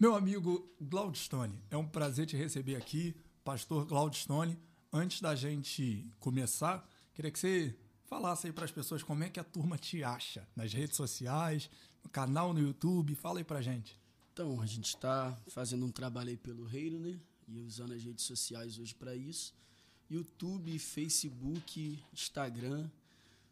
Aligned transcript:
Meu 0.00 0.14
amigo 0.14 0.72
Glaudstone, 0.80 1.60
é 1.72 1.76
um 1.76 1.84
prazer 1.84 2.24
te 2.24 2.36
receber 2.36 2.76
aqui, 2.76 3.16
pastor 3.42 3.84
Glaudstone. 3.84 4.56
Antes 4.92 5.20
da 5.20 5.34
gente 5.34 6.08
começar, 6.20 6.88
queria 7.12 7.32
que 7.32 7.38
você 7.38 7.76
falasse 8.04 8.46
aí 8.46 8.52
para 8.52 8.64
as 8.64 8.70
pessoas 8.70 9.02
como 9.02 9.24
é 9.24 9.28
que 9.28 9.40
a 9.40 9.44
turma 9.44 9.76
te 9.76 10.04
acha 10.04 10.46
nas 10.54 10.72
redes 10.72 10.96
sociais, 10.96 11.68
no 12.04 12.08
canal 12.08 12.54
no 12.54 12.60
YouTube. 12.60 13.16
Fala 13.16 13.40
aí 13.40 13.44
pra 13.44 13.60
gente. 13.60 14.00
Então, 14.32 14.60
a 14.60 14.66
gente 14.66 14.86
está 14.86 15.36
fazendo 15.48 15.84
um 15.84 15.90
trabalho 15.90 16.30
aí 16.30 16.36
pelo 16.36 16.64
reino, 16.64 17.00
né? 17.00 17.18
E 17.48 17.58
usando 17.58 17.92
as 17.92 18.04
redes 18.04 18.24
sociais 18.24 18.78
hoje 18.78 18.94
para 18.94 19.16
isso. 19.16 19.52
YouTube, 20.08 20.78
Facebook, 20.78 21.98
Instagram, 22.12 22.88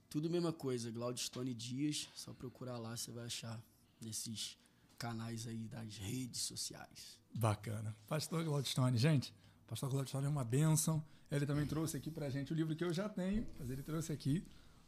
tudo 0.08 0.30
mesma 0.30 0.52
coisa. 0.52 0.92
Glaudstone 0.92 1.52
Dias, 1.52 2.08
só 2.14 2.32
procurar 2.32 2.78
lá, 2.78 2.96
você 2.96 3.10
vai 3.10 3.24
achar 3.24 3.60
nesses 4.00 4.56
canais 4.98 5.46
aí 5.46 5.66
das 5.68 5.96
redes 5.96 6.42
sociais. 6.42 7.18
Bacana. 7.34 7.96
Pastor 8.06 8.44
Gladstone, 8.44 8.96
gente, 8.96 9.34
Pastor 9.66 9.90
Gladstone 9.90 10.26
é 10.26 10.28
uma 10.28 10.44
bênção. 10.44 11.04
Ele 11.30 11.44
também 11.44 11.66
trouxe 11.66 11.96
aqui 11.96 12.10
pra 12.10 12.30
gente 12.30 12.52
o 12.52 12.56
livro 12.56 12.74
que 12.74 12.84
eu 12.84 12.92
já 12.92 13.08
tenho, 13.08 13.46
mas 13.58 13.68
ele 13.70 13.82
trouxe 13.82 14.12
aqui 14.12 14.44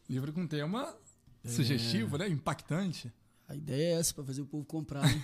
um 0.08 0.12
livro 0.12 0.32
com 0.32 0.46
tema 0.46 0.96
é. 1.44 1.48
sugestivo, 1.48 2.16
né? 2.16 2.28
Impactante. 2.28 3.12
A 3.48 3.56
ideia 3.56 3.96
é 3.96 4.00
essa, 4.00 4.14
para 4.14 4.24
fazer 4.24 4.42
o 4.42 4.46
povo 4.46 4.64
comprar. 4.64 5.02
Né? 5.02 5.22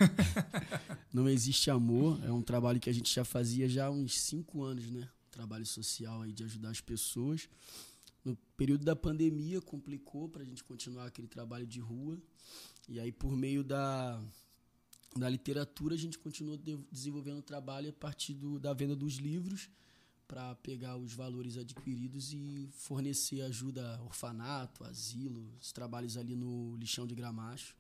Não 1.13 1.29
existe 1.29 1.71
amor, 1.71 2.19
é 2.25 2.33
um 2.33 2.43
trabalho 2.43 2.81
que 2.81 2.89
a 2.89 2.93
gente 2.93 3.15
já 3.15 3.25
fazia 3.25 3.69
já 3.69 3.87
há 3.87 3.91
uns 3.91 4.19
cinco 4.19 4.63
anos, 4.63 4.91
né? 4.91 5.09
trabalho 5.35 5.67
social 5.67 6.23
aí 6.23 6.33
de 6.33 6.45
ajudar 6.45 6.71
as 6.71 6.81
pessoas. 6.81 7.49
No 8.25 8.37
período 8.57 8.85
da 8.85 8.95
pandemia 8.95 9.61
complicou 9.61 10.29
para 10.29 10.43
a 10.43 10.45
gente 10.45 10.63
continuar 10.63 11.07
aquele 11.07 11.27
trabalho 11.27 11.67
de 11.67 11.81
rua. 11.81 12.19
E 12.89 13.01
aí, 13.01 13.11
por 13.11 13.37
meio 13.37 13.65
da, 13.65 14.23
da 15.19 15.29
literatura, 15.29 15.95
a 15.95 15.99
gente 15.99 16.19
continuou 16.19 16.57
de, 16.57 16.77
desenvolvendo 16.91 17.39
o 17.39 17.43
trabalho 17.43 17.91
a 17.91 17.93
partir 17.93 18.35
do, 18.35 18.59
da 18.59 18.73
venda 18.73 18.97
dos 18.97 19.15
livros 19.15 19.71
para 20.27 20.55
pegar 20.57 20.97
os 20.97 21.13
valores 21.13 21.57
adquiridos 21.57 22.33
e 22.33 22.69
fornecer 22.73 23.43
ajuda 23.43 23.97
a 23.97 24.03
orfanato, 24.03 24.83
asilo, 24.85 25.47
os 25.61 25.71
trabalhos 25.71 26.17
ali 26.17 26.35
no 26.35 26.77
lixão 26.77 27.07
de 27.07 27.15
gramacho. 27.15 27.77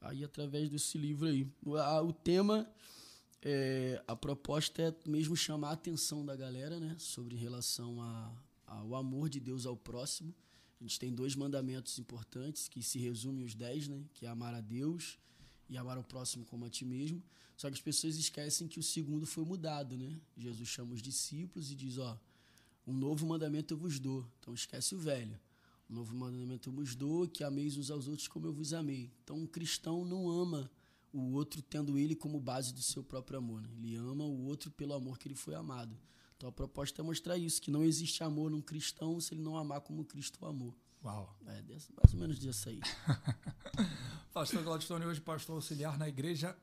Aí, 0.00 0.22
através 0.22 0.68
desse 0.68 0.98
livro 0.98 1.26
aí. 1.26 1.46
O, 1.64 1.76
a, 1.76 2.02
o 2.02 2.12
tema, 2.12 2.68
é, 3.42 4.02
a 4.06 4.14
proposta 4.14 4.82
é 4.82 4.94
mesmo 5.08 5.36
chamar 5.36 5.70
a 5.70 5.72
atenção 5.72 6.24
da 6.24 6.36
galera, 6.36 6.78
né? 6.78 6.94
Sobre 6.98 7.36
relação 7.36 8.00
a, 8.02 8.32
ao 8.66 8.94
amor 8.94 9.28
de 9.28 9.40
Deus 9.40 9.66
ao 9.66 9.76
próximo. 9.76 10.34
A 10.80 10.84
gente 10.84 10.98
tem 10.98 11.12
dois 11.12 11.34
mandamentos 11.34 11.98
importantes 11.98 12.68
que 12.68 12.82
se 12.82 12.98
resumem 12.98 13.44
os 13.44 13.54
dez, 13.54 13.88
né? 13.88 14.04
Que 14.14 14.26
é 14.26 14.28
amar 14.28 14.54
a 14.54 14.60
Deus 14.60 15.18
e 15.68 15.76
amar 15.76 15.98
o 15.98 16.04
próximo 16.04 16.44
como 16.44 16.64
a 16.64 16.70
ti 16.70 16.84
mesmo. 16.84 17.22
Só 17.56 17.68
que 17.68 17.74
as 17.74 17.80
pessoas 17.80 18.16
esquecem 18.16 18.68
que 18.68 18.78
o 18.78 18.82
segundo 18.82 19.26
foi 19.26 19.44
mudado, 19.44 19.96
né? 19.96 20.16
Jesus 20.36 20.68
chama 20.68 20.94
os 20.94 21.02
discípulos 21.02 21.70
e 21.70 21.74
diz, 21.74 21.98
ó, 21.98 22.18
um 22.86 22.92
novo 22.92 23.26
mandamento 23.26 23.74
eu 23.74 23.78
vos 23.78 23.98
dou. 23.98 24.26
Então 24.38 24.54
esquece 24.54 24.94
o 24.94 24.98
velho. 24.98 25.38
Um 25.90 25.94
novo 25.94 26.14
mandamento 26.14 26.68
eu 26.68 26.72
vos 26.72 26.94
dou, 26.94 27.26
que 27.26 27.42
ameis 27.42 27.76
uns 27.76 27.90
aos 27.90 28.06
outros 28.06 28.28
como 28.28 28.46
eu 28.46 28.52
vos 28.52 28.72
amei. 28.72 29.10
Então 29.24 29.36
um 29.36 29.46
cristão 29.46 30.04
não 30.04 30.30
ama 30.30 30.70
o 31.12 31.32
outro 31.32 31.60
tendo 31.60 31.98
ele 31.98 32.14
como 32.14 32.38
base 32.38 32.72
do 32.72 32.82
seu 32.82 33.02
próprio 33.02 33.38
amor. 33.38 33.60
Né? 33.60 33.68
Ele 33.76 33.96
ama 33.96 34.24
o 34.24 34.44
outro 34.44 34.70
pelo 34.70 34.94
amor 34.94 35.18
que 35.18 35.26
ele 35.26 35.34
foi 35.34 35.54
amado. 35.54 35.98
Então 36.36 36.48
a 36.48 36.52
proposta 36.52 37.02
é 37.02 37.04
mostrar 37.04 37.36
isso, 37.36 37.60
que 37.60 37.70
não 37.70 37.84
existe 37.84 38.22
amor 38.22 38.50
num 38.50 38.62
cristão 38.62 39.20
se 39.20 39.34
ele 39.34 39.42
não 39.42 39.56
amar 39.56 39.80
como 39.80 40.04
Cristo 40.04 40.46
amou. 40.46 40.72
Uau. 41.02 41.36
É 41.46 41.62
mais 41.62 42.14
ou 42.14 42.20
menos 42.20 42.38
disso 42.38 42.68
aí. 42.68 42.80
pastor 44.38 44.62
Gladstone, 44.62 45.04
hoje 45.04 45.20
pastor 45.20 45.56
auxiliar 45.56 45.98
na 45.98 46.08
Igreja 46.08 46.56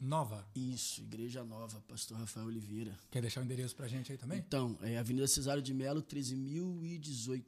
Nova. 0.00 0.42
Isso, 0.54 1.02
Igreja 1.02 1.44
Nova, 1.44 1.78
pastor 1.86 2.16
Rafael 2.16 2.46
Oliveira. 2.46 2.98
Quer 3.10 3.20
deixar 3.20 3.42
o 3.42 3.44
endereço 3.44 3.76
pra 3.76 3.86
gente 3.86 4.10
aí 4.10 4.16
também? 4.16 4.38
Então, 4.38 4.78
é 4.80 4.96
Avenida 4.96 5.28
Cesário 5.28 5.62
de 5.62 5.74
Melo, 5.74 6.02
13.018. 6.02 7.44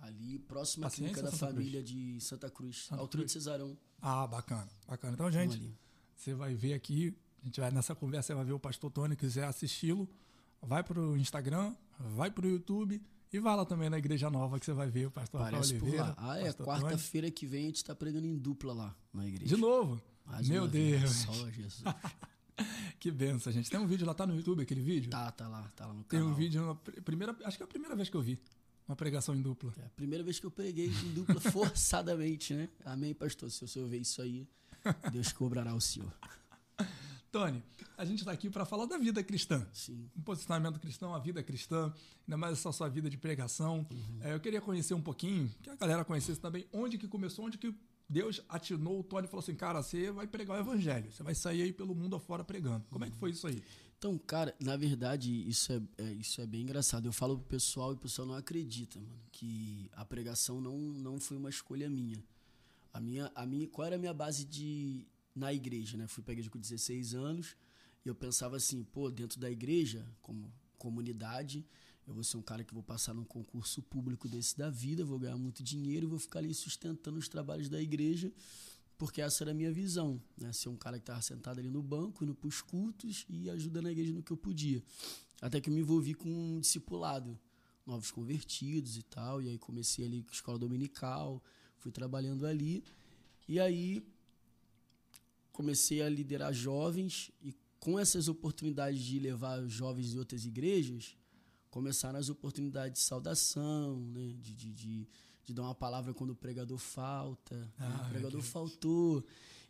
Ali, 0.00 0.40
próxima 0.40 0.88
à 0.88 0.90
clínica 0.90 1.22
da 1.22 1.30
família 1.30 1.80
Cruz? 1.80 1.88
de 1.88 2.20
Santa 2.20 2.50
Cruz. 2.50 2.86
Santa 2.86 3.00
altura 3.00 3.22
Cruz. 3.22 3.26
de 3.26 3.32
Cesarão. 3.38 3.78
Ah, 4.00 4.26
bacana, 4.26 4.68
bacana. 4.88 5.14
Então, 5.14 5.30
gente, 5.30 5.72
você 6.16 6.34
vai 6.34 6.52
ver 6.56 6.74
aqui, 6.74 7.16
a 7.42 7.44
gente 7.44 7.60
vai 7.60 7.70
nessa 7.70 7.94
conversa, 7.94 8.26
você 8.26 8.34
vai 8.34 8.44
ver 8.44 8.54
o 8.54 8.58
pastor 8.58 8.90
Tony, 8.90 9.14
quiser 9.14 9.44
assisti-lo, 9.44 10.10
vai 10.60 10.82
pro 10.82 11.16
Instagram, 11.16 11.72
vai 11.96 12.28
pro 12.28 12.48
YouTube 12.48 13.00
e 13.32 13.38
vai 13.38 13.56
lá 13.56 13.64
também 13.64 13.88
na 13.88 13.98
Igreja 13.98 14.28
Nova 14.28 14.58
que 14.58 14.66
você 14.66 14.72
vai 14.72 14.90
ver 14.90 15.06
o 15.06 15.10
pastor 15.10 15.40
Parece 15.40 15.74
Rafael 15.74 15.82
Oliveira. 15.82 16.14
Ah, 16.18 16.38
é. 16.38 16.52
Quarta-feira 16.52 17.30
que 17.30 17.46
vem 17.46 17.62
a 17.62 17.66
gente 17.66 17.76
está 17.76 17.94
pregando 17.94 18.26
em 18.26 18.36
dupla 18.36 18.74
lá 18.74 18.96
na 19.12 19.26
igreja. 19.26 19.54
De 19.54 19.60
novo? 19.60 20.00
Mais 20.26 20.48
Meu 20.48 20.68
Deus. 20.68 21.00
Vez, 21.00 21.10
só 21.12 21.50
Jesus. 21.50 21.82
que 23.00 23.10
benção, 23.10 23.52
gente. 23.52 23.70
Tem 23.70 23.80
um 23.80 23.86
vídeo 23.86 24.06
lá, 24.06 24.12
tá 24.12 24.26
no 24.26 24.36
YouTube 24.36 24.62
aquele 24.62 24.82
vídeo? 24.82 25.10
Tá, 25.10 25.30
tá 25.32 25.48
lá, 25.48 25.62
tá 25.74 25.86
lá 25.86 25.94
no 25.94 26.04
canal. 26.04 26.26
Tem 26.26 26.32
um 26.32 26.34
vídeo, 26.34 26.78
primeira, 27.04 27.34
acho 27.44 27.56
que 27.56 27.62
é 27.62 27.66
a 27.66 27.68
primeira 27.68 27.96
vez 27.96 28.10
que 28.10 28.16
eu 28.16 28.22
vi. 28.22 28.38
Uma 28.86 28.96
pregação 28.96 29.34
em 29.34 29.40
dupla. 29.40 29.72
É 29.78 29.86
a 29.86 29.90
primeira 29.90 30.22
vez 30.22 30.38
que 30.38 30.44
eu 30.44 30.50
preguei 30.50 30.88
em 30.88 31.14
dupla 31.14 31.40
forçadamente, 31.50 32.52
né? 32.52 32.68
Amém, 32.84 33.14
pastor. 33.14 33.50
Se 33.50 33.64
o 33.64 33.68
senhor 33.68 33.88
ver 33.88 33.98
isso 33.98 34.20
aí, 34.20 34.46
Deus 35.10 35.32
cobrará 35.32 35.74
o 35.74 35.80
senhor. 35.80 36.12
Tony, 37.32 37.62
a 37.96 38.04
gente 38.04 38.18
está 38.18 38.30
aqui 38.30 38.50
para 38.50 38.66
falar 38.66 38.84
da 38.84 38.98
vida 38.98 39.24
cristã. 39.24 39.66
Sim. 39.72 40.06
Um 40.14 40.20
posicionamento 40.20 40.78
cristão, 40.78 41.14
a 41.14 41.18
vida 41.18 41.42
cristã, 41.42 41.92
ainda 42.28 42.36
mais 42.36 42.58
essa 42.58 42.70
sua 42.70 42.90
vida 42.90 43.08
de 43.08 43.16
pregação. 43.16 43.86
Uhum. 43.90 44.18
É, 44.20 44.34
eu 44.34 44.38
queria 44.38 44.60
conhecer 44.60 44.92
um 44.92 45.00
pouquinho, 45.00 45.50
que 45.62 45.70
a 45.70 45.74
galera 45.74 46.04
conhecesse 46.04 46.38
também, 46.38 46.66
onde 46.70 46.98
que 46.98 47.08
começou, 47.08 47.46
onde 47.46 47.56
que 47.56 47.74
Deus 48.06 48.42
atinou 48.50 49.00
o 49.00 49.02
Tony 49.02 49.26
e 49.26 49.30
falou 49.30 49.42
assim, 49.42 49.54
cara, 49.54 49.82
você 49.82 50.12
vai 50.12 50.26
pregar 50.26 50.58
o 50.58 50.60
evangelho, 50.60 51.10
você 51.10 51.22
vai 51.22 51.34
sair 51.34 51.62
aí 51.62 51.72
pelo 51.72 51.94
mundo 51.94 52.14
afora 52.14 52.44
pregando. 52.44 52.84
Como 52.90 53.02
é 53.06 53.10
que 53.10 53.16
foi 53.16 53.30
isso 53.30 53.46
aí? 53.46 53.64
Então, 53.96 54.18
cara, 54.18 54.54
na 54.60 54.76
verdade, 54.76 55.32
isso 55.48 55.72
é, 55.72 55.80
é, 55.96 56.12
isso 56.12 56.38
é 56.38 56.46
bem 56.46 56.60
engraçado. 56.60 57.06
Eu 57.06 57.12
falo 57.12 57.38
pro 57.38 57.46
pessoal 57.46 57.92
e 57.92 57.94
o 57.94 57.98
pessoal 57.98 58.28
não 58.28 58.34
acredita, 58.34 59.00
mano, 59.00 59.22
que 59.30 59.88
a 59.94 60.04
pregação 60.04 60.60
não, 60.60 60.76
não 60.76 61.18
foi 61.18 61.38
uma 61.38 61.48
escolha 61.48 61.88
minha. 61.88 62.22
A 62.92 63.00
minha, 63.00 63.32
a 63.34 63.46
minha. 63.46 63.66
Qual 63.68 63.86
era 63.86 63.96
a 63.96 63.98
minha 63.98 64.12
base 64.12 64.44
de, 64.44 65.06
na 65.34 65.52
igreja, 65.52 65.96
né? 65.96 66.06
Fui 66.06 66.22
pra 66.22 66.32
igreja 66.32 66.50
com 66.50 66.58
16 66.58 67.14
anos 67.14 67.56
e 68.04 68.08
eu 68.08 68.14
pensava 68.14 68.56
assim, 68.56 68.82
pô, 68.82 69.10
dentro 69.10 69.38
da 69.40 69.50
igreja, 69.50 70.06
como 70.20 70.52
comunidade, 70.76 71.64
eu 72.06 72.12
vou 72.12 72.24
ser 72.24 72.36
um 72.36 72.42
cara 72.42 72.64
que 72.64 72.74
vou 72.74 72.82
passar 72.82 73.14
num 73.14 73.24
concurso 73.24 73.80
público 73.82 74.28
desse 74.28 74.58
da 74.58 74.68
vida, 74.68 75.04
vou 75.04 75.18
ganhar 75.18 75.36
muito 75.36 75.62
dinheiro 75.62 76.06
e 76.06 76.08
vou 76.08 76.18
ficar 76.18 76.40
ali 76.40 76.52
sustentando 76.52 77.18
os 77.18 77.28
trabalhos 77.28 77.68
da 77.68 77.80
igreja, 77.80 78.32
porque 78.98 79.22
essa 79.22 79.44
era 79.44 79.52
a 79.52 79.54
minha 79.54 79.72
visão, 79.72 80.20
né? 80.36 80.52
Ser 80.52 80.68
um 80.68 80.76
cara 80.76 80.98
que 80.98 81.02
estava 81.02 81.22
sentado 81.22 81.60
ali 81.60 81.70
no 81.70 81.82
banco, 81.82 82.24
indo 82.24 82.34
pros 82.34 82.60
cultos 82.60 83.24
e 83.28 83.48
ajudando 83.50 83.86
a 83.86 83.92
igreja 83.92 84.12
no 84.12 84.22
que 84.22 84.32
eu 84.32 84.36
podia. 84.36 84.82
Até 85.40 85.60
que 85.60 85.70
eu 85.70 85.74
me 85.74 85.80
envolvi 85.80 86.14
com 86.14 86.28
um 86.28 86.60
discipulado, 86.60 87.38
novos 87.86 88.10
convertidos 88.10 88.96
e 88.96 89.02
tal, 89.02 89.40
e 89.42 89.48
aí 89.48 89.58
comecei 89.58 90.04
ali 90.04 90.22
com 90.22 90.32
escola 90.32 90.58
dominical, 90.58 91.42
fui 91.78 91.90
trabalhando 91.90 92.46
ali, 92.46 92.84
e 93.48 93.58
aí 93.58 94.04
comecei 95.52 96.02
a 96.02 96.08
liderar 96.08 96.52
jovens 96.52 97.30
e 97.40 97.54
com 97.78 97.98
essas 97.98 98.28
oportunidades 98.28 99.02
de 99.02 99.18
levar 99.18 99.66
jovens 99.66 100.10
de 100.10 100.18
outras 100.18 100.44
igrejas, 100.44 101.16
começaram 101.68 102.18
as 102.18 102.28
oportunidades 102.28 103.00
de 103.00 103.04
saudação, 103.04 103.98
né? 104.06 104.34
de, 104.38 104.54
de, 104.54 104.72
de, 104.72 105.08
de 105.44 105.52
dar 105.52 105.62
uma 105.62 105.74
palavra 105.74 106.14
quando 106.14 106.30
o 106.30 106.36
pregador 106.36 106.78
falta. 106.78 107.56
Né? 107.56 107.72
Ah, 107.78 107.88
né? 107.88 108.06
O 108.06 108.10
pregador 108.10 108.40
que... 108.40 108.46
faltou. 108.46 109.24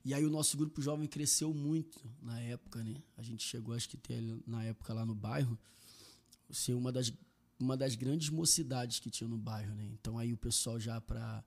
E 0.04 0.12
aí 0.12 0.24
o 0.26 0.30
nosso 0.30 0.56
grupo 0.58 0.82
jovem 0.82 1.08
cresceu 1.08 1.54
muito 1.54 1.98
na 2.20 2.40
época, 2.40 2.82
né? 2.82 2.96
A 3.16 3.22
gente 3.22 3.44
chegou, 3.44 3.74
acho 3.74 3.88
que 3.88 3.96
ter 3.96 4.20
na 4.46 4.64
época 4.64 4.92
lá 4.92 5.06
no 5.06 5.14
bairro, 5.14 5.56
ser 6.50 6.74
uma 6.74 6.90
das, 6.90 7.12
uma 7.58 7.76
das 7.76 7.94
grandes 7.94 8.28
mocidades 8.28 8.98
que 8.98 9.10
tinha 9.10 9.28
no 9.28 9.38
bairro, 9.38 9.74
né? 9.74 9.88
Então 9.92 10.18
aí 10.18 10.32
o 10.32 10.36
pessoal 10.36 10.78
já 10.78 11.00
para 11.00 11.44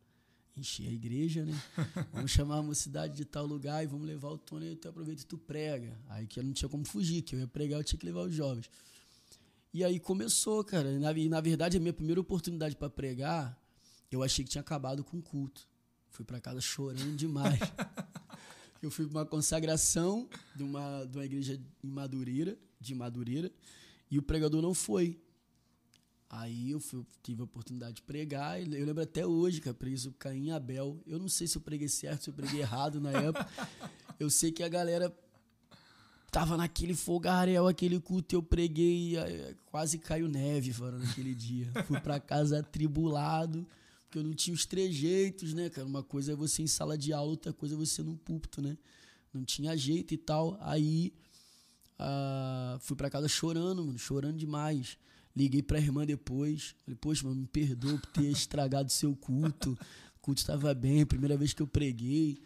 encher 0.57 0.87
a 0.87 0.91
igreja, 0.91 1.45
né? 1.45 1.53
Vamos 2.13 2.31
chamar 2.31 2.57
a 2.57 2.63
mocidade 2.63 3.15
de 3.15 3.25
tal 3.25 3.45
lugar 3.45 3.83
e 3.83 3.87
vamos 3.87 4.07
levar 4.07 4.29
o 4.29 4.37
Tony 4.37 4.71
e 4.71 4.75
tu 4.75 4.87
aproveita 4.87 5.21
e 5.21 5.25
tu 5.25 5.37
prega. 5.37 5.99
Aí 6.09 6.25
que 6.25 6.39
eu 6.39 6.43
não 6.43 6.53
tinha 6.53 6.69
como 6.69 6.85
fugir, 6.85 7.21
que 7.21 7.35
eu 7.35 7.39
ia 7.39 7.47
pregar, 7.47 7.79
eu 7.79 7.83
tinha 7.83 7.99
que 7.99 8.05
levar 8.05 8.21
os 8.21 8.33
jovens. 8.33 8.69
E 9.73 9.83
aí 9.83 9.99
começou, 9.99 10.63
cara. 10.63 10.89
E 10.91 10.99
na, 10.99 11.11
e 11.11 11.27
na 11.27 11.41
verdade, 11.41 11.75
a 11.75 11.79
minha 11.79 11.91
primeira 11.91 12.21
oportunidade 12.21 12.75
para 12.75 12.89
pregar, 12.89 13.61
eu 14.09 14.23
achei 14.23 14.45
que 14.45 14.51
tinha 14.51 14.61
acabado 14.61 15.03
com 15.03 15.17
o 15.17 15.21
culto. 15.21 15.67
Fui 16.09 16.23
para 16.23 16.39
casa 16.39 16.61
chorando 16.61 17.15
demais. 17.17 17.59
eu 18.81 18.89
fui 18.89 19.05
para 19.05 19.19
uma 19.19 19.25
consagração 19.25 20.29
de 20.55 20.63
uma, 20.63 21.03
de 21.03 21.17
uma 21.17 21.25
igreja 21.25 21.59
em 21.83 21.87
Madureira, 21.87 22.57
de 22.79 22.95
Madureira, 22.95 23.51
e 24.09 24.17
o 24.17 24.21
pregador 24.21 24.61
não 24.61 24.73
foi. 24.73 25.19
Aí 26.29 26.71
eu 26.71 26.79
fui, 26.79 27.05
tive 27.23 27.41
a 27.41 27.45
oportunidade 27.45 27.95
de 27.97 28.01
pregar. 28.01 28.59
Eu 28.61 28.85
lembro 28.85 29.03
até 29.03 29.25
hoje, 29.25 29.61
cara, 29.61 29.73
preguei 29.73 29.97
sobre 29.97 30.17
Caim 30.17 30.45
e 30.47 30.51
Abel. 30.51 30.99
Eu 31.05 31.19
não 31.19 31.29
sei 31.29 31.47
se 31.47 31.57
eu 31.57 31.61
preguei 31.61 31.87
certo, 31.87 32.23
se 32.23 32.29
eu 32.29 32.33
preguei 32.33 32.59
errado 32.61 32.99
na 32.99 33.11
época. 33.11 33.47
Eu 34.17 34.29
sei 34.29 34.49
que 34.49 34.63
a 34.63 34.69
galera 34.69 35.13
tava 36.31 36.55
naquele 36.55 36.93
fogaréu, 36.93 37.67
aquele 37.67 37.99
culto, 37.99 38.33
eu 38.33 38.41
preguei, 38.41 39.15
quase 39.65 39.97
caiu 39.97 40.29
neve, 40.29 40.71
fora 40.71 40.97
naquele 40.97 41.35
dia. 41.35 41.69
Fui 41.85 41.99
para 41.99 42.17
casa 42.17 42.59
atribulado, 42.59 43.67
porque 44.03 44.17
eu 44.17 44.23
não 44.23 44.33
tinha 44.33 44.53
os 44.53 44.65
trejeitos, 44.65 45.53
né, 45.53 45.69
cara? 45.69 45.85
Uma 45.85 46.01
coisa 46.01 46.31
é 46.31 46.35
você 46.35 46.61
em 46.63 46.67
sala 46.67 46.97
de 46.97 47.11
aula, 47.11 47.31
outra 47.31 47.51
coisa 47.51 47.75
é 47.75 47.77
você 47.77 48.01
no 48.01 48.15
púlpito, 48.15 48.61
né? 48.61 48.77
Não 49.33 49.43
tinha 49.43 49.75
jeito 49.75 50.13
e 50.13 50.17
tal. 50.17 50.57
Aí 50.61 51.13
Ah, 51.99 52.77
fui 52.81 52.95
para 52.95 53.09
casa 53.09 53.27
chorando, 53.27 53.85
mano, 53.85 53.97
chorando 53.99 54.37
demais. 54.37 54.97
Liguei 55.35 55.61
pra 55.61 55.79
irmã 55.79 56.05
depois. 56.05 56.75
Falei, 56.83 56.97
poxa, 56.99 57.27
mano, 57.27 57.41
me 57.41 57.47
perdoa 57.47 57.97
por 57.97 58.09
ter 58.11 58.27
estragado 58.27 58.91
seu 58.91 59.15
culto. 59.15 59.77
O 60.17 60.19
culto 60.21 60.39
estava 60.39 60.73
bem, 60.73 61.05
primeira 61.05 61.35
vez 61.35 61.53
que 61.53 61.61
eu 61.61 61.67
preguei. 61.67 62.39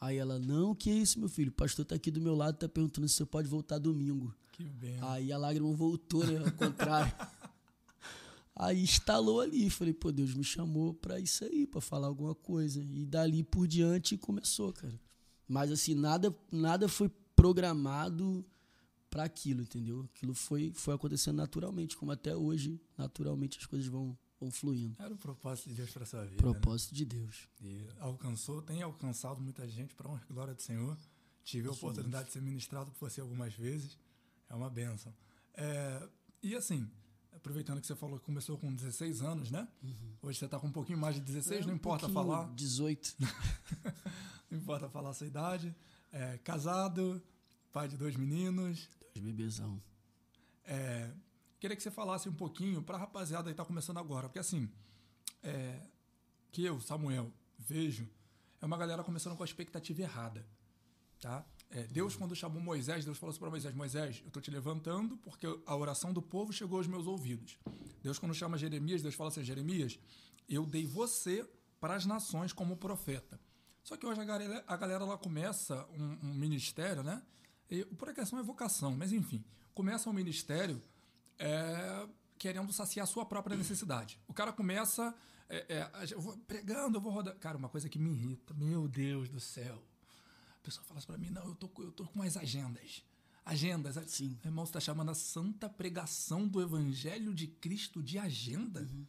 Aí 0.00 0.18
ela, 0.18 0.38
não, 0.38 0.74
que 0.74 0.90
é 0.90 0.94
isso, 0.94 1.18
meu 1.18 1.28
filho? 1.28 1.48
O 1.48 1.54
pastor 1.54 1.84
tá 1.84 1.94
aqui 1.94 2.10
do 2.10 2.20
meu 2.20 2.34
lado, 2.34 2.58
tá 2.58 2.68
perguntando 2.68 3.08
se 3.08 3.14
você 3.14 3.26
pode 3.26 3.48
voltar 3.48 3.78
domingo. 3.78 4.34
Que 4.52 4.64
bem. 4.64 4.96
Aí 5.02 5.32
a 5.32 5.38
lágrima 5.38 5.72
voltou, 5.72 6.24
né? 6.24 6.38
Ao 6.38 6.52
contrário. 6.52 7.12
aí 8.54 8.82
instalou 8.82 9.40
ali. 9.40 9.68
Falei, 9.68 9.92
pô, 9.92 10.12
Deus 10.12 10.34
me 10.34 10.44
chamou 10.44 10.94
pra 10.94 11.18
isso 11.18 11.44
aí, 11.44 11.66
pra 11.66 11.80
falar 11.80 12.06
alguma 12.06 12.34
coisa. 12.34 12.80
E 12.80 13.04
dali 13.04 13.42
por 13.42 13.66
diante 13.66 14.16
começou, 14.16 14.72
cara. 14.72 14.98
Mas 15.48 15.72
assim, 15.72 15.94
nada, 15.94 16.34
nada 16.52 16.88
foi 16.88 17.10
programado 17.34 18.44
para 19.16 19.24
aquilo, 19.24 19.62
entendeu? 19.62 20.06
Aquilo 20.14 20.34
foi, 20.34 20.70
foi 20.74 20.94
acontecendo 20.94 21.36
naturalmente, 21.36 21.96
como 21.96 22.12
até 22.12 22.36
hoje, 22.36 22.78
naturalmente 22.98 23.58
as 23.58 23.64
coisas 23.64 23.88
vão, 23.88 24.14
vão 24.38 24.50
fluindo. 24.50 24.94
Era 24.98 25.14
o 25.14 25.16
propósito 25.16 25.70
de 25.70 25.74
Deus 25.74 25.90
para 25.90 26.04
sua 26.04 26.26
vida. 26.26 26.36
Propósito 26.36 26.92
né? 26.92 26.98
de 26.98 27.04
Deus. 27.06 27.48
E 27.62 27.88
alcançou, 27.98 28.60
tem 28.60 28.82
alcançado 28.82 29.40
muita 29.40 29.66
gente 29.66 29.94
para 29.94 30.10
honra 30.10 30.22
e 30.28 30.32
glória 30.34 30.52
do 30.52 30.60
Senhor. 30.60 30.98
Tive 31.42 31.66
a 31.66 31.70
oportunidade 31.70 32.26
de 32.26 32.32
ser 32.34 32.42
ministrado 32.42 32.90
por 32.90 33.08
você 33.08 33.22
algumas 33.22 33.54
vezes. 33.54 33.96
É 34.50 34.54
uma 34.54 34.68
benção. 34.68 35.14
É, 35.54 36.06
e 36.42 36.54
assim, 36.54 36.86
aproveitando 37.32 37.80
que 37.80 37.86
você 37.86 37.96
falou 37.96 38.18
que 38.18 38.26
começou 38.26 38.58
com 38.58 38.70
16 38.74 39.22
anos, 39.22 39.50
né? 39.50 39.66
Uhum. 39.82 40.12
Hoje 40.20 40.40
você 40.40 40.44
está 40.44 40.60
com 40.60 40.66
um 40.66 40.72
pouquinho 40.72 40.98
mais 40.98 41.14
de 41.14 41.22
16, 41.22 41.62
é, 41.62 41.64
não 41.64 41.72
um 41.72 41.76
importa 41.76 42.06
falar. 42.06 42.52
18. 42.54 43.16
não 44.50 44.58
importa 44.58 44.90
falar 44.90 45.08
a 45.08 45.14
sua 45.14 45.26
idade. 45.26 45.74
É, 46.12 46.36
casado, 46.44 47.22
pai 47.72 47.88
de 47.88 47.96
dois 47.96 48.14
meninos. 48.14 48.90
Bebezão. 49.20 49.82
É, 50.64 51.10
queria 51.58 51.76
que 51.76 51.82
você 51.82 51.90
falasse 51.90 52.28
um 52.28 52.34
pouquinho 52.34 52.82
para 52.82 52.96
a 52.96 53.00
rapaziada 53.00 53.44
que 53.44 53.50
está 53.52 53.64
começando 53.64 53.98
agora, 53.98 54.28
porque 54.28 54.38
assim, 54.38 54.70
é, 55.42 55.80
que 56.50 56.64
eu, 56.64 56.80
Samuel, 56.80 57.32
vejo, 57.58 58.08
é 58.60 58.66
uma 58.66 58.76
galera 58.76 59.04
começando 59.04 59.36
com 59.36 59.42
a 59.42 59.46
expectativa 59.46 60.02
errada, 60.02 60.46
tá? 61.20 61.44
É, 61.70 61.82
Deus, 61.84 62.14
quando 62.14 62.34
chamou 62.34 62.60
Moisés, 62.60 63.04
Deus 63.04 63.18
falou 63.18 63.30
assim 63.30 63.40
para 63.40 63.50
Moisés: 63.50 63.74
Moisés, 63.74 64.20
eu 64.22 64.28
estou 64.28 64.40
te 64.40 64.50
levantando 64.50 65.16
porque 65.18 65.46
a 65.66 65.76
oração 65.76 66.12
do 66.12 66.22
povo 66.22 66.52
chegou 66.52 66.78
aos 66.78 66.86
meus 66.86 67.06
ouvidos. 67.06 67.58
Deus, 68.02 68.18
quando 68.18 68.34
chama 68.34 68.56
Jeremias, 68.56 69.02
Deus 69.02 69.14
fala 69.14 69.30
assim: 69.30 69.42
Jeremias, 69.42 69.98
eu 70.48 70.64
dei 70.64 70.86
você 70.86 71.48
para 71.80 71.94
as 71.94 72.06
nações 72.06 72.52
como 72.52 72.76
profeta. 72.76 73.40
Só 73.82 73.96
que 73.96 74.06
hoje 74.06 74.20
a 74.20 74.24
galera, 74.24 74.64
a 74.66 74.76
galera 74.76 75.04
ela 75.04 75.18
começa 75.18 75.86
um, 75.92 76.28
um 76.28 76.34
ministério, 76.34 77.02
né? 77.02 77.22
Por 77.98 78.08
acaso 78.08 78.36
é 78.36 78.42
vocação, 78.42 78.96
mas 78.96 79.12
enfim, 79.12 79.44
começa 79.74 80.08
um 80.08 80.12
ministério 80.12 80.80
é, 81.38 82.08
querendo 82.38 82.72
saciar 82.72 83.04
a 83.04 83.06
sua 83.06 83.26
própria 83.26 83.56
necessidade. 83.56 84.20
O 84.28 84.32
cara 84.32 84.52
começa 84.52 85.14
é, 85.48 85.66
é, 85.68 85.90
eu 86.10 86.20
vou 86.20 86.36
pregando, 86.38 86.98
eu 86.98 87.00
vou 87.00 87.12
rodar. 87.12 87.36
Cara, 87.36 87.56
uma 87.56 87.68
coisa 87.68 87.88
que 87.88 87.98
me 87.98 88.10
irrita, 88.10 88.54
meu 88.54 88.88
Deus 88.88 89.28
do 89.28 89.40
céu 89.40 89.82
pessoa 90.66 90.84
fala 90.84 90.98
assim 90.98 91.06
para 91.06 91.18
mim, 91.18 91.30
não, 91.30 91.44
eu 91.44 91.54
tô, 91.54 91.70
eu 91.78 91.92
tô 91.92 92.04
com 92.06 92.22
as 92.22 92.36
agendas. 92.36 93.04
Agendas. 93.44 93.96
Sim. 94.10 94.36
Irmão, 94.44 94.66
você 94.66 94.70
está 94.70 94.80
chamando 94.80 95.10
a 95.10 95.14
santa 95.14 95.68
pregação 95.68 96.48
do 96.48 96.60
Evangelho 96.60 97.32
de 97.32 97.46
Cristo 97.46 98.02
de 98.02 98.18
agenda? 98.18 98.80
Uhum. 98.80 99.06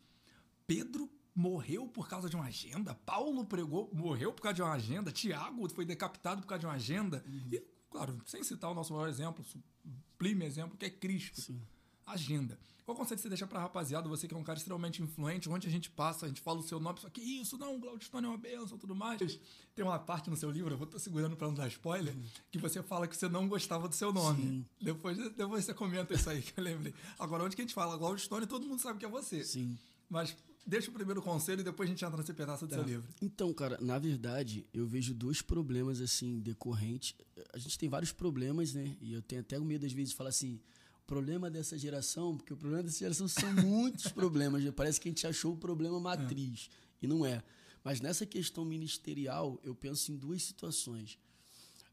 Pedro 0.68 1.10
morreu 1.33 1.88
por 1.88 2.07
causa 2.07 2.30
de 2.30 2.36
uma 2.36 2.45
agenda. 2.45 2.94
Paulo 2.94 3.44
pregou, 3.45 3.89
morreu 3.94 4.31
por 4.31 4.44
causa 4.44 4.56
de 4.56 4.62
uma 4.62 4.74
agenda. 4.74 5.12
Tiago 5.12 5.68
foi 5.74 5.86
decapitado 5.86 6.42
por 6.42 6.48
causa 6.48 6.60
de 6.60 6.65
uma 6.68 6.75
agenda. 6.75 7.24
Uhum. 7.27 7.50
E, 7.51 7.63
claro, 7.89 8.19
sem 8.25 8.44
citar 8.44 8.72
o 8.72 8.74
nosso 8.74 8.94
maior 8.94 9.07
exemplo, 9.07 9.44
sublime 9.44 10.45
exemplo, 10.45 10.78
que 10.78 10.86
é 10.86 10.89
Cristo. 10.89 11.42
Sim. 11.42 11.62
Agenda. 12.06 12.57
Qual 12.88 12.95
conselho 12.95 13.19
você 13.19 13.28
deixa 13.28 13.45
pra 13.45 13.60
rapaziada, 13.60 14.07
você 14.07 14.30
que 14.30 14.34
é 14.34 14.38
um 14.38 14.44
cara 14.45 14.57
extremamente 14.57 15.04
influente, 15.04 15.50
onde 15.50 15.68
a 15.68 15.69
gente 15.69 15.89
passa, 15.89 16.25
a 16.25 16.30
gente 16.30 16.39
fala 16.39 16.60
o 16.60 16.63
seu 16.63 16.80
nome, 16.80 17.01
só 17.01 17.10
que 17.10 17.19
isso, 17.19 17.57
não, 17.57 17.78
Glaudstone 17.78 18.25
é 18.25 18.30
uma 18.30 18.38
benção 18.38 18.78
tudo 18.78 18.95
mais. 18.95 19.38
Tem 19.75 19.84
uma 19.84 20.00
parte 20.00 20.30
no 20.30 20.38
seu 20.38 20.50
livro, 20.50 20.74
eu 20.74 20.78
vou 20.78 20.88
estar 20.88 20.98
segurando 20.98 21.36
para 21.36 21.48
não 21.48 21.54
dar 21.54 21.68
spoiler, 21.68 22.16
uhum. 22.16 22.24
que 22.50 22.57
você 22.57 22.81
fala 22.81 23.06
que 23.06 23.18
você 23.18 23.28
não 23.28 23.45
gostava 23.45 23.89
do 23.89 23.94
seu 23.94 24.13
nome. 24.13 24.42
Sim. 24.42 24.66
Depois, 24.80 25.18
depois 25.18 25.66
você 25.66 25.74
comenta 25.74 26.13
isso 26.13 26.30
aí, 26.30 26.42
que 26.42 26.57
eu 26.57 26.63
lembrei. 26.63 26.94
Agora, 27.19 27.44
onde 27.44 27.57
que 27.57 27.62
a 27.62 27.66
gente 27.66 27.74
fala 27.74 27.98
Glaudstone, 27.98 28.48
todo 28.48 28.66
mundo 28.66 28.80
sabe 28.80 28.98
que 29.00 29.06
é 29.06 29.10
você. 29.10 29.44
Sim. 29.44 29.78
Mas 30.10 30.34
deixa 30.68 30.92
o 30.92 30.94
primeiro 30.94 31.22
conselho 31.22 31.62
e 31.62 31.64
depois 31.64 31.90
a 31.90 31.92
gente 31.92 32.04
entra 32.04 32.18
nesse 32.18 32.34
pedaço 32.34 32.68
do 32.68 32.69
tá. 32.69 32.75
seu 32.75 32.84
livro. 32.84 33.08
Então, 33.22 33.54
cara, 33.54 33.78
na 33.81 33.98
verdade, 33.98 34.68
eu 34.74 34.86
vejo 34.86 35.14
dois 35.14 35.42
problemas, 35.42 36.02
assim, 36.02 36.40
decorrentes. 36.40 37.16
A 37.54 37.58
gente 37.58 37.80
tem 37.80 37.88
vários 37.88 38.12
problemas, 38.12 38.74
né? 38.74 38.98
E 39.00 39.14
eu 39.14 39.22
tenho 39.22 39.42
até 39.42 39.58
o 39.58 39.64
medo, 39.64 39.86
às 39.86 39.94
vezes, 39.94 40.10
de 40.12 40.16
falar 40.16 40.30
assim 40.30 40.60
problema 41.08 41.50
dessa 41.50 41.78
geração, 41.78 42.36
porque 42.36 42.54
o 42.54 42.58
problema 42.58 42.84
dessa 42.84 43.00
geração 43.00 43.30
são 43.30 43.52
muitos 43.64 44.12
problemas. 44.12 44.62
Né? 44.64 44.72
Parece 44.72 45.00
que 45.00 45.08
a 45.08 45.12
gente 45.12 45.25
achou 45.25 45.54
o 45.54 45.58
problema 45.58 45.98
matriz. 46.00 46.70
É. 47.02 47.06
E 47.06 47.08
não 47.08 47.25
é. 47.25 47.42
Mas 47.84 48.02
nessa 48.02 48.25
questão 48.25 48.66
ministerial, 48.66 49.58
eu 49.63 49.74
penso 49.74 50.12
em 50.12 50.18
duas 50.18 50.44
situações. 50.44 51.18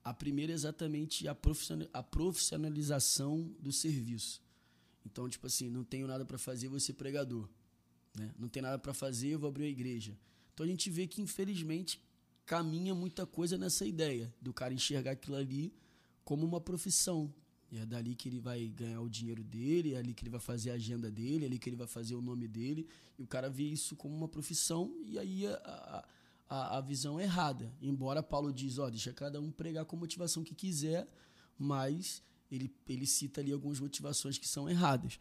A 0.02 0.12
primeira 0.12 0.52
é 0.52 0.54
exatamente 0.54 1.26
a 1.28 2.02
profissionalização 2.02 3.54
do 3.60 3.72
serviço. 3.72 4.42
Então, 5.06 5.28
tipo 5.28 5.46
assim, 5.46 5.70
não 5.70 5.84
tenho 5.84 6.06
nada 6.06 6.24
para 6.24 6.36
fazer, 6.36 6.68
vou 6.68 6.80
ser 6.80 6.94
pregador. 6.94 7.48
Né? 8.16 8.30
Não 8.38 8.48
tem 8.48 8.62
nada 8.62 8.78
para 8.78 8.94
fazer, 8.94 9.36
vou 9.36 9.48
abrir 9.48 9.64
a 9.64 9.68
igreja. 9.68 10.16
Então 10.52 10.64
a 10.64 10.68
gente 10.68 10.88
vê 10.90 11.06
que, 11.06 11.20
infelizmente, 11.20 12.00
caminha 12.46 12.94
muita 12.94 13.26
coisa 13.26 13.58
nessa 13.58 13.84
ideia 13.84 14.32
do 14.40 14.52
cara 14.52 14.72
enxergar 14.72 15.12
aquilo 15.12 15.36
ali 15.36 15.72
como 16.24 16.46
uma 16.46 16.60
profissão, 16.60 17.32
e 17.70 17.78
é 17.78 17.84
dali 17.84 18.14
que 18.14 18.28
ele 18.28 18.38
vai 18.38 18.68
ganhar 18.68 19.00
o 19.00 19.08
dinheiro 19.08 19.42
dele, 19.42 19.94
é 19.94 19.98
ali 19.98 20.14
que 20.14 20.22
ele 20.22 20.30
vai 20.30 20.40
fazer 20.40 20.70
a 20.70 20.74
agenda 20.74 21.10
dele, 21.10 21.44
é 21.44 21.46
ali 21.46 21.58
que 21.58 21.68
ele 21.68 21.76
vai 21.76 21.88
fazer 21.88 22.14
o 22.14 22.22
nome 22.22 22.46
dele. 22.46 22.86
E 23.18 23.22
o 23.22 23.26
cara 23.26 23.50
vê 23.50 23.64
isso 23.64 23.96
como 23.96 24.14
uma 24.14 24.28
profissão 24.28 24.94
e 25.04 25.18
aí 25.18 25.46
a, 25.46 26.04
a, 26.48 26.78
a 26.78 26.80
visão 26.80 27.18
é 27.18 27.24
errada. 27.24 27.72
Embora 27.82 28.22
Paulo 28.22 28.52
diz, 28.52 28.78
ó, 28.78 28.88
deixa 28.88 29.12
cada 29.12 29.40
um 29.40 29.50
pregar 29.50 29.84
com 29.86 29.96
a 29.96 29.98
motivação 29.98 30.44
que 30.44 30.54
quiser, 30.54 31.08
mas 31.58 32.22
ele, 32.50 32.72
ele 32.88 33.06
cita 33.06 33.40
ali 33.40 33.52
algumas 33.52 33.80
motivações 33.80 34.38
que 34.38 34.48
são 34.48 34.68
erradas. 34.68 35.18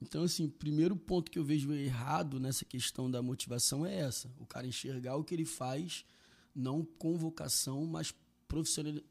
Então, 0.00 0.22
assim, 0.22 0.44
o 0.44 0.50
primeiro 0.50 0.96
ponto 0.96 1.30
que 1.30 1.38
eu 1.38 1.44
vejo 1.44 1.72
errado 1.72 2.40
nessa 2.40 2.64
questão 2.64 3.10
da 3.10 3.20
motivação 3.22 3.84
é 3.84 4.00
essa. 4.00 4.30
O 4.38 4.46
cara 4.46 4.66
enxergar 4.66 5.16
o 5.16 5.24
que 5.24 5.34
ele 5.34 5.44
faz, 5.44 6.04
não 6.54 6.84
com 6.84 7.16
vocação, 7.16 7.86
mas 7.86 8.14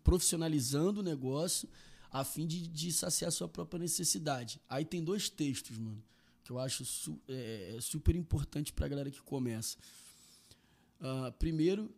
profissionalizando 0.04 1.00
o 1.00 1.04
negócio 1.04 1.70
a 2.12 2.24
fim 2.24 2.48
de, 2.48 2.68
de 2.68 2.92
saciar 2.92 3.32
sua 3.32 3.48
própria 3.48 3.80
necessidade. 3.80 4.60
Aí 4.68 4.84
tem 4.84 5.04
dois 5.04 5.30
textos, 5.30 5.78
mano, 5.78 6.04
que 6.44 6.52
eu 6.52 6.60
acho 6.60 6.84
su, 6.84 7.22
é, 7.28 7.76
é 7.78 7.82
super 7.82 8.16
importante 8.16 8.74
para 8.74 8.86
a 8.86 8.90
galera 8.90 9.12
que 9.12 9.22
começa. 9.22 9.78
Uh, 11.00 11.32
primeiro, 11.38 11.94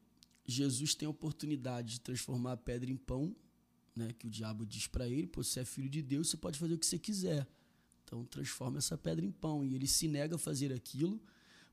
Jesus 0.45 0.93
tem 0.93 1.07
a 1.07 1.09
oportunidade 1.09 1.93
de 1.93 2.01
transformar 2.01 2.53
a 2.53 2.57
pedra 2.57 2.91
em 2.91 2.97
pão, 2.97 3.35
né? 3.95 4.13
Que 4.13 4.27
o 4.27 4.29
diabo 4.29 4.65
diz 4.65 4.87
para 4.87 5.07
ele: 5.07 5.27
Pô, 5.27 5.43
você 5.43 5.61
é 5.61 5.65
filho 5.65 5.89
de 5.89 6.01
Deus, 6.01 6.29
você 6.29 6.37
pode 6.37 6.57
fazer 6.57 6.73
o 6.73 6.77
que 6.77 6.85
você 6.85 6.99
quiser. 6.99 7.47
Então 8.03 8.25
transforma 8.25 8.77
essa 8.77 8.97
pedra 8.97 9.25
em 9.25 9.31
pão. 9.31 9.63
E 9.63 9.75
ele 9.75 9.87
se 9.87 10.07
nega 10.07 10.35
a 10.35 10.39
fazer 10.39 10.73
aquilo, 10.73 11.21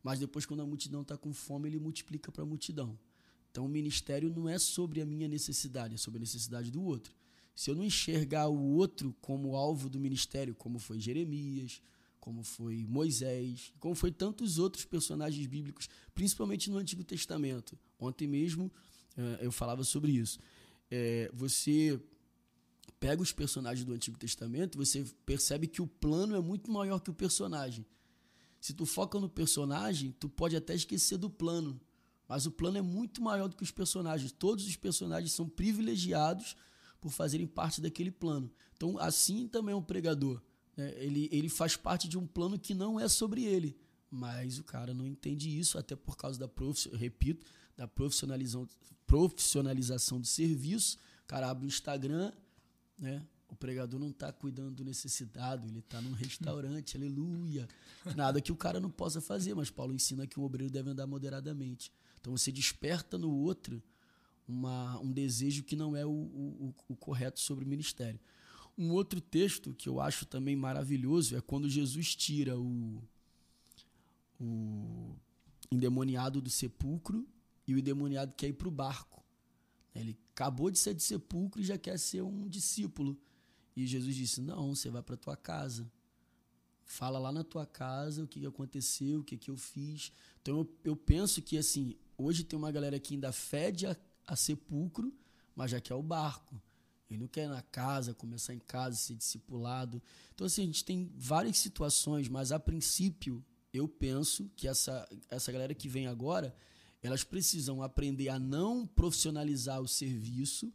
mas 0.03 0.21
depois, 0.21 0.47
quando 0.47 0.61
a 0.61 0.67
multidão 0.67 1.03
está 1.03 1.17
com 1.17 1.33
fome, 1.33 1.69
ele 1.69 1.79
multiplica 1.79 2.31
para 2.31 2.43
a 2.43 2.47
multidão. 2.47 2.99
Então 3.51 3.65
o 3.65 3.69
ministério 3.69 4.31
não 4.31 4.49
é 4.49 4.59
sobre 4.59 5.01
a 5.01 5.07
minha 5.07 5.27
necessidade, 5.27 5.95
é 5.95 5.99
sobre 5.99 6.19
a 6.19 6.21
necessidade 6.21 6.71
do 6.71 6.83
outro 6.83 7.19
se 7.59 7.73
eu 7.73 7.75
não 7.75 7.83
enxergar 7.83 8.47
o 8.47 8.77
outro 8.77 9.13
como 9.21 9.57
alvo 9.57 9.89
do 9.89 9.99
ministério, 9.99 10.55
como 10.55 10.79
foi 10.79 11.01
Jeremias, 11.01 11.83
como 12.21 12.45
foi 12.45 12.87
Moisés, 12.87 13.73
como 13.81 13.97
foi 13.97 14.13
tantos 14.13 14.61
outros 14.61 14.85
personagens 14.85 15.45
bíblicos, 15.45 15.89
principalmente 16.15 16.71
no 16.71 16.79
Antigo 16.79 17.03
Testamento. 17.03 17.77
Ontem 17.99 18.29
mesmo 18.29 18.67
uh, 19.17 19.43
eu 19.43 19.51
falava 19.51 19.83
sobre 19.83 20.13
isso. 20.13 20.39
É, 20.91 21.31
você 21.33 22.01
pega 22.99 23.23
os 23.23 23.33
personagens 23.33 23.85
do 23.85 23.93
Antigo 23.93 24.19
Testamento 24.19 24.79
você 24.79 25.05
percebe 25.25 25.67
que 25.67 25.81
o 25.81 25.87
plano 25.87 26.35
é 26.35 26.41
muito 26.41 26.71
maior 26.71 26.99
que 27.01 27.11
o 27.11 27.15
personagem. 27.15 27.87
Se 28.61 28.75
tu 28.75 28.85
foca 28.85 29.21
no 29.21 29.29
personagem, 29.29 30.13
tu 30.19 30.29
pode 30.29 30.57
até 30.57 30.75
esquecer 30.75 31.17
do 31.17 31.31
plano, 31.31 31.81
mas 32.27 32.45
o 32.45 32.51
plano 32.51 32.79
é 32.79 32.83
muito 32.83 33.23
maior 33.23 33.49
do 33.49 33.57
que 33.57 33.63
os 33.63 33.71
personagens. 33.71 34.33
Todos 34.33 34.67
os 34.67 34.77
personagens 34.77 35.33
são 35.33 35.49
privilegiados 35.49 36.57
por 37.01 37.11
fazerem 37.13 37.47
parte 37.47 37.81
daquele 37.81 38.11
plano. 38.11 38.51
Então, 38.77 38.99
assim 38.99 39.47
também 39.47 39.73
é 39.73 39.77
um 39.77 39.83
pregador. 39.83 40.43
Né? 40.77 40.93
Ele, 40.97 41.29
ele 41.31 41.49
faz 41.49 41.77
parte 41.77 42.09
de 42.09 42.19
um 42.19 42.27
plano 42.27 42.59
que 42.59 42.75
não 42.75 42.99
é 42.99 43.09
sobre 43.09 43.45
ele. 43.45 43.79
Mas 44.11 44.59
o 44.59 44.65
cara 44.65 44.95
não 44.95 45.07
entende 45.07 45.59
isso, 45.59 45.79
até 45.79 45.95
por 45.95 46.17
causa 46.17 46.39
da, 46.39 46.49
prof, 46.49 46.89
repito, 46.97 47.47
da 47.77 47.87
profissionalização, 47.87 48.67
profissionalização 49.07 50.21
do 50.21 50.27
serviço. 50.27 50.99
O 51.25 51.27
cara 51.27 51.51
abre 51.51 51.67
o 51.67 51.69
Instagram, 51.69 52.33
né? 52.99 53.27
O 53.49 53.57
pregador 53.57 53.99
não 53.99 54.11
está 54.11 54.31
cuidando 54.31 54.77
do 54.77 54.85
necessitado, 54.85 55.67
ele 55.67 55.79
está 55.79 56.01
num 56.03 56.13
restaurante, 56.13 56.97
aleluia. 56.99 57.67
Nada 58.15 58.41
que 58.41 58.53
o 58.53 58.57
cara 58.57 58.79
não 58.79 58.91
possa 58.91 59.21
fazer, 59.21 59.55
mas 59.55 59.71
Paulo 59.71 59.95
ensina 59.95 60.27
que 60.27 60.39
o 60.39 60.43
obreiro 60.43 60.71
deve 60.71 60.91
andar 60.91 61.07
moderadamente. 61.07 61.91
Então 62.21 62.37
você 62.37 62.53
desperta 62.53 63.17
no 63.17 63.31
outro 63.31 63.83
uma, 64.47 64.99
um 65.01 65.11
desejo 65.11 65.63
que 65.63 65.77
não 65.77 65.97
é 65.97 66.05
o, 66.05 66.11
o, 66.11 66.75
o 66.89 66.97
correto 66.97 67.41
sobre 67.41 67.65
o 67.65 67.69
ministério. 67.69 68.21
Um 68.77 68.91
outro 68.93 69.21
texto 69.21 69.75
que 69.75 69.89
eu 69.89 70.01
acho 70.01 70.27
também 70.27 70.55
maravilhoso 70.55 71.35
é 71.35 71.41
quando 71.41 71.69
Jesus 71.69 72.15
tira 72.15 72.59
o, 72.59 73.03
o 74.41 75.15
endemoniado 75.71 76.41
do 76.41 76.51
sepulcro 76.51 77.27
e 77.67 77.75
o 77.75 77.79
endemoniado 77.79 78.33
quer 78.37 78.49
ir 78.49 78.55
para 78.55 78.69
o 78.69 78.71
barco. 78.71 79.25
Ele 79.95 80.17
acabou 80.33 80.71
de 80.71 80.79
ser 80.79 80.95
de 80.95 81.03
sepulcro 81.03 81.61
e 81.61 81.65
já 81.65 81.77
quer 81.77 81.99
ser 81.99 82.23
um 82.23 82.49
discípulo. 82.49 83.19
E 83.77 83.87
Jesus 83.87 84.15
disse: 84.15 84.41
Não, 84.41 84.75
você 84.75 84.91
vai 84.91 85.03
para 85.03 85.17
tua 85.17 85.37
casa. 85.37 85.91
Fala 86.85 87.19
lá 87.19 87.31
na 87.31 87.45
tua 87.45 87.67
casa 87.67 88.25
o 88.25 88.27
que 88.27 88.47
aconteceu, 88.47 89.21
o 89.21 89.25
que, 89.25 89.37
que 89.37 89.51
eu 89.51 89.57
fiz. 89.57 90.11
Então 90.41 90.59
eu, 90.59 90.79
eu 90.85 90.97
penso 90.97 91.43
que 91.43 91.59
assim, 91.59 91.97
hoje 92.17 92.45
tem 92.45 92.59
uma 92.59 92.73
galera 92.73 92.99
que 92.99 93.15
ainda 93.15 93.31
fede 93.31 93.87
a, 93.87 93.97
a 94.27 94.35
sepulcro, 94.35 95.13
mas 95.55 95.71
já 95.71 95.81
quer 95.81 95.95
o 95.95 96.03
barco. 96.03 96.61
Ele 97.11 97.21
não 97.21 97.29
quer 97.29 97.45
ir 97.45 97.49
na 97.49 97.63
casa, 97.63 98.15
começar 98.15 98.55
em 98.55 98.59
casa, 98.59 98.97
ser 98.97 99.15
discipulado. 99.15 100.03
Então, 100.35 100.47
assim, 100.47 100.63
a 100.63 100.67
gente 100.67 100.85
tem 100.85 101.11
várias 101.17 101.57
situações, 101.59 102.29
mas 102.29 102.53
a 102.53 102.59
princípio, 102.59 103.45
eu 103.79 103.89
penso 103.89 104.51
que 104.57 104.69
essa, 104.69 105.09
essa 105.31 105.51
galera 105.51 105.75
que 105.75 105.89
vem 105.89 106.07
agora, 106.07 106.55
elas 107.03 107.25
precisam 107.25 107.83
aprender 107.83 108.29
a 108.29 108.39
não 108.39 108.87
profissionalizar 108.87 109.81
o 109.81 109.89
serviço 109.89 110.73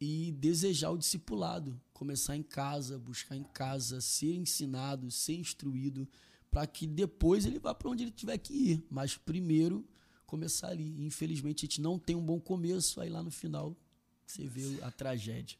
e 0.00 0.32
desejar 0.32 0.90
o 0.90 0.98
discipulado. 0.98 1.80
Começar 1.92 2.36
em 2.36 2.42
casa, 2.42 2.98
buscar 2.98 3.36
em 3.36 3.44
casa, 3.44 4.00
ser 4.00 4.34
ensinado, 4.34 5.10
ser 5.10 5.34
instruído, 5.34 6.08
para 6.50 6.66
que 6.66 6.86
depois 6.86 7.46
ele 7.46 7.58
vá 7.58 7.74
para 7.74 7.90
onde 7.90 8.04
ele 8.04 8.10
tiver 8.10 8.38
que 8.38 8.52
ir. 8.52 8.86
Mas 8.90 9.16
primeiro, 9.16 9.86
começar 10.26 10.68
ali. 10.68 11.04
Infelizmente, 11.04 11.64
a 11.64 11.66
gente 11.66 11.80
não 11.80 11.98
tem 11.98 12.16
um 12.16 12.24
bom 12.24 12.40
começo, 12.40 13.00
aí 13.00 13.08
lá 13.08 13.22
no 13.22 13.30
final 13.30 13.76
você 14.26 14.46
vê 14.46 14.82
a 14.82 14.90
tragédia. 14.90 15.58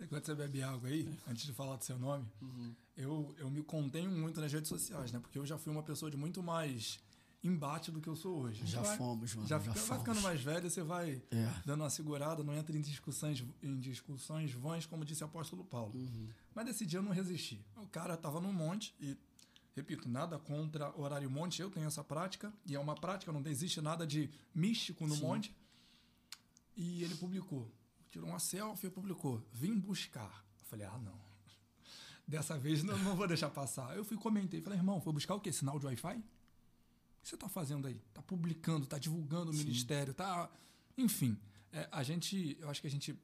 Enquanto 0.00 0.26
você 0.26 0.34
bebe 0.34 0.62
água 0.62 0.88
aí, 0.88 1.08
antes 1.28 1.44
de 1.44 1.52
falar 1.52 1.76
do 1.76 1.84
seu 1.84 1.98
nome, 1.98 2.24
uhum. 2.40 2.74
Eu, 2.98 3.32
eu 3.38 3.48
me 3.48 3.62
contenho 3.62 4.10
muito 4.10 4.40
nas 4.40 4.52
redes 4.52 4.68
sociais, 4.68 5.12
né? 5.12 5.20
Porque 5.20 5.38
eu 5.38 5.46
já 5.46 5.56
fui 5.56 5.72
uma 5.72 5.84
pessoa 5.84 6.10
de 6.10 6.16
muito 6.16 6.42
mais 6.42 6.98
embate 7.44 7.92
do 7.92 8.00
que 8.00 8.08
eu 8.08 8.16
sou 8.16 8.40
hoje. 8.40 8.66
Já 8.66 8.82
vai, 8.82 8.96
fomos, 8.96 9.34
mano. 9.36 9.46
Já, 9.46 9.58
já 9.58 9.72
fomos. 9.72 9.88
vai 9.88 9.98
ficando 9.98 10.20
mais 10.20 10.40
velho, 10.40 10.68
você 10.68 10.82
vai 10.82 11.22
é. 11.30 11.54
dando 11.64 11.82
uma 11.84 11.90
segurada, 11.90 12.42
não 12.42 12.52
entra 12.52 12.76
em 12.76 12.80
discussões, 12.80 13.44
em 13.62 13.78
discussões 13.78 14.52
vãs, 14.52 14.84
como 14.84 15.04
disse 15.04 15.22
o 15.22 15.26
apóstolo 15.26 15.64
Paulo. 15.64 15.94
Uhum. 15.94 16.28
Mas 16.52 16.66
nesse 16.66 16.84
dia 16.84 16.98
eu 16.98 17.02
não 17.04 17.12
resisti. 17.12 17.64
O 17.76 17.86
cara 17.86 18.16
tava 18.16 18.40
no 18.40 18.52
monte 18.52 18.92
e, 18.98 19.16
repito, 19.76 20.08
nada 20.08 20.36
contra 20.36 20.92
horário 21.00 21.30
monte, 21.30 21.62
eu 21.62 21.70
tenho 21.70 21.86
essa 21.86 22.02
prática, 22.02 22.52
e 22.66 22.74
é 22.74 22.80
uma 22.80 22.96
prática, 22.96 23.30
não 23.30 23.46
existe 23.46 23.80
nada 23.80 24.04
de 24.04 24.28
místico 24.52 25.06
no 25.06 25.14
Sim. 25.14 25.22
monte. 25.22 25.56
E 26.76 27.04
ele 27.04 27.14
publicou. 27.14 27.70
Tirou 28.10 28.28
uma 28.28 28.40
selfie 28.40 28.88
e 28.88 28.90
publicou. 28.90 29.40
Vim 29.52 29.78
buscar. 29.78 30.44
Eu 30.58 30.64
falei, 30.64 30.84
ah, 30.84 30.98
não. 30.98 31.27
Dessa 32.28 32.58
vez 32.58 32.82
não, 32.82 32.96
não 32.98 33.16
vou 33.16 33.26
deixar 33.26 33.48
passar. 33.48 33.96
Eu 33.96 34.04
fui 34.04 34.16
comentei. 34.16 34.60
Falei, 34.60 34.78
irmão, 34.78 35.00
foi 35.00 35.12
buscar 35.12 35.34
o 35.34 35.40
quê? 35.40 35.50
Sinal 35.50 35.78
de 35.78 35.86
Wi-Fi? 35.86 36.16
O 36.16 36.22
que 37.22 37.28
você 37.28 37.34
está 37.34 37.48
fazendo 37.48 37.88
aí? 37.88 38.00
Está 38.08 38.20
publicando, 38.22 38.84
está 38.84 38.98
divulgando 38.98 39.50
o 39.50 39.54
Sim. 39.54 39.64
ministério, 39.64 40.12
tá. 40.12 40.50
Enfim, 40.96 41.36
é, 41.72 41.88
a 41.90 42.02
gente. 42.02 42.56
Eu 42.60 42.68
acho 42.68 42.80
que 42.80 42.86
a 42.86 42.90
gente 42.90 43.18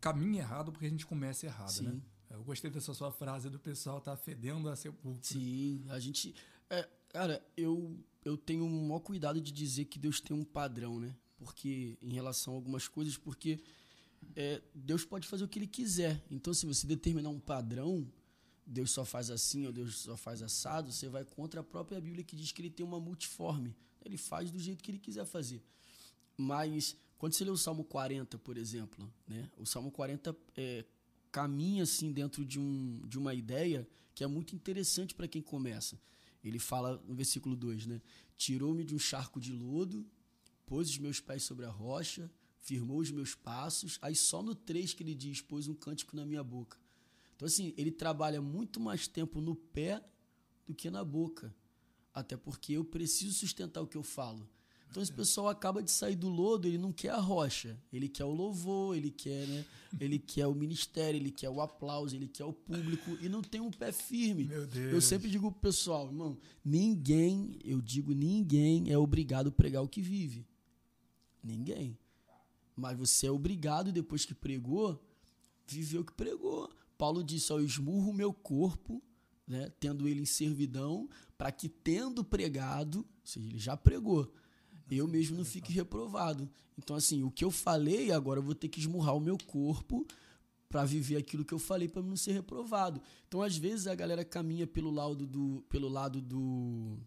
caminha 0.00 0.40
errado 0.40 0.72
porque 0.72 0.86
a 0.86 0.90
gente 0.90 1.06
começa 1.06 1.44
errado, 1.46 1.70
Sim. 1.70 1.88
né? 1.88 2.00
Eu 2.30 2.42
gostei 2.42 2.70
dessa 2.70 2.92
sua 2.94 3.12
frase 3.12 3.48
do 3.48 3.58
pessoal 3.58 4.00
tá 4.00 4.16
fedendo 4.16 4.68
a 4.68 4.76
sepulcro. 4.76 5.20
Sim, 5.22 5.84
a 5.90 5.98
gente. 5.98 6.34
É, 6.70 6.88
cara, 7.08 7.46
eu, 7.56 7.96
eu 8.24 8.36
tenho 8.36 8.66
o 8.66 8.70
maior 8.88 9.00
cuidado 9.00 9.40
de 9.40 9.52
dizer 9.52 9.84
que 9.84 9.98
Deus 9.98 10.20
tem 10.20 10.36
um 10.36 10.44
padrão, 10.44 10.98
né? 10.98 11.14
porque 11.38 11.96
em 12.02 12.12
relação 12.12 12.52
a 12.54 12.56
algumas 12.56 12.88
coisas, 12.88 13.16
porque 13.16 13.60
é, 14.34 14.60
Deus 14.74 15.04
pode 15.04 15.26
fazer 15.26 15.44
o 15.44 15.48
que 15.48 15.58
Ele 15.58 15.66
quiser. 15.66 16.22
Então, 16.30 16.52
se 16.52 16.66
você 16.66 16.86
determinar 16.86 17.30
um 17.30 17.38
padrão, 17.38 18.06
Deus 18.70 18.90
só 18.90 19.04
faz 19.04 19.30
assim 19.30 19.66
ou 19.66 19.72
Deus 19.72 19.96
só 19.96 20.16
faz 20.16 20.42
assado, 20.42 20.92
você 20.92 21.08
vai 21.08 21.24
contra 21.24 21.60
a 21.60 21.64
própria 21.64 22.00
Bíblia 22.00 22.22
que 22.22 22.36
diz 22.36 22.52
que 22.52 22.60
Ele 22.60 22.70
tem 22.70 22.84
uma 22.84 23.00
multiforme. 23.00 23.74
Ele 24.04 24.16
faz 24.16 24.50
do 24.50 24.58
jeito 24.58 24.82
que 24.82 24.90
Ele 24.90 24.98
quiser 24.98 25.24
fazer. 25.24 25.62
Mas 26.36 26.96
quando 27.16 27.32
você 27.32 27.44
lê 27.44 27.50
o 27.50 27.56
Salmo 27.56 27.82
40, 27.84 28.38
por 28.38 28.56
exemplo, 28.56 29.10
né? 29.26 29.50
O 29.56 29.64
Salmo 29.64 29.90
40 29.90 30.36
é, 30.56 30.84
caminha 31.32 31.82
assim 31.82 32.12
dentro 32.12 32.44
de, 32.44 32.60
um, 32.60 33.00
de 33.06 33.18
uma 33.18 33.34
ideia 33.34 33.88
que 34.14 34.22
é 34.22 34.26
muito 34.26 34.54
interessante 34.54 35.14
para 35.14 35.26
quem 35.26 35.40
começa. 35.40 35.98
Ele 36.44 36.58
fala 36.58 37.02
no 37.08 37.14
versículo 37.14 37.56
2, 37.56 37.86
né? 37.86 38.02
Tirou-me 38.36 38.84
de 38.84 38.94
um 38.94 38.98
charco 38.98 39.40
de 39.40 39.52
lodo 39.52 40.06
pôs 40.68 40.90
os 40.90 40.98
meus 40.98 41.18
pés 41.18 41.42
sobre 41.42 41.64
a 41.64 41.70
rocha, 41.70 42.30
firmou 42.58 42.98
os 42.98 43.10
meus 43.10 43.34
passos. 43.34 43.98
Aí 44.02 44.14
só 44.14 44.42
no 44.42 44.54
3 44.54 44.92
que 44.92 45.02
ele 45.02 45.14
diz, 45.14 45.40
pôs 45.40 45.66
um 45.66 45.74
cântico 45.74 46.14
na 46.14 46.26
minha 46.26 46.44
boca. 46.44 46.78
Então, 47.38 47.46
assim, 47.46 47.72
ele 47.76 47.92
trabalha 47.92 48.42
muito 48.42 48.80
mais 48.80 49.06
tempo 49.06 49.40
no 49.40 49.54
pé 49.54 50.04
do 50.66 50.74
que 50.74 50.90
na 50.90 51.04
boca. 51.04 51.54
Até 52.12 52.36
porque 52.36 52.72
eu 52.72 52.84
preciso 52.84 53.32
sustentar 53.32 53.80
o 53.80 53.86
que 53.86 53.96
eu 53.96 54.02
falo. 54.02 54.50
Então 54.90 55.00
esse 55.00 55.12
pessoal 55.12 55.48
acaba 55.48 55.80
de 55.80 55.90
sair 55.92 56.16
do 56.16 56.28
lodo, 56.28 56.66
ele 56.66 56.78
não 56.78 56.92
quer 56.92 57.10
a 57.10 57.20
rocha, 57.20 57.78
ele 57.92 58.08
quer 58.08 58.24
o 58.24 58.32
louvor, 58.32 58.96
ele 58.96 59.10
quer, 59.10 59.46
né? 59.46 59.64
Ele 60.00 60.18
quer 60.18 60.48
o 60.48 60.54
ministério, 60.54 61.16
ele 61.16 61.30
quer 61.30 61.48
o 61.48 61.60
aplauso, 61.60 62.16
ele 62.16 62.26
quer 62.26 62.44
o 62.44 62.52
público 62.52 63.16
e 63.20 63.28
não 63.28 63.40
tem 63.40 63.60
um 63.60 63.70
pé 63.70 63.92
firme. 63.92 64.46
Meu 64.46 64.66
Deus. 64.66 64.92
Eu 64.92 65.00
sempre 65.00 65.30
digo 65.30 65.52
pro 65.52 65.60
pessoal, 65.60 66.06
irmão, 66.06 66.38
ninguém, 66.64 67.56
eu 67.62 67.80
digo 67.80 68.12
ninguém 68.14 68.90
é 68.90 68.98
obrigado 68.98 69.50
a 69.50 69.52
pregar 69.52 69.82
o 69.82 69.88
que 69.88 70.00
vive. 70.00 70.44
Ninguém. 71.44 71.96
Mas 72.74 72.98
você 72.98 73.26
é 73.26 73.30
obrigado, 73.30 73.92
depois 73.92 74.24
que 74.24 74.34
pregou, 74.34 75.00
viver 75.66 75.98
o 75.98 76.04
que 76.04 76.14
pregou. 76.14 76.68
Paulo 76.98 77.22
disse: 77.22 77.50
Eu 77.52 77.64
esmurro 77.64 78.10
o 78.10 78.14
meu 78.14 78.34
corpo, 78.34 79.00
né, 79.46 79.70
tendo 79.80 80.06
ele 80.06 80.20
em 80.20 80.26
servidão, 80.26 81.08
para 81.38 81.50
que, 81.50 81.68
tendo 81.68 82.24
pregado, 82.24 82.98
ou 82.98 83.06
seja, 83.24 83.48
ele 83.48 83.58
já 83.58 83.76
pregou, 83.76 84.30
eu 84.90 85.06
mesmo 85.06 85.36
não 85.36 85.44
fique 85.44 85.72
reprovado. 85.72 86.50
Então, 86.76 86.96
assim, 86.96 87.22
o 87.22 87.30
que 87.30 87.44
eu 87.44 87.50
falei, 87.50 88.10
agora 88.10 88.40
eu 88.40 88.44
vou 88.44 88.54
ter 88.54 88.68
que 88.68 88.80
esmurrar 88.80 89.16
o 89.16 89.20
meu 89.20 89.38
corpo 89.38 90.06
para 90.68 90.84
viver 90.84 91.16
aquilo 91.16 91.44
que 91.44 91.54
eu 91.54 91.58
falei 91.58 91.88
para 91.88 92.02
não 92.02 92.16
ser 92.16 92.32
reprovado. 92.32 93.00
Então, 93.26 93.42
às 93.42 93.56
vezes, 93.56 93.86
a 93.86 93.94
galera 93.94 94.24
caminha 94.24 94.66
pelo 94.66 94.90
lado 94.90 95.26
do, 95.26 95.64
pelo 95.68 95.88
lado 95.88 96.20
do 96.20 96.98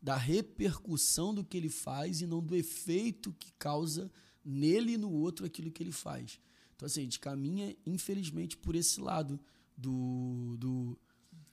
da 0.00 0.16
repercussão 0.16 1.32
do 1.32 1.44
que 1.44 1.56
ele 1.56 1.68
faz 1.68 2.20
e 2.20 2.26
não 2.26 2.42
do 2.42 2.56
efeito 2.56 3.32
que 3.38 3.52
causa 3.52 4.10
nele 4.44 4.94
e 4.94 4.96
no 4.96 5.12
outro 5.12 5.46
aquilo 5.46 5.70
que 5.70 5.80
ele 5.80 5.92
faz. 5.92 6.40
Então, 6.82 6.88
assim, 6.88 7.00
a 7.00 7.04
gente 7.04 7.20
caminha, 7.20 7.76
infelizmente, 7.86 8.56
por 8.56 8.74
esse 8.74 9.00
lado 9.00 9.38
do. 9.76 10.56
do 10.58 10.98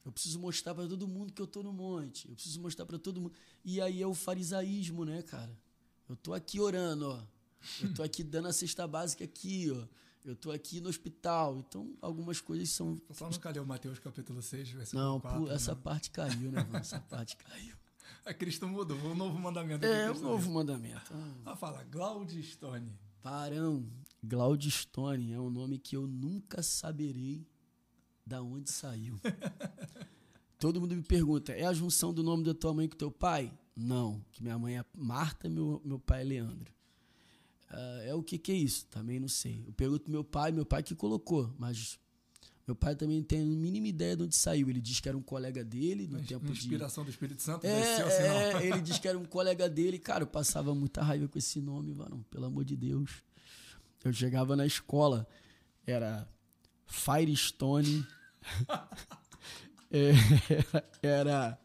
eu 0.03 0.12
preciso 0.12 0.39
mostrar 0.39 0.74
para 0.74 0.88
todo 0.88 1.07
mundo 1.07 1.31
que 1.31 1.39
eu 1.39 1.45
tô 1.45 1.62
no 1.62 1.71
monte. 1.71 2.27
Eu 2.27 2.33
preciso 2.33 2.59
mostrar 2.59 2.83
para 2.83 2.98
todo 2.98 3.21
mundo. 3.21 3.33
E 3.63 3.79
aí 3.79 4.01
é 4.01 4.07
o 4.07 4.15
farisaísmo, 4.15 5.05
né, 5.05 5.21
cara? 5.21 5.55
Eu 6.09 6.15
tô 6.15 6.33
aqui 6.33 6.59
orando, 6.59 7.09
ó. 7.09 7.21
Eu 7.79 7.93
tô 7.93 8.01
aqui 8.01 8.24
dando 8.24 8.48
a 8.48 8.53
cesta 8.53 8.88
básica 8.88 9.24
aqui, 9.24 9.69
ó. 9.71 9.86
Eu 10.25 10.36
tô 10.36 10.50
aqui 10.51 10.81
no 10.81 10.89
hospital. 10.89 11.59
Então, 11.59 11.95
algumas 12.01 12.41
coisas 12.41 12.67
são. 12.71 13.00
Só 13.12 13.29
não 13.29 13.38
cadê 13.38 13.59
o 13.59 13.65
Mateus 13.67 14.00
capítulo 14.00 14.41
6, 14.41 14.69
versículo 14.69 15.03
Não, 15.03 15.19
4, 15.19 15.51
essa 15.51 15.75
né? 15.75 15.81
parte 15.83 16.09
caiu, 16.09 16.51
né, 16.51 16.63
mano? 16.63 16.77
Essa 16.77 17.00
parte 17.01 17.38
caiu. 17.38 17.75
A 18.25 18.33
Cristo 18.33 18.67
mudou, 18.67 18.98
o 18.98 19.13
novo 19.13 19.38
mandamento. 19.38 19.86
É, 19.86 20.09
o 20.09 20.19
novo 20.19 20.50
mandamento. 20.50 21.13
Ah, 21.45 21.55
fala, 21.55 21.83
Glaudistone. 21.83 22.98
Parão, 23.21 23.86
Glaudistone 24.23 25.31
é 25.33 25.39
um 25.39 25.49
nome 25.49 25.77
que 25.77 25.95
eu 25.95 26.05
nunca 26.05 26.61
saberei 26.61 27.47
da 28.25 28.41
onde 28.41 28.71
saiu. 28.71 29.19
Todo 30.59 30.81
mundo 30.81 30.95
me 30.95 31.03
pergunta, 31.03 31.53
é 31.53 31.65
a 31.65 31.73
junção 31.73 32.13
do 32.13 32.21
nome 32.21 32.43
da 32.43 32.53
tua 32.53 32.73
mãe 32.73 32.88
com 32.88 32.97
teu 32.97 33.09
pai? 33.09 33.51
Não, 33.75 34.23
que 34.31 34.43
minha 34.43 34.59
mãe 34.59 34.77
é 34.77 34.85
Marta, 34.93 35.47
meu, 35.49 35.81
meu 35.85 35.97
pai 35.97 36.21
é 36.21 36.23
Leandro. 36.25 36.73
Uh, 37.71 38.01
é 38.03 38.13
o 38.13 38.21
que 38.21 38.38
que 38.38 38.51
é 38.51 38.55
isso? 38.55 38.85
Também 38.88 39.19
não 39.19 39.27
sei. 39.27 39.63
Eu 39.65 39.71
pergunto 39.71 40.03
pro 40.03 40.11
meu 40.11 40.23
pai, 40.23 40.51
meu 40.51 40.65
pai 40.65 40.83
que 40.83 40.95
colocou, 40.95 41.53
mas 41.57 41.97
meu 42.69 42.75
pai 42.75 42.95
também 42.95 43.23
tem 43.23 43.41
a 43.41 43.45
mínima 43.45 43.88
ideia 43.88 44.15
de 44.15 44.23
onde 44.23 44.35
saiu. 44.35 44.69
Ele 44.69 44.81
diz 44.81 44.99
que 44.99 45.07
era 45.07 45.17
um 45.17 45.21
colega 45.21 45.63
dele 45.63 46.07
no 46.07 46.19
Mas, 46.19 46.27
tempo 46.27 46.45
inspiração 46.45 46.53
de. 46.53 46.59
Inspiração 46.59 47.03
do 47.03 47.09
Espírito 47.09 47.41
Santo, 47.41 47.65
é, 47.65 48.61
é, 48.61 48.67
ele 48.67 48.81
diz 48.81 48.99
que 48.99 49.07
era 49.07 49.17
um 49.17 49.25
colega 49.25 49.69
dele. 49.69 49.97
Cara, 49.97 50.23
eu 50.23 50.27
passava 50.27 50.75
muita 50.75 51.01
raiva 51.01 51.27
com 51.27 51.39
esse 51.39 51.59
nome, 51.61 51.93
mano. 51.93 52.23
Pelo 52.29 52.45
amor 52.45 52.63
de 52.63 52.75
Deus. 52.75 53.23
Eu 54.03 54.13
chegava 54.13 54.56
na 54.56 54.65
escola, 54.65 55.27
era 55.86 56.27
Firestone. 56.86 58.06
é, 59.91 60.12
era 61.01 61.60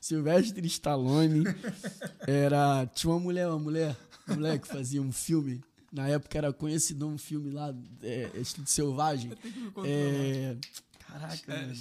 Silvestre 0.00 0.66
Stallone. 0.66 1.44
Era. 2.26 2.86
Tinha 2.86 3.12
uma 3.12 3.20
mulher, 3.20 3.48
uma 3.48 3.58
mulher, 3.58 3.96
uma 4.26 4.36
mulher 4.36 4.58
que 4.58 4.68
fazia 4.68 5.02
um 5.02 5.12
filme 5.12 5.62
na 5.96 6.08
época 6.08 6.36
era 6.36 6.52
conhecido 6.52 7.08
um 7.08 7.16
filme 7.16 7.50
lá, 7.50 7.74
é, 8.02 8.30
Estilo 8.34 8.66
Selvagem. 8.66 9.32
É, 9.84 10.56
caraca, 10.98 11.54
é, 11.54 11.72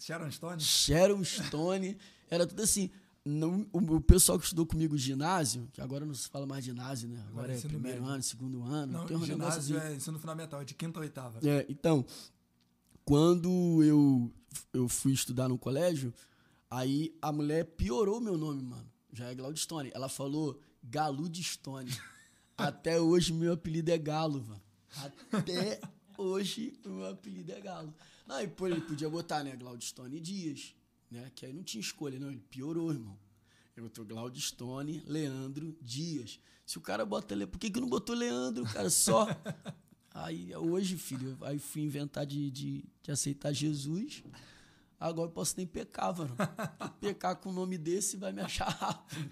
Sharon 0.00 0.30
Stone? 0.30 0.60
Sharon 0.60 1.24
Stone. 1.24 1.96
Era 2.28 2.46
tudo 2.46 2.62
assim. 2.62 2.90
Não, 3.24 3.66
o, 3.72 4.00
pessoal 4.00 4.38
que 4.38 4.44
estudou 4.44 4.64
comigo 4.64 4.96
ginásio, 4.96 5.68
que 5.72 5.80
agora 5.80 6.06
não 6.06 6.14
se 6.14 6.28
fala 6.28 6.46
mais 6.46 6.64
ginásio, 6.64 7.06
né? 7.08 7.18
Agora, 7.28 7.52
agora 7.52 7.52
é, 7.52 7.60
primeiro 7.60 8.00
médio. 8.00 8.14
ano, 8.14 8.22
segundo 8.22 8.62
ano. 8.62 8.92
Não, 8.92 9.06
tem 9.06 9.16
um 9.16 9.24
ginásio 9.24 9.76
assim. 9.76 9.76
é 9.76 9.94
ensino 9.94 10.18
fundamental, 10.18 10.62
é 10.62 10.64
de 10.64 10.74
quinta 10.74 10.98
a 10.98 11.02
oitava. 11.02 11.38
É, 11.46 11.66
então, 11.68 12.04
quando 13.04 13.82
eu, 13.84 14.32
eu 14.72 14.88
fui 14.88 15.12
estudar 15.12 15.48
no 15.48 15.58
colégio, 15.58 16.14
aí 16.70 17.14
a 17.20 17.30
mulher 17.30 17.64
piorou 17.64 18.20
meu 18.20 18.38
nome, 18.38 18.62
mano. 18.62 18.90
Já 19.12 19.26
é 19.26 19.34
Glaudstone. 19.34 19.90
Ela 19.94 20.08
falou 20.08 20.58
Galo 20.82 21.28
de 21.28 21.42
Stone. 21.42 21.90
Até 22.56 23.00
hoje 23.00 23.32
meu 23.32 23.52
apelido 23.52 23.90
é 23.90 23.98
Galo, 23.98 24.42
mano. 24.44 24.62
Até 25.32 25.80
hoje 26.16 26.78
meu 26.84 27.06
apelido 27.06 27.52
é 27.52 27.60
Galo. 27.60 27.94
Não, 28.26 28.40
e 28.40 28.48
pô, 28.48 28.66
ele 28.66 28.80
podia 28.80 29.10
botar, 29.10 29.42
né, 29.42 29.56
Glaudstone 29.56 30.20
Dias, 30.20 30.74
né? 31.10 31.30
Que 31.34 31.46
aí 31.46 31.52
não 31.52 31.62
tinha 31.62 31.80
escolha, 31.80 32.18
não. 32.18 32.28
Ele 32.28 32.42
piorou, 32.50 32.92
irmão. 32.92 33.18
Ele 33.76 33.86
botou 33.86 34.04
Glaudstone, 34.04 35.02
Leandro 35.06 35.76
Dias. 35.80 36.38
Se 36.66 36.78
o 36.78 36.80
cara 36.80 37.04
bota... 37.04 37.36
Por 37.46 37.58
que 37.58 37.70
que 37.70 37.80
não 37.80 37.88
botou 37.88 38.14
Leandro, 38.14 38.64
cara? 38.64 38.90
Só... 38.90 39.26
Aí 40.12 40.54
hoje, 40.56 40.96
filho, 40.96 41.38
aí 41.40 41.58
fui 41.58 41.82
inventar 41.82 42.26
de, 42.26 42.50
de, 42.50 42.84
de 43.00 43.12
aceitar 43.12 43.52
Jesus. 43.52 44.24
Agora 44.98 45.28
eu 45.28 45.32
posso 45.32 45.54
nem 45.56 45.66
pecar, 45.66 46.16
mano. 46.16 46.36
pecar 47.00 47.36
com 47.36 47.50
o 47.50 47.52
nome 47.52 47.78
desse 47.78 48.16
vai 48.16 48.32
me 48.32 48.42
achar 48.42 48.68
rápido. 48.68 49.30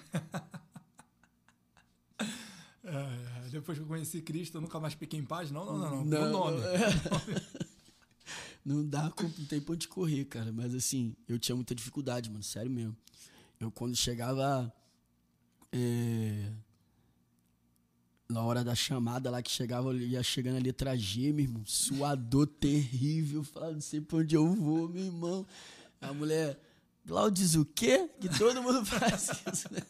É, 2.84 3.48
depois 3.50 3.76
que 3.76 3.84
eu 3.84 3.88
conheci 3.88 4.22
Cristo, 4.22 4.56
eu 4.56 4.60
nunca 4.60 4.78
mais 4.78 4.94
pequei 4.94 5.18
em 5.18 5.24
paz. 5.24 5.50
Não, 5.50 5.66
não, 5.66 5.78
não, 5.78 6.04
não. 6.04 6.04
não 6.04 6.30
nome. 6.30 6.62
Não 8.64 8.86
dá, 8.86 9.12
não 9.20 9.46
tem 9.46 9.60
pra 9.60 9.74
onde 9.74 9.88
correr, 9.88 10.24
cara. 10.24 10.52
Mas 10.52 10.74
assim, 10.74 11.14
eu 11.28 11.38
tinha 11.38 11.56
muita 11.56 11.74
dificuldade, 11.74 12.30
mano. 12.30 12.42
Sério 12.42 12.70
mesmo. 12.70 12.96
Eu 13.58 13.70
quando 13.70 13.96
chegava. 13.96 14.72
É, 15.72 16.50
na 18.30 18.42
hora 18.42 18.62
da 18.62 18.74
chamada 18.74 19.30
lá 19.30 19.42
que 19.42 19.50
chegava, 19.50 19.94
ia 19.94 20.22
chegando 20.22 20.56
a 20.56 20.60
letra 20.60 20.96
G, 20.96 21.32
meu 21.32 21.44
irmão, 21.44 21.62
suador 21.64 22.46
terrível, 22.46 23.42
falando, 23.42 23.74
não 23.74 23.80
sei 23.80 24.00
pra 24.00 24.18
onde 24.18 24.34
eu 24.34 24.46
vou, 24.54 24.88
meu 24.88 25.04
irmão. 25.04 25.46
A 26.00 26.12
mulher, 26.12 26.60
Glaudes 27.08 27.54
o 27.54 27.64
quê? 27.64 28.06
Que 28.20 28.28
todo 28.28 28.62
mundo 28.62 28.84
faz 28.86 29.30
isso, 29.50 29.72
né? 29.72 29.80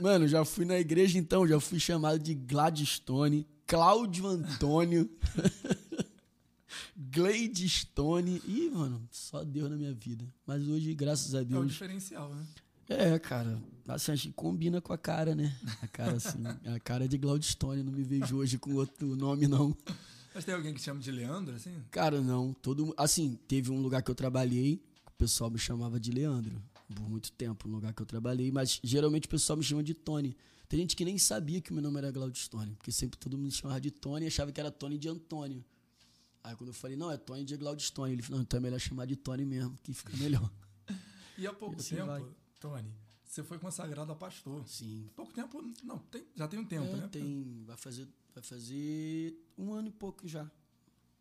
Mano, 0.00 0.28
já 0.28 0.44
fui 0.44 0.64
na 0.64 0.78
igreja 0.78 1.18
então, 1.18 1.46
já 1.46 1.58
fui 1.58 1.80
chamado 1.80 2.20
de 2.20 2.34
Gladstone, 2.34 3.44
Cláudio 3.66 4.26
Antônio, 4.26 5.10
Gladstone. 7.00 8.42
Ih, 8.46 8.68
mano, 8.70 9.08
só 9.10 9.42
Deus 9.42 9.70
na 9.70 9.76
minha 9.76 9.94
vida. 9.94 10.24
Mas 10.46 10.68
hoje, 10.68 10.94
graças 10.94 11.34
a 11.34 11.42
Deus. 11.42 11.62
É 11.62 11.64
o 11.64 11.66
diferencial, 11.66 12.34
né? 12.34 12.46
É, 12.90 13.18
cara. 13.18 13.58
Assim, 13.88 14.12
acho 14.12 14.28
que 14.28 14.34
combina 14.34 14.80
com 14.80 14.92
a 14.92 14.98
cara, 14.98 15.34
né? 15.34 15.56
A 15.80 15.86
cara, 15.86 16.16
assim. 16.16 16.42
a 16.66 16.78
cara 16.78 17.08
de 17.08 17.16
Glaudstone. 17.16 17.82
Não 17.82 17.92
me 17.92 18.02
vejo 18.02 18.36
hoje 18.36 18.58
com 18.58 18.74
outro 18.74 19.16
nome, 19.16 19.46
não. 19.48 19.74
Mas 20.34 20.44
tem 20.44 20.54
alguém 20.54 20.74
que 20.74 20.80
chama 20.80 21.00
de 21.00 21.10
Leandro, 21.10 21.54
assim? 21.54 21.72
Cara, 21.90 22.20
não. 22.20 22.52
Todo, 22.52 22.92
assim, 22.96 23.38
teve 23.48 23.70
um 23.70 23.80
lugar 23.80 24.02
que 24.02 24.10
eu 24.10 24.14
trabalhei, 24.14 24.82
o 25.06 25.12
pessoal 25.12 25.50
me 25.50 25.58
chamava 25.58 25.98
de 25.98 26.10
Leandro. 26.10 26.62
Por 26.94 27.08
muito 27.08 27.32
tempo, 27.32 27.68
um 27.68 27.72
lugar 27.72 27.94
que 27.94 28.02
eu 28.02 28.06
trabalhei. 28.06 28.50
Mas 28.50 28.78
geralmente 28.82 29.26
o 29.26 29.30
pessoal 29.30 29.56
me 29.56 29.62
chama 29.62 29.82
de 29.82 29.94
Tony. 29.94 30.36
Tem 30.68 30.78
gente 30.80 30.94
que 30.94 31.04
nem 31.04 31.16
sabia 31.16 31.60
que 31.60 31.70
o 31.70 31.74
meu 31.74 31.82
nome 31.82 31.98
era 31.98 32.10
Glaudstone. 32.10 32.74
Porque 32.74 32.92
sempre 32.92 33.18
todo 33.18 33.36
mundo 33.38 33.46
me 33.46 33.52
chamava 33.52 33.80
de 33.80 33.90
Tony 33.90 34.24
e 34.24 34.28
achava 34.28 34.52
que 34.52 34.60
era 34.60 34.70
Tony 34.70 34.98
de 34.98 35.08
Antônio. 35.08 35.64
Aí 36.42 36.56
quando 36.56 36.68
eu 36.68 36.74
falei, 36.74 36.96
não, 36.96 37.10
é 37.10 37.16
Tony 37.16 37.44
de 37.44 37.56
Glaudstone. 37.56 38.12
Ele 38.12 38.22
falou, 38.22 38.38
não, 38.38 38.42
então 38.42 38.58
é 38.58 38.60
melhor 38.60 38.78
chamar 38.78 39.06
de 39.06 39.16
Tony 39.16 39.44
mesmo, 39.44 39.76
que 39.82 39.92
fica 39.92 40.16
melhor. 40.16 40.50
E 41.36 41.46
há 41.46 41.52
pouco 41.52 41.76
e 41.76 41.80
assim 41.80 41.96
tempo, 41.96 42.06
vai. 42.06 42.24
Tony, 42.58 42.94
você 43.24 43.42
foi 43.42 43.58
consagrado 43.58 44.10
a 44.12 44.14
pastor. 44.16 44.66
Sim. 44.66 45.08
Pouco 45.14 45.32
tempo, 45.32 45.62
não, 45.84 45.98
tem, 45.98 46.26
já 46.34 46.48
tem 46.48 46.58
um 46.58 46.64
tempo, 46.64 46.86
é, 46.86 46.96
né? 46.96 47.08
Tem, 47.08 47.62
vai 47.64 47.76
fazer, 47.76 48.08
vai 48.34 48.42
fazer 48.42 49.34
um 49.56 49.72
ano 49.72 49.88
e 49.88 49.92
pouco 49.92 50.26
já. 50.26 50.50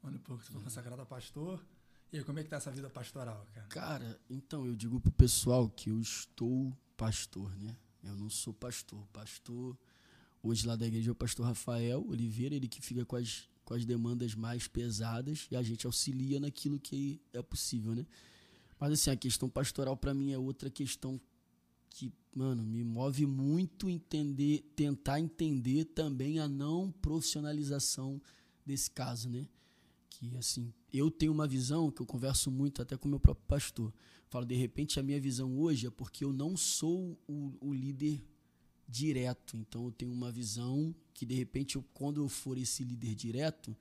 Um 0.03 0.07
ano 0.07 0.17
e 0.17 0.19
pouco, 0.19 0.43
você 0.43 0.51
foi 0.51 0.61
consagrado 0.61 1.01
a 1.01 1.05
pastor. 1.05 1.63
E 2.11 2.17
aí, 2.17 2.23
como 2.23 2.39
é 2.39 2.43
que 2.43 2.49
tá 2.49 2.57
essa 2.57 2.71
vida 2.71 2.89
pastoral, 2.89 3.45
cara? 3.53 3.67
Cara, 3.67 4.21
então, 4.29 4.65
eu 4.65 4.75
digo 4.75 4.99
pro 4.99 5.11
pessoal 5.11 5.69
que 5.69 5.91
eu 5.91 5.99
estou 5.99 6.75
pastor, 6.97 7.55
né? 7.55 7.77
Eu 8.03 8.15
não 8.15 8.29
sou 8.29 8.53
pastor. 8.53 9.05
Pastor, 9.13 9.77
hoje 10.41 10.65
lá 10.65 10.75
da 10.75 10.87
igreja 10.87 11.11
é 11.11 11.13
o 11.13 11.15
pastor 11.15 11.45
Rafael 11.45 12.03
Oliveira, 12.07 12.55
ele 12.55 12.67
que 12.67 12.81
fica 12.81 13.05
com 13.05 13.15
as, 13.15 13.47
com 13.69 13.75
as 13.75 13.85
demandas 13.85 14.33
mais 14.33 14.67
pesadas 14.67 15.47
e 15.51 15.55
a 15.55 15.61
gente 15.61 15.85
auxilia 15.85 16.39
naquilo 16.39 16.79
que 16.79 17.21
é 17.31 17.39
possível, 17.39 17.93
né? 17.93 18.03
Mas 18.79 18.93
assim, 18.93 19.11
a 19.11 19.15
questão 19.15 19.47
pastoral 19.47 19.95
para 19.95 20.11
mim 20.11 20.31
é 20.31 20.39
outra 20.39 20.71
questão 20.71 21.21
que, 21.87 22.11
mano, 22.33 22.63
me 22.63 22.83
move 22.83 23.27
muito 23.27 23.87
entender, 23.87 24.63
tentar 24.75 25.19
entender 25.19 25.85
também 25.85 26.39
a 26.39 26.47
não 26.47 26.91
profissionalização 26.91 28.19
desse 28.65 28.89
caso, 28.89 29.29
né? 29.29 29.47
Que 30.09 30.35
assim, 30.35 30.73
eu 30.91 31.11
tenho 31.11 31.31
uma 31.31 31.47
visão 31.47 31.91
que 31.91 32.01
eu 32.01 32.07
converso 32.07 32.49
muito 32.49 32.81
até 32.81 32.97
com 32.97 33.07
meu 33.07 33.19
próprio 33.19 33.45
pastor. 33.45 33.93
Falo, 34.29 34.47
de 34.47 34.55
repente 34.55 34.99
a 34.99 35.03
minha 35.03 35.21
visão 35.21 35.59
hoje 35.59 35.85
é 35.85 35.91
porque 35.91 36.25
eu 36.25 36.33
não 36.33 36.57
sou 36.57 37.15
o, 37.27 37.53
o 37.61 37.71
líder 37.71 38.19
direto. 38.89 39.55
Então 39.55 39.85
eu 39.85 39.91
tenho 39.91 40.11
uma 40.11 40.31
visão 40.31 40.93
que 41.13 41.25
de 41.25 41.35
repente 41.35 41.75
eu, 41.75 41.83
quando 41.93 42.21
eu 42.21 42.27
for 42.27 42.57
esse 42.57 42.83
líder 42.83 43.13
direto, 43.13 43.77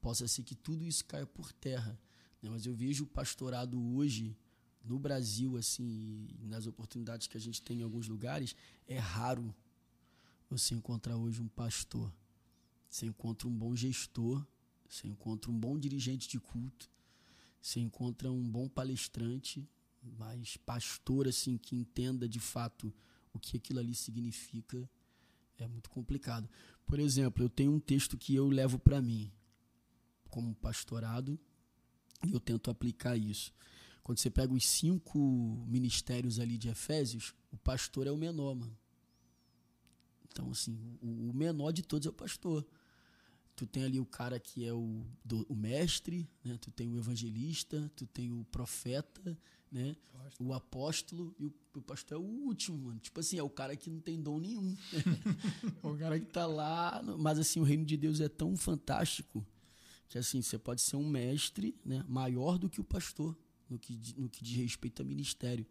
possa 0.00 0.28
ser 0.28 0.44
que 0.44 0.54
tudo 0.54 0.84
isso 0.84 1.04
caia 1.04 1.26
por 1.26 1.52
terra. 1.52 1.98
Né? 2.40 2.48
Mas 2.48 2.64
eu 2.64 2.74
vejo 2.74 3.04
o 3.04 3.08
pastorado 3.08 3.78
hoje 3.96 4.36
no 4.84 4.98
Brasil, 5.00 5.56
assim, 5.56 6.28
nas 6.42 6.66
oportunidades 6.66 7.26
que 7.26 7.36
a 7.36 7.40
gente 7.40 7.60
tem 7.60 7.80
em 7.80 7.82
alguns 7.82 8.06
lugares, 8.06 8.54
é 8.86 8.98
raro 8.98 9.52
você 10.48 10.76
encontrar 10.76 11.16
hoje 11.16 11.42
um 11.42 11.48
pastor. 11.48 12.12
Você 12.88 13.06
encontra 13.06 13.48
um 13.48 13.52
bom 13.52 13.74
gestor, 13.74 14.46
você 14.88 15.08
encontra 15.08 15.50
um 15.50 15.58
bom 15.58 15.76
dirigente 15.76 16.28
de 16.28 16.38
culto, 16.38 16.88
você 17.60 17.80
encontra 17.80 18.30
um 18.30 18.48
bom 18.48 18.68
palestrante, 18.68 19.68
mas 20.16 20.56
pastor, 20.58 21.26
assim, 21.26 21.58
que 21.58 21.74
entenda 21.74 22.28
de 22.28 22.38
fato 22.38 22.94
o 23.36 23.38
que 23.38 23.56
aquilo 23.56 23.78
ali 23.78 23.94
significa, 23.94 24.88
é 25.58 25.66
muito 25.66 25.88
complicado. 25.90 26.48
Por 26.86 26.98
exemplo, 26.98 27.44
eu 27.44 27.48
tenho 27.48 27.72
um 27.72 27.80
texto 27.80 28.16
que 28.16 28.34
eu 28.34 28.48
levo 28.48 28.78
para 28.78 29.00
mim 29.00 29.32
como 30.28 30.54
pastorado 30.54 31.38
e 32.26 32.32
eu 32.32 32.40
tento 32.40 32.70
aplicar 32.70 33.16
isso. 33.16 33.52
Quando 34.02 34.18
você 34.18 34.30
pega 34.30 34.52
os 34.52 34.64
cinco 34.64 35.18
ministérios 35.66 36.38
ali 36.38 36.56
de 36.56 36.68
Efésios, 36.68 37.34
o 37.50 37.56
pastor 37.56 38.06
é 38.06 38.12
o 38.12 38.16
menor, 38.16 38.54
mano. 38.54 38.76
Então, 40.36 40.50
assim, 40.50 40.78
o, 41.00 41.32
menor 41.32 41.72
de 41.72 41.82
todos 41.82 42.06
é 42.06 42.10
o 42.10 42.12
pastor. 42.12 42.64
Tu 43.56 43.66
tem 43.66 43.84
ali 43.84 43.98
o 43.98 44.04
cara 44.04 44.38
que 44.38 44.64
é 44.64 44.72
o, 44.72 45.04
do, 45.24 45.46
o 45.48 45.56
mestre, 45.56 46.28
né? 46.44 46.58
tu 46.60 46.70
tem 46.70 46.88
o 46.88 46.98
evangelista, 46.98 47.90
tu 47.96 48.06
tem 48.06 48.30
o 48.30 48.44
profeta, 48.44 49.36
né? 49.70 49.96
Apóstolo. 50.14 50.48
o 50.48 50.54
apóstolo, 50.54 51.34
e 51.38 51.46
o, 51.46 51.54
o, 51.74 51.82
pastor 51.82 52.18
é 52.18 52.20
o 52.20 52.24
último, 52.24 52.78
mano. 52.78 53.00
Tipo 53.00 53.20
assim, 53.20 53.38
é 53.38 53.42
o 53.42 53.50
cara 53.50 53.76
que 53.76 53.90
não 53.90 54.00
tem 54.00 54.20
dom 54.20 54.38
nenhum. 54.38 54.76
é 55.82 55.86
o 55.86 55.96
cara 55.96 56.18
que 56.18 56.26
tá 56.26 56.46
lá. 56.46 57.02
Mas 57.18 57.38
assim, 57.38 57.60
o 57.60 57.64
reino 57.64 57.84
de 57.84 57.96
Deus 57.96 58.20
é 58.20 58.28
tão 58.28 58.56
fantástico 58.56 59.46
que 60.08 60.18
assim, 60.18 60.40
você 60.40 60.58
pode 60.58 60.80
ser 60.80 60.96
um 60.96 61.08
mestre 61.08 61.74
né? 61.84 62.04
maior 62.08 62.58
do 62.58 62.68
que 62.68 62.80
o 62.80 62.84
pastor 62.84 63.36
no 63.68 63.78
que, 63.78 63.98
no 64.16 64.28
que 64.28 64.42
diz 64.42 64.56
respeito 64.56 65.02
a 65.02 65.04
ministério. 65.04 65.66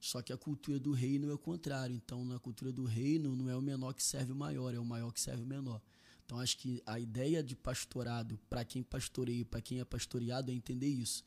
Só 0.00 0.20
que 0.20 0.32
a 0.32 0.36
cultura 0.36 0.78
do 0.78 0.92
reino 0.92 1.30
é 1.30 1.34
o 1.34 1.38
contrário. 1.38 1.94
Então, 1.94 2.24
na 2.24 2.38
cultura 2.38 2.72
do 2.72 2.84
reino, 2.84 3.34
não 3.34 3.48
é 3.48 3.56
o 3.56 3.62
menor 3.62 3.94
que 3.94 4.02
serve 4.02 4.32
o 4.32 4.36
maior, 4.36 4.74
é 4.74 4.78
o 4.78 4.84
maior 4.84 5.10
que 5.12 5.20
serve 5.20 5.42
o 5.42 5.46
menor. 5.46 5.80
Então, 6.24 6.38
acho 6.38 6.58
que 6.58 6.82
a 6.86 6.98
ideia 6.98 7.42
de 7.42 7.54
pastorado, 7.54 8.38
para 8.48 8.64
quem 8.64 8.82
pastoreia, 8.82 9.44
para 9.44 9.60
quem 9.60 9.80
é 9.80 9.84
pastoreado, 9.84 10.50
é 10.50 10.54
entender 10.54 10.88
isso. 10.88 11.24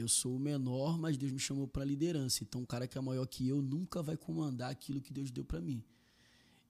Eu 0.00 0.08
sou 0.08 0.36
o 0.36 0.38
menor, 0.38 0.98
mas 0.98 1.16
Deus 1.16 1.32
me 1.32 1.38
chamou 1.38 1.66
para 1.66 1.84
liderança. 1.84 2.42
Então, 2.42 2.62
o 2.62 2.66
cara 2.66 2.86
que 2.86 2.96
é 2.96 3.00
maior 3.00 3.26
que 3.26 3.48
eu 3.48 3.60
nunca 3.60 4.02
vai 4.02 4.16
comandar 4.16 4.70
aquilo 4.70 5.00
que 5.00 5.12
Deus 5.12 5.30
deu 5.30 5.44
para 5.44 5.60
mim. 5.60 5.82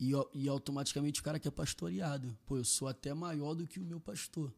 E, 0.00 0.12
e 0.34 0.48
automaticamente 0.48 1.20
o 1.20 1.24
cara 1.24 1.38
que 1.38 1.48
é 1.48 1.50
pastoreado. 1.50 2.36
Pô, 2.46 2.56
eu 2.56 2.64
sou 2.64 2.88
até 2.88 3.12
maior 3.12 3.54
do 3.54 3.66
que 3.66 3.80
o 3.80 3.84
meu 3.84 4.00
pastor. 4.00 4.54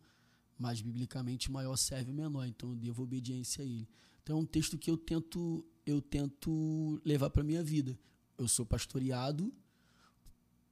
Mas, 0.58 0.80
biblicamente, 0.80 1.50
maior 1.50 1.76
serve 1.76 2.10
o 2.10 2.14
menor. 2.14 2.46
Então, 2.46 2.70
eu 2.70 2.76
devo 2.76 3.02
obediência 3.02 3.64
a 3.64 3.66
ele. 3.66 3.88
Então 4.22 4.38
é 4.38 4.42
um 4.42 4.46
texto 4.46 4.78
que 4.78 4.90
eu 4.90 4.96
tento 4.96 5.64
eu 5.84 6.00
tento 6.00 7.00
levar 7.04 7.30
para 7.30 7.42
minha 7.42 7.64
vida. 7.64 7.98
Eu 8.38 8.46
sou 8.46 8.64
pastoreado, 8.64 9.52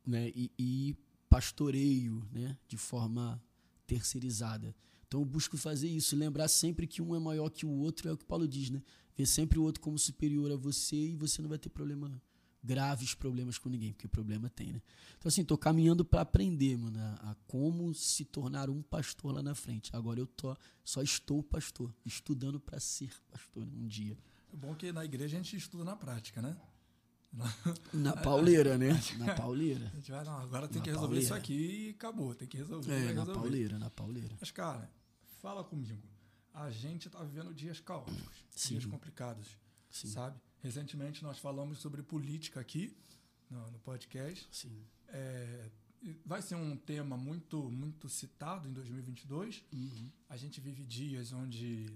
né, 0.07 0.29
e, 0.29 0.51
e 0.59 0.97
pastoreio, 1.29 2.25
né, 2.31 2.57
de 2.69 2.77
forma 2.77 3.43
terceirizada. 3.87 4.75
Então 5.09 5.21
eu 5.21 5.25
busco 5.25 5.57
fazer 5.57 5.89
isso, 5.89 6.15
lembrar 6.15 6.49
sempre 6.49 6.87
que 6.87 7.01
um 7.01 7.15
é 7.15 7.19
maior 7.19 7.49
que 7.49 7.65
o 7.65 7.71
outro, 7.71 8.09
é 8.09 8.13
o 8.13 8.17
que 8.17 8.27
Paulo 8.27 8.47
diz, 8.47 8.71
né? 8.71 8.83
Ver 9.17 9.27
sempre 9.27 9.59
o 9.59 9.63
outro 9.63 9.81
como 9.81 9.99
superior 9.99 10.53
a 10.53 10.57
você 10.57 10.97
e 10.97 11.17
você 11.17 11.41
não 11.43 11.49
vai 11.49 11.59
ter 11.59 11.71
problema 11.71 12.21
graves 12.63 13.15
problemas 13.15 13.57
com 13.57 13.69
ninguém, 13.69 13.93
porque 13.93 14.07
problema 14.07 14.51
tem, 14.51 14.73
né? 14.73 14.83
Então, 15.17 15.29
assim, 15.29 15.45
tô 15.45 15.57
caminhando 15.57 16.05
para 16.05 16.21
aprender, 16.21 16.77
mano, 16.77 16.99
a, 16.99 17.31
a, 17.31 17.35
como 17.47 17.95
se 17.95 18.25
tornar 18.25 18.69
um 18.69 18.83
pastor 18.83 19.33
lá 19.35 19.43
na 19.43 19.55
frente. 19.55 19.95
Agora 19.95 20.21
eu 20.21 20.27
tô, 20.27 20.55
só 20.85 21.03
estou 21.03 21.43
pastor, 21.43 21.93
estudando 22.05 22.61
para 22.61 22.79
ser 22.79 23.11
pastor 23.31 23.63
um 23.65 23.87
dia. 23.87 24.19
É 24.53 24.57
bom 24.57 24.75
que 24.75 24.93
na 24.93 25.05
igreja 25.05 25.37
a 25.37 25.41
gente 25.41 25.57
estuda 25.57 25.85
na 25.85 25.97
prática, 25.97 26.43
né? 26.43 26.57
Na 27.93 28.17
pauleira, 28.17 28.79
né? 28.79 28.89
Na 29.19 29.35
pauleira. 29.35 29.91
A 29.93 29.97
gente 29.97 30.11
vai, 30.11 30.25
não, 30.25 30.39
agora 30.39 30.67
tem 30.67 30.79
na 30.79 30.85
que 30.85 30.91
resolver 30.91 31.09
pauleira. 31.09 31.25
isso 31.25 31.35
aqui 31.35 31.89
e 31.89 31.91
acabou, 31.91 32.35
tem 32.35 32.49
que 32.49 32.57
resolver. 32.57 32.91
É, 32.91 33.13
na 33.13 33.27
pauleira, 33.27 33.79
na 33.79 33.91
pauleira. 33.91 34.35
Mas, 34.41 34.51
cara, 34.51 34.91
fala 35.41 35.65
comigo. 35.65 36.07
a 36.53 36.71
gente 36.71 37.07
está 37.07 37.23
vivendo 37.23 37.55
dias 37.55 37.81
caóticos, 37.81 38.45
Sim. 38.51 38.71
dias 38.71 38.87
complicados, 38.87 39.57
Sim. 39.91 40.09
sabe? 40.09 40.41
Recentemente 40.61 41.23
nós 41.23 41.39
falamos 41.39 41.79
sobre 41.79 42.03
política 42.03 42.61
aqui 42.61 42.97
no, 43.49 43.71
no 43.71 43.79
podcast. 43.79 44.49
Sim. 44.51 44.85
É, 45.09 45.71
vai 46.25 46.43
ser 46.43 46.57
um 46.57 46.77
tema 46.77 47.17
muito, 47.17 47.71
muito 47.71 48.09
citado 48.09 48.69
em 48.69 48.73
2022. 48.73 49.65
Uhum. 49.73 50.11
A 50.29 50.37
gente 50.37 50.61
vive 50.61 50.85
dias 50.85 51.33
onde, 51.33 51.87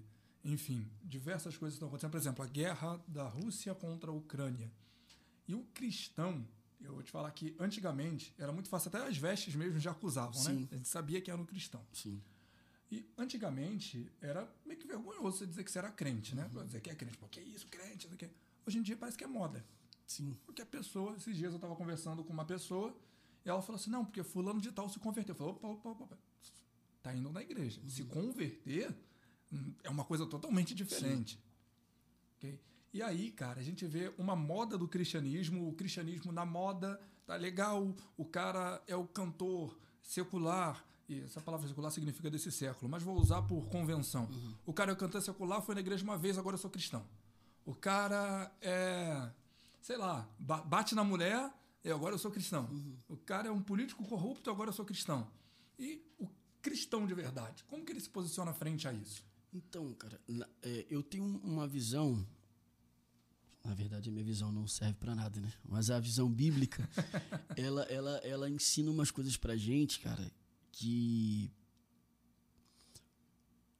enfim, 0.44 0.88
diversas 1.02 1.56
coisas 1.56 1.74
estão 1.74 1.88
acontecendo. 1.88 2.12
Por 2.12 2.18
exemplo, 2.18 2.44
a 2.44 2.48
guerra 2.48 3.02
da 3.08 3.26
Rússia 3.28 3.74
contra 3.74 4.10
a 4.10 4.14
Ucrânia. 4.14 4.70
E 5.48 5.54
o 5.54 5.64
cristão, 5.74 6.46
eu 6.80 6.94
vou 6.94 7.02
te 7.02 7.10
falar 7.10 7.30
que 7.32 7.56
antigamente 7.58 8.32
era 8.38 8.52
muito 8.52 8.68
fácil, 8.68 8.88
até 8.88 9.04
as 9.04 9.16
vestes 9.16 9.56
mesmo 9.56 9.80
já 9.80 9.90
acusavam, 9.90 10.40
né? 10.44 10.50
Sim. 10.50 10.68
A 10.70 10.76
gente 10.76 10.88
sabia 10.88 11.20
que 11.20 11.30
era 11.30 11.40
um 11.40 11.44
cristão. 11.44 11.84
Sim. 11.92 12.22
E 12.92 13.10
antigamente 13.16 14.06
era 14.20 14.46
meio 14.66 14.78
que 14.78 14.86
vergonhoso 14.86 15.38
você 15.38 15.46
dizer 15.46 15.64
que 15.64 15.70
você 15.70 15.78
era 15.78 15.90
crente, 15.90 16.34
né? 16.34 16.46
Dizer 16.66 16.82
que 16.82 16.90
é 16.90 16.94
crente, 16.94 17.16
pô, 17.16 17.26
que 17.26 17.40
isso, 17.40 17.66
crente, 17.68 18.04
isso 18.04 18.14
aqui. 18.14 18.28
Hoje 18.66 18.76
em 18.76 18.82
dia 18.82 18.94
parece 18.94 19.16
que 19.16 19.24
é 19.24 19.26
moda. 19.26 19.64
Sim. 20.06 20.36
Porque 20.44 20.60
a 20.60 20.66
pessoa, 20.66 21.16
esses 21.16 21.34
dias 21.34 21.52
eu 21.52 21.56
estava 21.56 21.74
conversando 21.74 22.22
com 22.22 22.34
uma 22.34 22.44
pessoa 22.44 22.94
e 23.46 23.48
ela 23.48 23.62
falou 23.62 23.80
assim: 23.80 23.88
não, 23.88 24.04
porque 24.04 24.22
fulano 24.22 24.60
de 24.60 24.70
tal 24.70 24.90
se 24.90 24.98
converteu. 24.98 25.34
Eu 25.34 25.38
falei: 25.38 25.54
opa, 25.54 25.88
opa, 25.88 26.04
opa. 26.04 26.18
Tá 27.02 27.14
indo 27.14 27.32
na 27.32 27.40
igreja. 27.40 27.80
Se 27.88 28.04
converter 28.04 28.94
hum, 29.50 29.72
é 29.82 29.88
uma 29.88 30.04
coisa 30.04 30.26
totalmente 30.26 30.74
diferente. 30.74 31.42
Ok? 32.36 32.60
E 32.92 33.02
aí, 33.02 33.30
cara, 33.30 33.58
a 33.58 33.64
gente 33.64 33.86
vê 33.86 34.12
uma 34.18 34.36
moda 34.36 34.76
do 34.76 34.86
cristianismo, 34.86 35.66
o 35.66 35.72
cristianismo 35.72 36.30
na 36.30 36.44
moda, 36.44 37.00
tá 37.24 37.36
legal, 37.36 37.96
o 38.18 38.24
cara 38.26 38.82
é 38.86 38.94
o 38.94 39.06
cantor 39.06 39.80
secular, 40.02 40.84
e 41.12 41.22
essa 41.24 41.40
palavra 41.40 41.66
secular 41.68 41.90
significa 41.90 42.30
desse 42.30 42.50
século, 42.50 42.90
mas 42.90 43.02
vou 43.02 43.18
usar 43.18 43.42
por 43.42 43.66
convenção. 43.66 44.28
O 44.66 44.72
cara 44.72 44.92
é 44.92 44.94
cantor 44.94 45.20
secular, 45.22 45.60
foi 45.62 45.74
na 45.74 45.80
igreja 45.80 46.02
uma 46.04 46.16
vez, 46.16 46.38
agora 46.38 46.54
eu 46.54 46.58
sou 46.58 46.70
cristão. 46.70 47.04
O 47.64 47.74
cara 47.74 48.50
é, 48.60 49.30
sei 49.80 49.96
lá, 49.96 50.28
ba- 50.38 50.62
bate 50.62 50.94
na 50.94 51.04
mulher, 51.04 51.52
e 51.84 51.90
agora 51.90 52.14
eu 52.14 52.18
sou 52.18 52.30
cristão. 52.30 52.68
O 53.08 53.16
cara 53.16 53.48
é 53.48 53.50
um 53.50 53.62
político 53.62 54.04
corrupto, 54.04 54.50
agora 54.50 54.70
eu 54.70 54.74
sou 54.74 54.84
cristão. 54.84 55.28
E 55.78 56.00
o 56.18 56.28
cristão 56.60 57.06
de 57.06 57.14
verdade, 57.14 57.64
como 57.64 57.84
que 57.84 57.92
ele 57.92 58.00
se 58.00 58.08
posiciona 58.08 58.52
frente 58.52 58.86
a 58.88 58.92
isso? 58.92 59.24
Então, 59.52 59.92
cara, 59.94 60.20
é, 60.62 60.86
eu 60.88 61.02
tenho 61.02 61.24
uma 61.44 61.66
visão. 61.66 62.24
Na 63.64 63.74
verdade, 63.74 64.08
a 64.08 64.12
minha 64.12 64.24
visão 64.24 64.50
não 64.50 64.66
serve 64.66 64.94
pra 64.94 65.14
nada, 65.14 65.40
né? 65.40 65.52
Mas 65.68 65.88
a 65.90 66.00
visão 66.00 66.28
bíblica, 66.28 66.88
ela, 67.56 67.82
ela, 67.84 68.16
ela 68.18 68.50
ensina 68.50 68.90
umas 68.90 69.10
coisas 69.12 69.36
pra 69.36 69.56
gente, 69.56 70.00
cara, 70.00 70.32
que. 70.72 71.50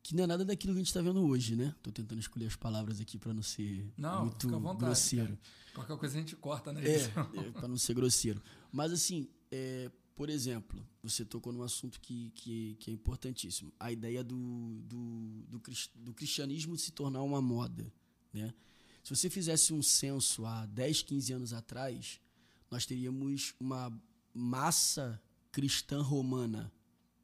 Que 0.03 0.17
não 0.17 0.25
é 0.25 0.27
nada 0.27 0.45
daquilo 0.45 0.73
que 0.75 0.81
a 0.81 0.83
gente 0.83 0.93
tá 0.93 1.01
vendo 1.01 1.25
hoje, 1.25 1.55
né? 1.55 1.75
Tô 1.83 1.93
tentando 1.93 2.19
escolher 2.19 2.47
as 2.47 2.57
palavras 2.57 3.01
aqui 3.01 3.19
pra 3.19 3.33
não 3.33 3.43
ser 3.43 3.93
Não, 3.97 4.27
muito 4.27 4.43
fica 4.47 4.57
à 4.57 4.59
vontade. 4.59 4.85
grosseiro. 4.85 5.27
cara. 5.37 5.41
Qualquer 5.75 5.97
coisa 5.97 6.17
a 6.17 6.21
gente 6.21 6.37
corta 6.37 6.73
na 6.73 6.81
É, 6.83 6.95
edição. 6.97 7.31
é 7.35 7.51
para 7.53 7.69
não 7.69 7.79
ser 7.79 7.95
grosseiro. 7.95 8.43
Mas 8.73 8.93
assim, 8.93 9.29
é, 9.51 9.91
por 10.17 10.29
exemplo, 10.29 10.85
você 11.03 11.25
tocou 11.25 11.53
num 11.53 11.63
assunto 11.63 12.01
que, 12.01 12.31
que, 12.35 12.75
que 12.81 12.91
é 12.91 12.95
importantíssimo. 12.95 13.73
A 13.79 13.93
ideia 13.93 14.25
do, 14.25 14.37
do, 14.83 15.45
do, 15.49 15.63
do 15.97 16.13
cristianismo 16.15 16.77
se 16.77 16.91
tornar 16.91 17.23
uma 17.23 17.41
moda. 17.41 17.91
Né? 18.33 18.53
Se 19.05 19.15
você 19.15 19.31
fizesse 19.31 19.73
um 19.73 19.83
censo 19.83 20.45
há 20.45 20.67
10, 20.67 21.03
15 21.03 21.33
anos 21.33 21.53
atrás, 21.53 22.21
nós 22.71 22.85
teríamos 22.85 23.55
uma 23.59 23.91
massa 24.35 25.23
cristã 25.53 26.03
romana. 26.03 26.73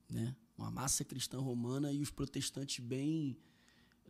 Né? 0.08 0.34
Uma 0.56 0.70
massa 0.70 1.04
cristã 1.04 1.38
romana 1.38 1.92
e 1.92 2.00
os 2.00 2.10
protestantes 2.10 2.84
bem 2.84 3.36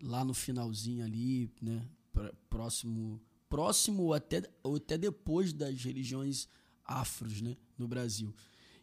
lá 0.00 0.24
no 0.24 0.32
finalzinho 0.32 1.04
ali, 1.04 1.50
né? 1.60 1.86
Pró- 2.12 2.32
Próximo, 2.48 3.20
próximo 3.48 4.04
ou 4.04 4.14
até, 4.14 4.42
ou 4.62 4.76
até 4.76 4.96
depois 4.96 5.52
das 5.52 5.82
religiões 5.82 6.48
afros, 6.84 7.40
né? 7.42 7.56
No 7.76 7.86
Brasil. 7.88 8.34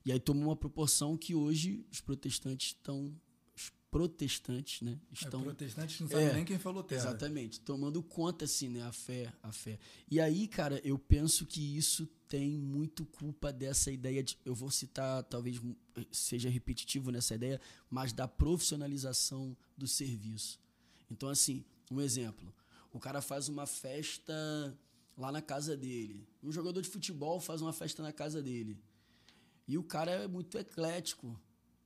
E 0.06 0.12
aí 0.12 0.20
tomou 0.20 0.46
uma 0.50 0.56
proporção 0.56 1.18
que 1.18 1.34
hoje 1.34 1.84
os 1.92 2.00
protestantes 2.02 2.68
estão, 2.68 3.16
os 3.56 3.72
protestantes, 3.90 4.82
né? 4.82 5.00
É, 5.10 5.14
Estão 5.14 5.42
protestantes 5.42 6.00
não 6.02 6.08
sabem 6.10 6.26
É, 6.28 6.34
nem 6.34 6.46
quem 6.46 6.60
falou 6.60 6.84
terra. 6.84 7.02
Exatamente, 7.02 7.60
tomando 7.62 8.04
conta 8.04 8.46
assim, 8.46 8.70
né, 8.70 8.84
a 8.84 8.92
fé, 8.92 9.34
a 9.42 9.52
fé. 9.52 9.80
E 10.12 10.20
aí, 10.20 10.48
cara, 10.48 10.80
eu 10.84 11.00
penso 11.00 11.46
que 11.46 11.76
isso 11.76 12.08
tem 12.28 12.58
muito 12.58 13.06
culpa 13.06 13.52
dessa 13.52 13.92
ideia 13.92 14.24
de, 14.24 14.38
eu 14.46 14.56
vou 14.56 14.72
citar, 14.72 15.24
talvez 15.24 15.62
seja 16.12 16.50
repetitivo 16.50 17.12
nessa 17.12 17.36
ideia, 17.36 17.60
mas 17.90 18.12
da 18.12 18.28
profissionalização 18.28 19.56
do 19.78 19.88
serviço. 19.88 20.60
Então, 21.10 21.30
assim, 21.30 21.64
um 21.92 22.02
exemplo, 22.02 22.54
o 22.92 23.00
cara 23.00 23.22
faz 23.22 23.48
uma 23.48 23.66
festa 23.66 24.34
lá 25.18 25.32
na 25.32 25.42
casa 25.42 25.78
dele. 25.78 26.28
Um 26.42 26.52
jogador 26.52 26.82
de 26.82 26.90
futebol 26.90 27.40
faz 27.40 27.62
uma 27.62 27.74
festa 27.74 28.02
na 28.02 28.12
casa 28.12 28.42
dele. 28.42 28.78
E 29.68 29.78
o 29.78 29.84
cara 29.84 30.12
é 30.12 30.28
muito 30.28 30.58
eclético. 30.58 31.40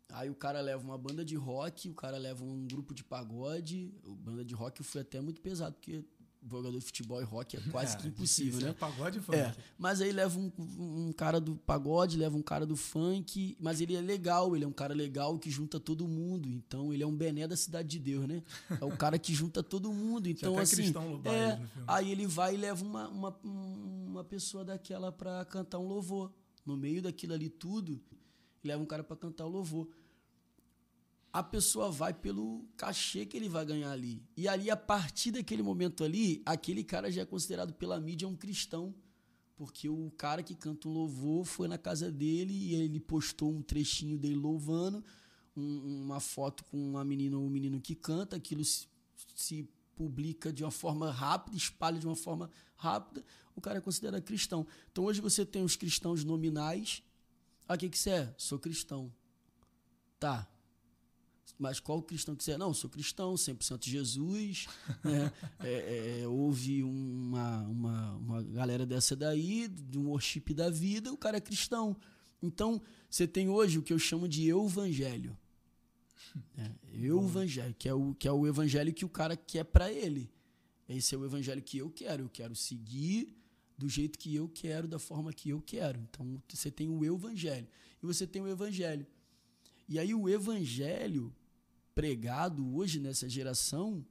Aí 0.10 0.30
o 0.30 0.36
cara 0.36 0.60
leva 0.60 0.84
uma 0.84 0.98
banda 0.98 1.24
de 1.24 1.36
rock, 1.36 1.90
o 1.90 1.94
cara 1.94 2.18
leva 2.18 2.44
um 2.44 2.68
grupo 2.68 2.94
de 2.94 3.04
pagode. 3.04 3.94
O 4.04 4.16
banda 4.16 4.44
de 4.44 4.56
rock 4.56 4.84
foi 4.84 5.02
até 5.02 5.22
muito 5.22 5.40
pesado, 5.42 5.76
porque 5.76 6.04
jogador 6.48 6.78
de 6.78 6.86
futebol 6.86 7.22
e 7.22 7.24
rock 7.24 7.58
é 7.58 7.60
quase 7.72 7.96
É, 7.98 8.02
que 8.02 8.08
impossível, 8.08 8.62
né? 8.62 8.70
é 8.70 8.74
pagode 8.74 9.18
e 9.18 9.22
funk. 9.22 9.38
É, 9.38 9.56
mas 9.78 10.02
aí 10.02 10.12
leva 10.12 10.40
um, 10.40 10.52
um 10.58 11.14
cara 11.14 11.40
do 11.40 11.56
pagode, 11.56 12.18
leva 12.18 12.38
um 12.38 12.42
cara 12.42 12.66
do 12.66 12.76
funk, 12.76 13.58
mas 13.60 13.82
ele 13.82 13.96
é 13.96 14.02
legal, 14.02 14.56
ele 14.56 14.64
é 14.64 14.68
um 14.68 14.74
cara 14.74 14.94
legal 14.94 15.38
que 15.38 15.50
junta 15.50 15.80
todo 15.80 16.08
mundo. 16.08 16.50
Então 16.50 16.94
ele 16.94 17.04
é 17.04 17.08
um 17.08 17.16
bené 17.16 17.48
da 17.48 17.58
cidade 17.58 17.90
de 17.90 18.00
Deus, 18.00 18.28
né? 18.28 18.44
É 18.80 18.86
o 18.86 18.96
cara 18.96 19.20
que 19.20 19.34
junta 19.34 19.62
todo 19.64 19.92
mundo. 19.92 20.30
Então, 20.40 20.54
até 20.54 20.62
assim. 20.64 20.92
baile 20.92 21.28
é, 21.28 21.60
aí 21.86 22.12
ele 22.12 22.26
vai 22.26 22.54
e 22.54 22.58
leva 22.58 22.84
uma, 22.86 23.08
uma, 23.10 23.40
uma 23.44 24.24
pessoa 24.24 24.64
daquela 24.64 25.12
pra 25.12 25.44
cantar 25.46 25.80
um 25.80 25.88
louvor. 25.88 26.32
No 26.66 26.78
meio 26.78 27.02
daquilo 27.02 27.34
ali 27.34 27.50
tudo, 27.50 28.00
leva 28.64 28.82
um 28.82 28.86
cara 28.86 29.04
pra 29.04 29.18
cantar 29.18 29.46
o 29.46 29.50
louvor 29.50 29.88
a 31.32 31.44
pessoa 31.44 31.92
vai 31.92 32.14
pelo 32.14 32.66
cachê 32.76 33.26
que 33.26 33.38
ele 33.38 33.48
vai 33.48 33.66
ganhar 33.66 33.92
ali. 33.92 34.24
E 34.36 34.48
ali, 34.48 34.70
a 34.72 34.78
partir 34.78 35.32
daquele 35.32 35.62
momento 35.62 36.04
ali, 36.04 36.42
aquele 36.46 36.84
cara 36.84 37.12
já 37.12 37.22
é 37.22 37.26
considerado 37.26 37.74
pela 37.74 38.00
mídia 38.00 38.28
um 38.28 38.36
cristão. 38.36 38.94
Porque 39.56 39.90
o 39.90 40.10
cara 40.18 40.42
que 40.42 40.56
canta 40.56 40.88
um 40.88 40.92
louvor 40.94 41.44
foi 41.46 41.68
na 41.68 41.78
casa 41.78 42.10
dele 42.12 42.54
e 42.54 42.76
ele 42.76 43.00
postou 43.00 43.52
um 43.54 43.62
trechinho 43.62 44.18
dele 44.18 44.36
louvando, 44.36 45.04
um- 45.56 46.04
uma 46.06 46.20
foto 46.22 46.64
com 46.66 46.78
uma 46.78 47.04
menina 47.04 47.38
ou 47.38 47.46
um 47.46 47.50
menino 47.50 47.80
que 47.82 47.94
canta, 47.94 48.38
aquilo 48.38 48.64
se, 48.64 48.88
se 49.36 49.70
publica 49.96 50.54
de 50.54 50.64
uma 50.64 50.72
forma 50.72 51.12
rápida, 51.12 51.58
espalha 51.58 52.00
de 52.00 52.06
uma 52.08 52.16
forma 52.16 52.50
rápida, 52.78 53.22
o 53.54 53.60
cara 53.60 53.80
é 53.80 53.82
considerado 53.82 54.24
cristão. 54.24 54.66
Então 54.92 55.04
hoje 55.04 55.20
você 55.20 55.46
tem 55.46 55.62
os 55.62 55.76
cristãos 55.76 56.24
nominais. 56.24 57.04
Ah, 57.68 57.74
o 57.74 57.78
que, 57.78 57.90
que 57.90 58.00
você 58.00 58.12
é? 58.12 58.34
Sou 58.38 58.58
cristão. 58.58 59.12
Tá, 60.18 60.50
mas 61.58 61.80
qual 61.80 62.02
cristão 62.02 62.36
que 62.36 62.44
você 62.44 62.52
é? 62.52 62.58
Não, 62.58 62.74
sou 62.74 62.90
cristão, 62.90 63.34
100% 63.36 63.86
Jesus. 63.86 64.68
né? 65.04 65.32
É, 65.62 66.22
é, 66.22 66.28
houve 66.28 66.84
uma, 66.84 67.62
uma, 67.64 68.14
uma 68.16 68.44
galera 68.44 68.86
dessa 68.86 69.16
daí, 69.16 69.68
de 69.68 69.98
um 69.98 70.08
worship 70.08 70.54
da 70.54 70.70
vida, 70.70 71.12
o 71.12 71.18
cara 71.18 71.38
é 71.38 71.42
cristão. 71.42 71.98
Então, 72.42 72.82
você 73.10 73.28
tem 73.28 73.50
hoje 73.50 73.78
o 73.78 73.84
que 73.84 73.92
eu 73.92 74.00
chamo 74.00 74.28
de 74.28 74.50
evangelho. 74.50 75.38
É, 76.58 76.72
evangelho, 76.94 77.76
que 77.78 77.90
é, 77.90 77.94
o, 77.94 78.14
que 78.14 78.28
é 78.28 78.32
o 78.32 78.48
evangelho 78.48 78.94
que 78.94 79.04
o 79.04 79.10
cara 79.10 79.36
quer 79.36 79.66
para 79.66 79.92
ele. 79.92 80.32
Esse 80.88 81.14
é 81.14 81.18
o 81.18 81.26
evangelho 81.26 81.62
que 81.62 81.78
eu 81.78 81.90
quero. 81.90 82.24
Eu 82.24 82.30
quero 82.30 82.56
seguir 82.56 83.36
do 83.78 83.88
jeito 83.90 84.18
que 84.18 84.34
eu 84.36 84.48
quero, 84.48 84.88
da 84.88 85.00
forma 85.00 85.34
que 85.34 85.50
eu 85.50 85.62
quero. 85.62 86.00
Então, 86.10 86.42
você 86.48 86.72
tem 86.72 86.90
o 86.90 87.04
evangelho. 87.04 87.68
E 88.02 88.06
você 88.06 88.26
tem 88.26 88.42
o 88.42 88.48
evangelho. 88.48 89.06
E 89.88 90.00
aí, 90.00 90.14
o 90.14 90.30
evangelho 90.30 91.34
pregado 92.00 92.78
hoje 92.78 92.98
nessa 92.98 93.28
geração 93.28 94.06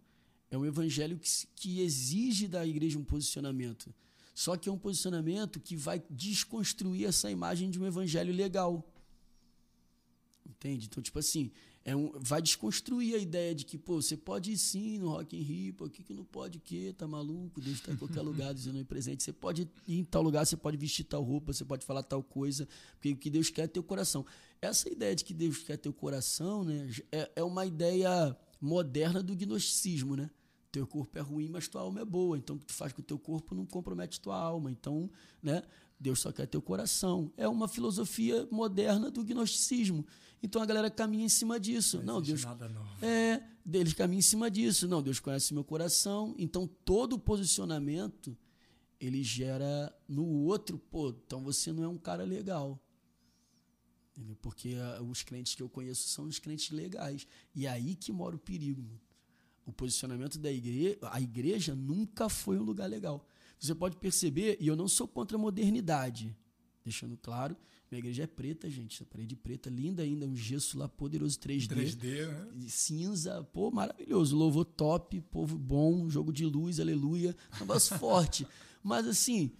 é 0.50 0.58
um 0.58 0.66
evangelho 0.66 1.18
que, 1.18 1.30
que 1.56 1.80
exige 1.80 2.46
da 2.46 2.66
igreja 2.66 2.98
um 2.98 3.02
posicionamento. 3.02 3.94
Só 4.34 4.58
que 4.58 4.68
é 4.68 4.72
um 4.72 4.76
posicionamento 4.76 5.58
que 5.58 5.74
vai 5.74 6.02
desconstruir 6.10 7.06
essa 7.06 7.30
imagem 7.30 7.70
de 7.70 7.80
um 7.80 7.86
evangelho 7.86 8.30
legal. 8.30 8.86
Entende? 10.46 10.84
Então, 10.84 11.02
tipo 11.02 11.18
assim, 11.18 11.50
é 11.82 11.96
um, 11.96 12.12
vai 12.20 12.42
desconstruir 12.42 13.14
a 13.14 13.18
ideia 13.18 13.54
de 13.54 13.64
que, 13.64 13.78
pô, 13.78 14.02
você 14.02 14.18
pode 14.18 14.52
ir 14.52 14.58
sim 14.58 14.98
no 14.98 15.08
Rock 15.08 15.34
in 15.34 15.40
Rio, 15.40 15.74
o 15.80 15.88
que, 15.88 16.02
que 16.02 16.12
não 16.12 16.26
pode 16.26 16.58
o 16.58 16.60
quê? 16.60 16.94
Tá 16.94 17.08
maluco? 17.08 17.58
Deus 17.58 17.78
está 17.78 17.90
em 17.90 17.96
qualquer 17.96 18.20
lugar 18.20 18.52
dizendo 18.52 18.76
aí 18.76 18.84
presente. 18.84 19.22
Você 19.22 19.32
pode 19.32 19.62
ir 19.86 19.98
em 19.98 20.04
tal 20.04 20.20
lugar, 20.20 20.44
você 20.44 20.58
pode 20.58 20.76
vestir 20.76 21.04
tal 21.04 21.22
roupa, 21.22 21.54
você 21.54 21.64
pode 21.64 21.86
falar 21.86 22.02
tal 22.02 22.22
coisa, 22.22 22.68
porque 22.92 23.12
o 23.12 23.16
que 23.16 23.30
Deus 23.30 23.48
quer 23.48 23.62
é 23.62 23.66
teu 23.66 23.82
coração. 23.82 24.26
Essa 24.60 24.88
ideia 24.88 25.14
de 25.14 25.24
que 25.24 25.32
Deus 25.32 25.58
quer 25.58 25.76
teu 25.76 25.92
coração, 25.92 26.64
né, 26.64 26.90
é, 27.12 27.30
é 27.36 27.42
uma 27.42 27.64
ideia 27.64 28.36
moderna 28.60 29.22
do 29.22 29.36
gnosticismo, 29.36 30.16
né? 30.16 30.30
Teu 30.70 30.86
corpo 30.86 31.16
é 31.18 31.22
ruim, 31.22 31.48
mas 31.48 31.66
tua 31.66 31.80
alma 31.80 32.00
é 32.00 32.04
boa. 32.04 32.36
Então, 32.36 32.56
o 32.56 32.58
que 32.58 32.66
tu 32.66 32.74
faz 32.74 32.92
com 32.92 33.00
o 33.00 33.04
teu 33.04 33.18
corpo 33.18 33.54
não 33.54 33.64
compromete 33.64 34.20
tua 34.20 34.36
alma. 34.36 34.70
Então, 34.70 35.10
né? 35.42 35.62
Deus 35.98 36.20
só 36.20 36.30
quer 36.30 36.46
teu 36.46 36.62
coração. 36.62 37.32
É 37.36 37.48
uma 37.48 37.66
filosofia 37.66 38.46
moderna 38.50 39.10
do 39.10 39.24
gnosticismo. 39.24 40.06
Então 40.42 40.62
a 40.62 40.66
galera 40.66 40.90
caminha 40.90 41.24
em 41.24 41.28
cima 41.28 41.58
disso. 41.58 41.98
Não, 41.98 42.14
não 42.14 42.22
Deus 42.22 42.44
nada 42.44 42.68
novo. 42.68 43.04
É, 43.04 43.42
eles 43.72 43.92
caminham 43.94 44.20
em 44.20 44.22
cima 44.22 44.50
disso. 44.50 44.86
Não, 44.86 45.02
Deus 45.02 45.18
conhece 45.18 45.52
meu 45.52 45.64
coração. 45.64 46.34
Então 46.38 46.68
todo 46.84 47.18
posicionamento 47.18 48.36
ele 49.00 49.22
gera 49.22 49.92
no 50.08 50.24
outro, 50.24 50.78
pô, 50.78 51.10
então 51.10 51.42
você 51.42 51.72
não 51.72 51.84
é 51.84 51.88
um 51.88 51.98
cara 51.98 52.24
legal. 52.24 52.80
Entendeu? 54.18 54.36
Porque 54.42 54.74
uh, 54.74 55.02
os 55.04 55.22
crentes 55.22 55.54
que 55.54 55.62
eu 55.62 55.68
conheço 55.68 56.08
são 56.08 56.24
os 56.24 56.40
crentes 56.40 56.70
legais. 56.72 57.24
E 57.54 57.66
é 57.66 57.70
aí 57.70 57.94
que 57.94 58.10
mora 58.10 58.34
o 58.34 58.38
perigo. 58.38 58.82
Mano. 58.82 59.00
O 59.64 59.72
posicionamento 59.72 60.38
da 60.38 60.50
igreja, 60.50 60.98
a 61.02 61.20
igreja 61.20 61.74
nunca 61.74 62.28
foi 62.28 62.58
um 62.58 62.62
lugar 62.62 62.88
legal. 62.88 63.24
Você 63.60 63.74
pode 63.74 63.96
perceber, 63.96 64.56
e 64.58 64.66
eu 64.66 64.74
não 64.74 64.88
sou 64.88 65.06
contra 65.06 65.36
a 65.36 65.40
modernidade, 65.40 66.34
deixando 66.82 67.16
claro, 67.16 67.56
minha 67.90 67.98
igreja 67.98 68.22
é 68.24 68.26
preta, 68.26 68.68
gente, 68.68 69.02
a 69.02 69.06
parede 69.06 69.36
preta, 69.36 69.68
linda 69.68 70.02
ainda, 70.02 70.26
um 70.26 70.34
gesso 70.34 70.78
lá 70.78 70.88
poderoso 70.88 71.38
3D. 71.38 71.68
3D, 71.68 72.26
né? 72.26 72.66
Cinza, 72.68 73.44
pô, 73.52 73.70
maravilhoso, 73.70 74.36
louvor 74.36 74.64
top, 74.64 75.20
povo 75.22 75.58
bom, 75.58 76.08
jogo 76.08 76.32
de 76.32 76.46
luz, 76.46 76.80
aleluia, 76.80 77.36
negócio 77.60 77.98
forte. 77.98 78.46
Mas 78.82 79.06
assim, 79.06 79.52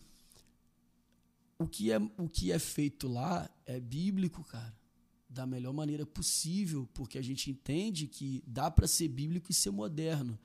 o 1.58 1.66
que, 1.66 1.90
é, 1.90 1.98
o 1.98 2.28
que 2.28 2.52
é 2.52 2.58
feito 2.58 3.08
lá 3.08 3.50
é 3.66 3.80
bíblico, 3.80 4.44
cara. 4.44 4.76
Da 5.28 5.46
melhor 5.46 5.74
maneira 5.74 6.06
possível, 6.06 6.88
porque 6.94 7.18
a 7.18 7.22
gente 7.22 7.50
entende 7.50 8.06
que 8.06 8.42
dá 8.46 8.70
para 8.70 8.86
ser 8.86 9.08
bíblico 9.08 9.50
e 9.50 9.54
ser 9.54 9.70
moderno. 9.70 10.38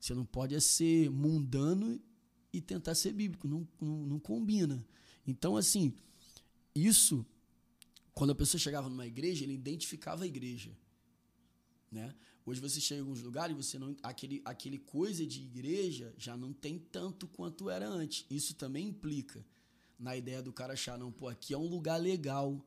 Você 0.00 0.14
não 0.14 0.24
pode 0.24 0.54
é 0.54 0.60
ser 0.60 1.10
mundano 1.10 2.00
e 2.52 2.60
tentar 2.60 2.94
ser 2.94 3.12
bíblico, 3.12 3.46
não, 3.48 3.68
não, 3.80 4.06
não 4.06 4.18
combina. 4.18 4.84
Então, 5.26 5.56
assim, 5.56 5.94
isso, 6.74 7.26
quando 8.14 8.30
a 8.30 8.34
pessoa 8.34 8.60
chegava 8.60 8.88
numa 8.88 9.06
igreja, 9.06 9.44
ele 9.44 9.54
identificava 9.54 10.24
a 10.24 10.26
igreja. 10.26 10.70
Né? 11.90 12.14
Hoje 12.46 12.60
você 12.60 12.80
chega 12.80 13.00
em 13.00 13.02
alguns 13.02 13.20
lugares 13.20 13.54
e 13.54 13.62
você 13.62 13.78
não 13.78 13.94
aquele 14.02 14.40
aquele 14.44 14.78
coisa 14.78 15.26
de 15.26 15.42
igreja 15.42 16.14
já 16.16 16.36
não 16.36 16.52
tem 16.52 16.78
tanto 16.78 17.28
quanto 17.28 17.68
era 17.68 17.86
antes. 17.86 18.24
Isso 18.30 18.54
também 18.54 18.88
implica 18.88 19.44
na 20.02 20.16
ideia 20.16 20.42
do 20.42 20.52
cara 20.52 20.72
achar 20.72 20.98
não, 20.98 21.12
pô, 21.12 21.28
aqui 21.28 21.54
é 21.54 21.58
um 21.58 21.66
lugar 21.66 21.96
legal. 21.96 22.60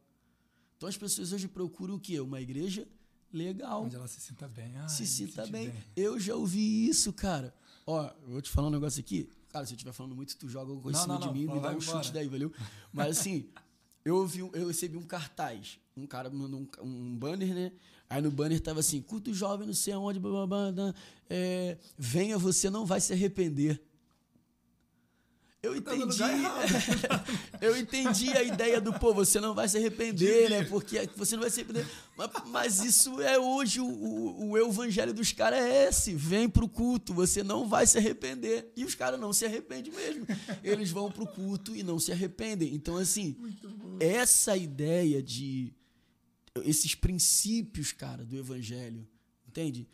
Então 0.77 0.87
as 0.87 0.97
pessoas 0.97 1.33
hoje 1.33 1.47
procuram 1.47 1.95
o 1.95 1.99
quê? 1.99 2.19
Uma 2.19 2.41
igreja 2.41 2.87
legal. 3.31 3.83
Onde 3.83 3.95
ela 3.95 4.07
se 4.07 4.21
sinta 4.21 4.47
bem. 4.47 4.73
Se 4.87 5.05
sinta 5.05 5.45
bem. 5.45 5.69
bem. 5.69 5.83
Eu 5.95 6.19
já 6.19 6.35
ouvi 6.35 6.87
isso, 6.87 7.11
cara. 7.11 7.53
Ó, 7.85 8.09
eu 8.23 8.29
vou 8.29 8.41
te 8.41 8.49
falar 8.49 8.69
um 8.69 8.71
negócio 8.71 8.99
aqui. 8.99 9.29
Cara, 9.49 9.65
se 9.65 9.73
eu 9.73 9.75
estiver 9.75 9.91
falando 9.91 10.15
muito, 10.15 10.35
tu 10.37 10.47
joga 10.49 10.71
alguma 10.71 10.81
coisa 10.81 10.99
em 10.99 11.01
cima 11.01 11.19
de 11.19 11.31
mim, 11.31 11.45
me 11.45 11.59
dá 11.59 11.71
um 11.71 11.81
chute 11.81 12.11
daí, 12.11 12.27
valeu? 12.27 12.51
Mas 12.91 13.19
assim, 13.19 13.49
eu 14.03 14.15
ouvi, 14.15 14.39
eu 14.39 14.67
recebi 14.67 14.97
um 14.97 15.03
cartaz. 15.03 15.77
Um 15.95 16.07
cara 16.07 16.29
mandou 16.29 16.61
um, 16.61 16.83
um 16.83 17.15
banner, 17.15 17.53
né? 17.53 17.71
Aí 18.09 18.21
no 18.21 18.31
banner 18.31 18.59
tava 18.59 18.79
assim, 18.79 19.01
culto 19.01 19.33
jovem, 19.33 19.67
não 19.67 19.73
sei 19.73 19.93
aonde, 19.93 20.19
blá, 20.19 20.45
blá, 20.45 20.71
blá, 20.71 20.95
é, 21.29 21.77
venha, 21.97 22.37
você 22.37 22.69
não 22.69 22.85
vai 22.85 23.01
se 23.01 23.13
arrepender. 23.13 23.81
Eu 25.65 25.75
entendi. 25.75 26.21
eu 27.59 27.77
entendi 27.77 28.29
a 28.31 28.43
ideia 28.43 28.79
do, 28.79 28.93
pô, 28.93 29.13
você 29.13 29.39
não 29.39 29.55
vai 29.55 29.67
se 29.67 29.77
arrepender, 29.77 30.49
né? 30.49 30.63
Porque 30.65 31.09
você 31.15 31.35
não 31.35 31.41
vai 31.41 31.49
se 31.49 31.61
arrepender. 31.61 31.87
Mas, 32.15 32.29
mas 32.47 32.79
isso 32.83 33.19
é 33.21 33.39
hoje, 33.39 33.79
o, 33.81 33.85
o, 33.85 34.49
o 34.51 34.57
evangelho 34.57 35.13
dos 35.13 35.31
caras 35.31 35.59
é 35.59 35.87
esse. 35.87 36.13
Vem 36.13 36.47
pro 36.47 36.69
culto, 36.69 37.13
você 37.13 37.43
não 37.43 37.67
vai 37.67 37.87
se 37.87 37.97
arrepender. 37.97 38.71
E 38.75 38.85
os 38.85 38.93
caras 38.93 39.19
não 39.19 39.33
se 39.33 39.45
arrependem 39.45 39.91
mesmo. 39.91 40.27
Eles 40.63 40.91
vão 40.91 41.11
pro 41.11 41.25
culto 41.25 41.75
e 41.75 41.81
não 41.81 41.97
se 41.99 42.11
arrependem. 42.11 42.73
Então, 42.75 42.97
assim, 42.97 43.35
essa 43.99 44.55
ideia 44.55 45.21
de 45.21 45.73
esses 46.63 46.95
princípios, 46.95 47.91
cara, 47.91 48.23
do 48.23 48.37
evangelho, 48.37 49.05
entende? 49.47 49.87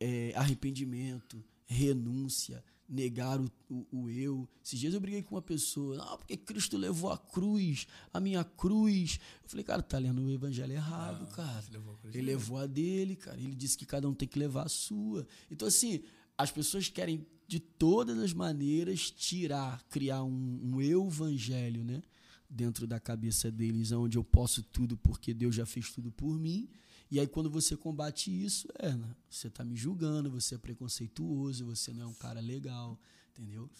É, 0.00 0.32
arrependimento, 0.36 1.44
renúncia, 1.68 2.64
negar 2.88 3.38
o, 3.38 3.50
o, 3.68 3.86
o, 3.92 4.10
eu. 4.10 4.48
Esses 4.64 4.80
dias 4.80 4.94
eu 4.94 5.00
briguei 5.00 5.22
com 5.22 5.34
uma 5.34 5.42
pessoa, 5.42 5.96
não, 5.96 6.16
porque 6.16 6.36
Cristo 6.36 6.76
levou 6.76 7.12
a 7.12 7.18
cruz, 7.18 7.86
a 8.12 8.18
minha 8.18 8.42
cruz. 8.42 9.20
Eu 9.44 9.50
falei, 9.50 9.64
cara, 9.64 9.82
tá 9.82 9.98
lendo 9.98 10.22
o 10.22 10.30
evangelho 10.30 10.72
errado, 10.72 11.28
ah, 11.30 11.34
cara. 11.36 11.64
Levou 11.70 11.98
ele 12.04 12.22
levou 12.22 12.58
a 12.58 12.66
dele, 12.66 13.14
cara. 13.14 13.38
Ele 13.38 13.54
disse 13.54 13.76
que 13.76 13.84
cada 13.84 14.08
um 14.08 14.14
tem 14.14 14.26
que 14.26 14.38
levar 14.38 14.64
a 14.64 14.68
sua. 14.68 15.26
Então, 15.50 15.68
assim, 15.68 16.02
as 16.36 16.50
pessoas 16.50 16.88
querem 16.88 17.26
de 17.46 17.60
todas 17.60 18.18
as 18.18 18.32
maneiras 18.32 19.10
tirar, 19.10 19.82
criar 19.90 20.22
um, 20.24 20.60
um 20.62 20.80
eu 20.80 21.06
evangelho, 21.06 21.84
né? 21.84 22.02
dentro 22.48 22.86
da 22.86 22.98
cabeça 22.98 23.50
deles, 23.50 23.92
onde 23.92 24.16
eu 24.16 24.24
posso 24.24 24.62
tudo 24.62 24.96
porque 24.96 25.34
Deus 25.34 25.54
já 25.54 25.66
fez 25.66 25.90
tudo 25.92 26.10
por 26.10 26.38
mim. 26.38 26.68
E 27.10 27.18
aí, 27.18 27.26
quando 27.26 27.50
você 27.50 27.76
combate 27.76 28.30
isso, 28.30 28.68
é, 28.78 28.92
né? 28.94 29.16
você 29.30 29.48
está 29.48 29.64
me 29.64 29.76
julgando, 29.76 30.30
você 30.30 30.56
é 30.56 30.58
preconceituoso, 30.58 31.64
você 31.64 31.92
não 31.92 32.02
é 32.02 32.06
um 32.06 32.14
cara 32.14 32.40
legal, 32.40 33.00
entendeu? 33.30 33.70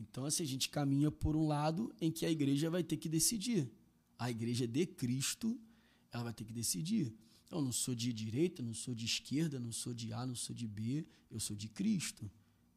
Então, 0.00 0.24
assim, 0.24 0.42
a 0.42 0.46
gente 0.46 0.70
caminha 0.70 1.10
por 1.10 1.36
um 1.36 1.46
lado 1.46 1.94
em 2.00 2.10
que 2.10 2.24
a 2.24 2.30
igreja 2.30 2.70
vai 2.70 2.82
ter 2.82 2.96
que 2.96 3.08
decidir. 3.08 3.70
A 4.18 4.30
igreja 4.30 4.66
de 4.66 4.86
Cristo, 4.86 5.60
ela 6.10 6.24
vai 6.24 6.32
ter 6.32 6.44
que 6.44 6.52
decidir. 6.52 7.14
Eu 7.50 7.60
não 7.62 7.72
sou 7.72 7.94
de 7.94 8.12
direita, 8.12 8.62
não 8.62 8.74
sou 8.74 8.94
de 8.94 9.04
esquerda, 9.04 9.58
não 9.58 9.72
sou 9.72 9.92
de 9.92 10.12
A, 10.12 10.24
não 10.24 10.34
sou 10.34 10.54
de 10.54 10.66
B, 10.66 11.06
eu 11.30 11.40
sou 11.40 11.56
de 11.56 11.68
Cristo. 11.68 12.30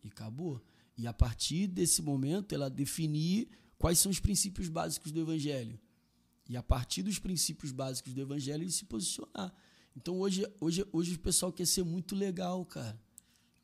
E 0.04 0.08
acabou. 0.08 0.62
E 0.98 1.08
a 1.08 1.14
partir 1.14 1.68
desse 1.68 2.02
momento, 2.02 2.54
ela 2.54 2.70
definir 2.70 3.50
quais 3.78 4.00
são 4.00 4.12
os 4.12 4.20
princípios 4.20 4.68
básicos 4.70 5.12
do 5.12 5.20
Evangelho. 5.20 5.80
E 6.50 6.58
a 6.58 6.64
partir 6.64 7.04
dos 7.04 7.20
princípios 7.20 7.72
básicos 7.72 8.14
do 8.14 8.22
Evangelho, 8.22 8.64
ele 8.64 8.72
se 8.72 8.86
posicionar. 8.86 9.54
Então 9.96 10.20
hoje, 10.20 10.48
hoje, 10.60 10.86
hoje 10.92 11.16
o 11.16 11.20
pessoal 11.20 11.52
quer 11.52 11.66
ser 11.66 11.84
muito 11.84 12.16
legal, 12.16 12.66
cara. 12.66 13.00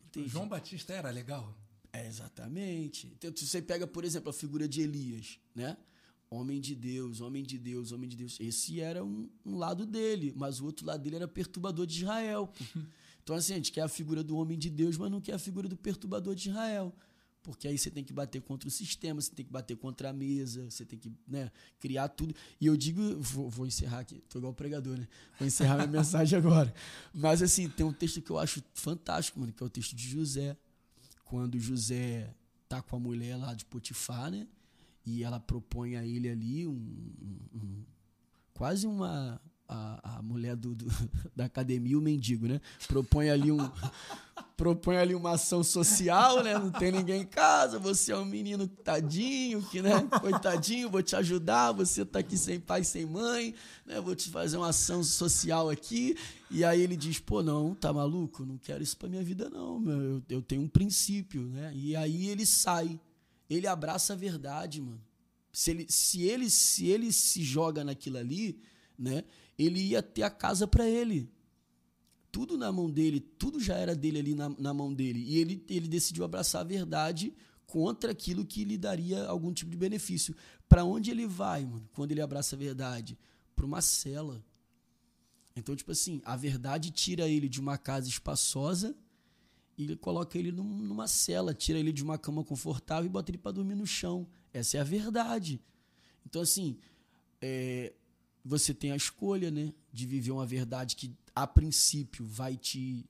Entendi. 0.08 0.30
João 0.30 0.48
Batista 0.48 0.94
era 0.94 1.10
legal? 1.10 1.56
É, 1.92 2.06
exatamente. 2.06 3.08
Então, 3.18 3.36
se 3.36 3.48
você 3.48 3.62
pega, 3.62 3.88
por 3.88 4.04
exemplo, 4.04 4.30
a 4.30 4.34
figura 4.34 4.68
de 4.68 4.82
Elias, 4.82 5.40
né? 5.56 5.78
Homem 6.30 6.60
de 6.60 6.76
Deus, 6.76 7.22
homem 7.22 7.44
de 7.44 7.58
Deus, 7.58 7.92
homem 7.92 8.10
de 8.10 8.18
Deus. 8.18 8.38
Esse 8.40 8.82
era 8.82 9.04
um, 9.04 9.30
um 9.46 9.58
lado 9.58 9.86
dele, 9.86 10.34
mas 10.36 10.60
o 10.60 10.66
outro 10.66 10.86
lado 10.86 11.02
dele 11.02 11.16
era 11.16 11.28
perturbador 11.28 11.86
de 11.86 12.02
Israel. 12.04 12.52
Então, 13.28 13.36
assim, 13.36 13.52
a 13.52 13.56
gente 13.58 13.74
quer 13.74 13.82
a 13.82 13.90
figura 13.90 14.24
do 14.24 14.38
homem 14.38 14.58
de 14.58 14.70
Deus, 14.70 14.96
mas 14.96 15.12
não 15.12 15.20
quer 15.20 15.34
a 15.34 15.38
figura 15.38 15.68
do 15.68 15.76
perturbador 15.76 16.34
de 16.34 16.48
Israel 16.48 16.96
porque 17.48 17.66
aí 17.66 17.78
você 17.78 17.90
tem 17.90 18.04
que 18.04 18.12
bater 18.12 18.42
contra 18.42 18.68
o 18.68 18.72
sistema, 18.72 19.22
você 19.22 19.32
tem 19.32 19.46
que 19.46 19.52
bater 19.54 19.78
contra 19.78 20.10
a 20.10 20.14
mesa, 20.14 20.70
você 20.70 20.84
tem 20.84 21.00
que 21.00 21.10
né, 21.26 21.50
criar 21.80 22.10
tudo. 22.10 22.36
E 22.60 22.66
eu 22.66 22.76
digo, 22.76 23.22
vou, 23.22 23.50
vou 23.50 23.66
encerrar 23.66 24.00
aqui, 24.00 24.22
tô 24.28 24.40
igual 24.40 24.54
pregador, 24.54 24.98
né? 24.98 25.08
Vou 25.40 25.48
encerrar 25.48 25.76
minha 25.76 25.88
mensagem 26.04 26.38
agora. 26.38 26.74
Mas 27.14 27.42
assim, 27.42 27.70
tem 27.70 27.86
um 27.86 27.94
texto 27.94 28.22
que 28.22 28.30
eu 28.30 28.38
acho 28.38 28.62
fantástico, 28.74 29.40
mano, 29.40 29.54
que 29.54 29.64
é 29.64 29.66
o 29.66 29.70
texto 29.70 29.96
de 29.96 30.10
José. 30.10 30.58
Quando 31.24 31.58
José 31.58 32.36
tá 32.68 32.82
com 32.82 32.98
a 32.98 33.00
mulher 33.00 33.38
lá 33.38 33.54
de 33.54 33.64
Potifar, 33.64 34.30
né? 34.30 34.46
E 35.06 35.24
ela 35.24 35.40
propõe 35.40 35.96
a 35.96 36.06
ele 36.06 36.28
ali 36.28 36.68
um, 36.68 36.74
um, 36.74 37.40
um 37.60 37.86
quase 38.54 38.86
uma 38.86 39.40
a, 39.68 40.18
a 40.18 40.22
mulher 40.22 40.56
do, 40.56 40.74
do, 40.74 40.86
da 41.36 41.46
academia, 41.46 41.98
o 41.98 42.02
mendigo, 42.02 42.48
né? 42.48 42.62
Propõe 42.88 43.30
ali 43.30 43.52
um. 43.52 43.58
propõe 44.56 44.98
ali 44.98 45.14
uma 45.14 45.32
ação 45.34 45.64
social, 45.64 46.44
né? 46.44 46.58
Não 46.58 46.72
tem 46.72 46.92
ninguém 46.92 47.22
em 47.22 47.26
casa, 47.26 47.78
você 47.78 48.12
é 48.12 48.18
um 48.18 48.26
menino 48.26 48.68
tadinho, 48.68 49.62
que, 49.62 49.82
né? 49.82 50.08
Coitadinho, 50.20 50.90
vou 50.90 51.04
te 51.04 51.16
ajudar, 51.16 51.72
você 51.74 52.04
tá 52.04 52.20
aqui 52.20 52.38
sem 52.38 52.60
pai, 52.60 52.84
sem 52.84 53.06
mãe, 53.06 53.54
né? 53.86 54.02
Vou 54.02 54.16
te 54.16 54.30
fazer 54.30 54.58
uma 54.58 54.70
ação 54.70 55.04
social 55.04 55.70
aqui. 55.70 56.16
E 56.50 56.64
aí 56.64 56.82
ele 56.82 56.96
diz, 56.96 57.20
pô, 57.20 57.44
não, 57.44 57.76
tá 57.76 57.94
maluco? 57.94 58.46
Não 58.46 58.58
quero 58.58 58.82
isso 58.82 58.98
pra 58.98 59.10
minha 59.10 59.24
vida, 59.24 59.50
não, 59.50 59.80
meu. 59.80 60.02
Eu, 60.02 60.24
eu 60.30 60.42
tenho 60.42 60.62
um 60.62 60.68
princípio, 60.68 61.44
né? 61.44 61.72
E 61.76 61.96
aí 61.96 62.28
ele 62.28 62.46
sai. 62.46 63.00
Ele 63.50 63.68
abraça 63.68 64.14
a 64.14 64.16
verdade, 64.16 64.82
mano. 64.82 65.02
Se 65.52 65.72
ele 65.72 65.86
se, 65.90 66.22
ele, 66.24 66.50
se, 66.50 66.88
ele 66.88 67.12
se 67.12 67.44
joga 67.44 67.84
naquilo 67.84 68.18
ali, 68.18 68.60
né? 68.98 69.24
ele 69.58 69.82
ia 69.82 70.04
ter 70.04 70.24
a 70.24 70.30
casa 70.30 70.68
para 70.68 70.88
ele. 70.88 71.30
Tudo 72.32 72.58
na 72.58 72.72
mão 72.72 72.90
dele, 72.90 73.20
tudo 73.20 73.60
já 73.60 73.76
era 73.76 73.96
dele 73.96 74.20
ali 74.20 74.36
na, 74.36 74.50
na 74.50 74.74
mão 74.74 74.94
dele. 74.94 75.20
E 75.20 75.38
ele, 75.38 75.66
ele 75.68 75.88
decidiu 75.88 76.24
abraçar 76.24 76.62
a 76.62 76.64
verdade 76.64 77.34
contra 77.66 78.12
aquilo 78.12 78.46
que 78.46 78.64
lhe 78.64 78.78
daria 78.78 79.26
algum 79.26 79.52
tipo 79.52 79.72
de 79.72 79.78
benefício. 79.78 80.36
Para 80.70 80.84
onde 80.84 81.10
ele 81.10 81.26
vai, 81.26 81.66
mano, 81.66 81.90
quando 81.94 82.12
ele 82.12 82.22
abraça 82.22 82.56
a 82.56 82.60
verdade? 82.60 83.18
Para 83.56 83.66
uma 83.66 83.82
cela. 83.82 84.44
Então, 85.56 85.76
tipo 85.76 85.92
assim, 85.92 86.22
a 86.24 86.36
verdade 86.36 86.92
tira 86.92 87.28
ele 87.28 87.50
de 87.50 87.60
uma 87.60 87.78
casa 87.78 88.08
espaçosa 88.08 88.96
e 89.76 89.96
coloca 89.96 90.38
ele 90.38 90.52
num, 90.52 90.64
numa 90.64 91.08
cela, 91.08 91.54
tira 91.54 91.80
ele 91.80 91.92
de 91.92 92.04
uma 92.04 92.18
cama 92.18 92.44
confortável 92.44 93.06
e 93.06 93.10
bota 93.10 93.32
ele 93.32 93.40
para 93.40 93.54
dormir 93.54 93.76
no 93.76 93.88
chão. 93.88 94.28
Essa 94.54 94.78
é 94.78 94.80
a 94.82 94.84
verdade. 94.84 95.60
Então, 96.24 96.42
assim, 96.42 96.78
é, 97.42 97.94
você 98.48 98.74
tem 98.74 98.92
a 98.92 98.96
escolha, 98.96 99.52
né, 99.52 99.74
de 99.92 100.06
viver 100.06 100.32
uma 100.32 100.46
verdade 100.46 100.96
que 100.96 101.14
a 101.36 101.46
princípio 101.46 102.26
vai 102.26 102.56
te 102.56 103.06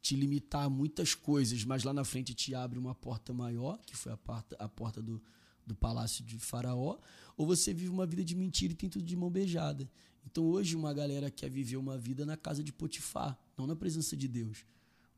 te 0.00 0.14
limitar 0.14 0.66
a 0.66 0.70
muitas 0.70 1.16
coisas, 1.16 1.64
mas 1.64 1.82
lá 1.82 1.92
na 1.92 2.04
frente 2.04 2.32
te 2.32 2.54
abre 2.54 2.78
uma 2.78 2.94
porta 2.94 3.32
maior, 3.32 3.76
que 3.84 3.96
foi 3.96 4.12
a 4.12 4.16
porta, 4.16 4.54
a 4.56 4.68
porta 4.68 5.02
do, 5.02 5.20
do 5.66 5.74
palácio 5.74 6.24
de 6.24 6.38
Faraó, 6.38 6.96
ou 7.36 7.44
você 7.44 7.74
vive 7.74 7.88
uma 7.88 8.06
vida 8.06 8.24
de 8.24 8.36
mentira 8.36 8.72
e 8.72 8.76
tem 8.76 8.88
tudo 8.88 9.04
de 9.04 9.16
mão 9.16 9.28
beijada. 9.28 9.90
Então 10.24 10.44
hoje 10.44 10.76
uma 10.76 10.94
galera 10.94 11.28
quer 11.28 11.50
viver 11.50 11.76
uma 11.76 11.98
vida 11.98 12.24
na 12.24 12.36
casa 12.36 12.62
de 12.62 12.72
Potifar, 12.72 13.36
não 13.58 13.66
na 13.66 13.74
presença 13.74 14.16
de 14.16 14.28
Deus. 14.28 14.64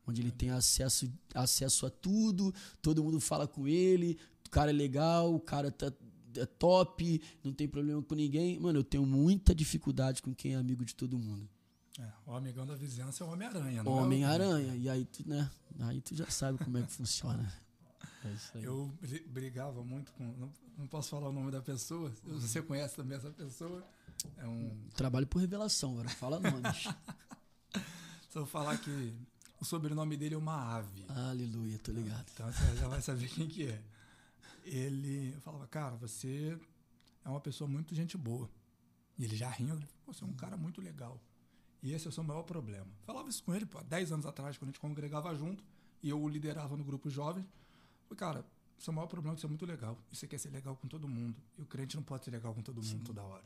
Onde 0.07 0.21
ele 0.23 0.31
tem 0.31 0.49
acesso, 0.49 1.07
acesso 1.35 1.85
a 1.85 1.91
tudo, 1.91 2.51
todo 2.81 3.03
mundo 3.03 3.19
fala 3.19 3.47
com 3.47 3.67
ele, 3.67 4.17
o 4.47 4.49
cara 4.49 4.71
é 4.71 4.73
legal, 4.73 5.35
o 5.35 5.39
cara 5.39 5.69
tá, 5.69 5.93
top, 6.57 7.21
não 7.43 7.53
tem 7.53 7.67
problema 7.67 8.01
com 8.01 8.15
ninguém. 8.15 8.59
Mano, 8.59 8.79
eu 8.79 8.83
tenho 8.83 9.05
muita 9.05 9.53
dificuldade 9.53 10.21
com 10.21 10.33
quem 10.33 10.53
é 10.53 10.55
amigo 10.55 10.85
de 10.85 10.95
todo 10.95 11.17
mundo. 11.17 11.49
É, 11.99 12.07
o 12.25 12.33
amigão 12.33 12.65
da 12.65 12.75
vizinhança 12.75 13.23
é 13.23 13.27
o 13.27 13.31
Homem-Aranha, 13.31 13.83
não 13.83 13.91
Homem-Aranha. 13.91 14.71
É 14.71 14.75
o... 14.75 14.81
E 14.81 14.89
aí 14.89 15.05
tu, 15.05 15.27
né? 15.27 15.49
Aí 15.81 16.01
tu 16.01 16.15
já 16.15 16.29
sabe 16.29 16.57
como 16.57 16.77
é 16.77 16.81
que 16.83 16.91
funciona. 16.91 17.51
É 18.53 18.65
eu 18.65 18.91
brigava 19.27 19.81
muito 19.81 20.11
com. 20.11 20.25
Não, 20.37 20.51
não, 20.77 20.87
posso 20.87 21.09
falar 21.09 21.29
o 21.29 21.31
nome 21.31 21.51
da 21.51 21.61
pessoa. 21.61 22.13
Você 22.25 22.61
conhece 22.61 22.97
também 22.97 23.17
essa 23.17 23.29
pessoa? 23.29 23.81
É 24.35 24.45
um. 24.45 24.77
Trabalho 24.93 25.25
por 25.25 25.39
revelação, 25.39 25.93
agora 25.93 26.09
fala 26.09 26.37
nomes. 26.37 26.83
Se 28.29 28.37
eu 28.37 28.45
falar 28.45 28.77
que 28.77 29.13
o 29.59 29.65
sobrenome 29.65 30.17
dele 30.17 30.35
é 30.35 30.37
uma 30.37 30.75
ave. 30.75 31.05
Aleluia, 31.07 31.79
tô 31.79 31.91
ligado. 31.91 32.25
Então 32.33 32.51
você 32.51 32.75
já 32.75 32.87
vai 32.87 33.01
saber 33.01 33.29
quem 33.29 33.47
que 33.47 33.67
é. 33.67 33.81
Ele 34.69 35.35
falava, 35.41 35.67
cara, 35.67 35.95
você 35.95 36.59
é 37.25 37.29
uma 37.29 37.39
pessoa 37.39 37.67
muito 37.67 37.95
gente 37.95 38.17
boa. 38.17 38.49
E 39.17 39.23
ele 39.23 39.35
já 39.35 39.49
rindo, 39.49 39.85
você 40.05 40.23
é 40.23 40.27
um 40.27 40.33
cara 40.33 40.55
muito 40.55 40.79
legal. 40.79 41.19
E 41.81 41.91
esse 41.93 42.05
é 42.05 42.09
o 42.09 42.11
seu 42.11 42.23
maior 42.23 42.43
problema. 42.43 42.87
Falava 43.03 43.29
isso 43.29 43.43
com 43.43 43.53
ele, 43.53 43.65
pô, 43.65 43.81
10 43.83 44.11
anos 44.11 44.25
atrás, 44.25 44.57
quando 44.57 44.69
a 44.69 44.71
gente 44.71 44.79
congregava 44.79 45.33
junto, 45.35 45.63
e 46.03 46.09
eu 46.09 46.21
o 46.21 46.29
liderava 46.29 46.77
no 46.77 46.83
grupo 46.83 47.09
jovem. 47.09 47.45
Falei, 48.03 48.17
cara, 48.17 48.45
seu 48.77 48.93
maior 48.93 49.07
problema 49.07 49.33
é 49.33 49.35
que 49.35 49.41
você 49.41 49.47
é 49.47 49.49
muito 49.49 49.65
legal. 49.65 49.97
E 50.11 50.15
você 50.15 50.27
quer 50.27 50.37
ser 50.37 50.49
legal 50.49 50.75
com 50.75 50.87
todo 50.87 51.07
mundo. 51.07 51.41
E 51.57 51.61
o 51.61 51.65
crente 51.65 51.95
não 51.95 52.03
pode 52.03 52.25
ser 52.25 52.31
legal 52.31 52.53
com 52.53 52.61
todo 52.61 52.75
mundo 52.77 52.87
Sim. 52.87 53.03
toda 53.03 53.21
hora. 53.21 53.43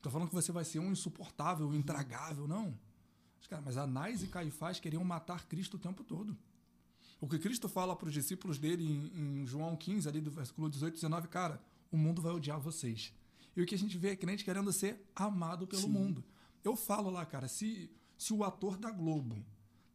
Tô 0.00 0.10
falando 0.10 0.28
que 0.28 0.34
você 0.34 0.52
vai 0.52 0.64
ser 0.64 0.78
um 0.78 0.92
insuportável, 0.92 1.68
um 1.68 1.74
intragável, 1.74 2.46
não. 2.46 2.78
Cara, 3.48 3.62
mas 3.62 3.76
Anás 3.76 4.22
e 4.22 4.26
Caifás 4.26 4.78
queriam 4.78 5.02
matar 5.02 5.46
Cristo 5.46 5.74
o 5.74 5.78
tempo 5.78 6.04
todo. 6.04 6.36
O 7.20 7.28
que 7.28 7.38
Cristo 7.38 7.68
fala 7.68 7.96
para 7.96 8.06
os 8.06 8.14
discípulos 8.14 8.58
dele 8.58 8.84
em, 8.84 9.40
em, 9.42 9.46
João 9.46 9.76
15, 9.76 10.08
ali 10.08 10.20
do 10.20 10.30
versículo 10.30 10.70
18 10.70 10.92
e 10.92 10.96
19, 10.96 11.28
cara, 11.28 11.60
o 11.90 11.96
mundo 11.96 12.22
vai 12.22 12.32
odiar 12.32 12.60
vocês. 12.60 13.12
E 13.56 13.62
o 13.62 13.66
que 13.66 13.74
a 13.74 13.78
gente 13.78 13.98
vê 13.98 14.10
é 14.10 14.16
crente 14.16 14.44
querendo 14.44 14.72
ser 14.72 15.04
amado 15.16 15.66
pelo 15.66 15.82
Sim. 15.82 15.88
mundo. 15.88 16.24
Eu 16.62 16.76
falo 16.76 17.10
lá, 17.10 17.26
cara, 17.26 17.48
se, 17.48 17.90
se 18.16 18.32
o 18.32 18.44
ator 18.44 18.76
da 18.76 18.90
Globo 18.90 19.44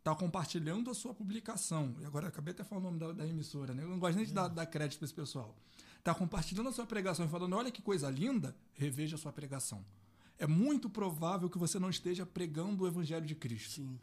tá 0.03 0.13
compartilhando 0.13 0.89
a 0.89 0.93
sua 0.93 1.13
publicação, 1.13 1.95
e 2.01 2.05
agora 2.05 2.27
acabei 2.27 2.51
até 2.51 2.63
falando 2.63 2.83
o 2.83 2.87
nome 2.87 2.99
da, 2.99 3.11
da 3.13 3.27
emissora, 3.27 3.73
né? 3.73 3.83
Eu 3.83 3.89
não 3.89 3.99
gosto 3.99 4.17
nem 4.17 4.25
de 4.25 4.33
dar, 4.33 4.49
dar 4.49 4.65
crédito 4.65 4.99
para 4.99 5.05
esse 5.05 5.13
pessoal. 5.13 5.55
Tá 6.03 6.13
compartilhando 6.13 6.67
a 6.67 6.73
sua 6.73 6.85
pregação 6.85 7.25
e 7.25 7.29
falando, 7.29 7.55
olha 7.55 7.71
que 7.71 7.81
coisa 7.81 8.09
linda, 8.09 8.53
reveja 8.73 9.15
a 9.15 9.19
sua 9.19 9.31
pregação. 9.31 9.85
É 10.37 10.45
muito 10.45 10.89
provável 10.89 11.49
que 11.49 11.57
você 11.57 11.79
não 11.79 11.89
esteja 11.89 12.25
pregando 12.25 12.83
o 12.83 12.87
evangelho 12.87 13.25
de 13.25 13.33
Cristo. 13.33 13.75
Sim. 13.75 13.97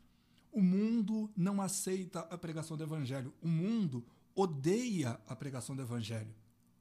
O 0.53 0.61
mundo 0.61 1.31
não 1.37 1.61
aceita 1.61 2.21
a 2.21 2.37
pregação 2.37 2.77
do 2.77 2.83
evangelho. 2.83 3.33
O 3.41 3.49
mundo 3.49 4.05
odeia 4.35 5.21
a 5.27 5.37
pregação 5.37 5.77
do 5.77 5.83
evangelho. 5.83 6.35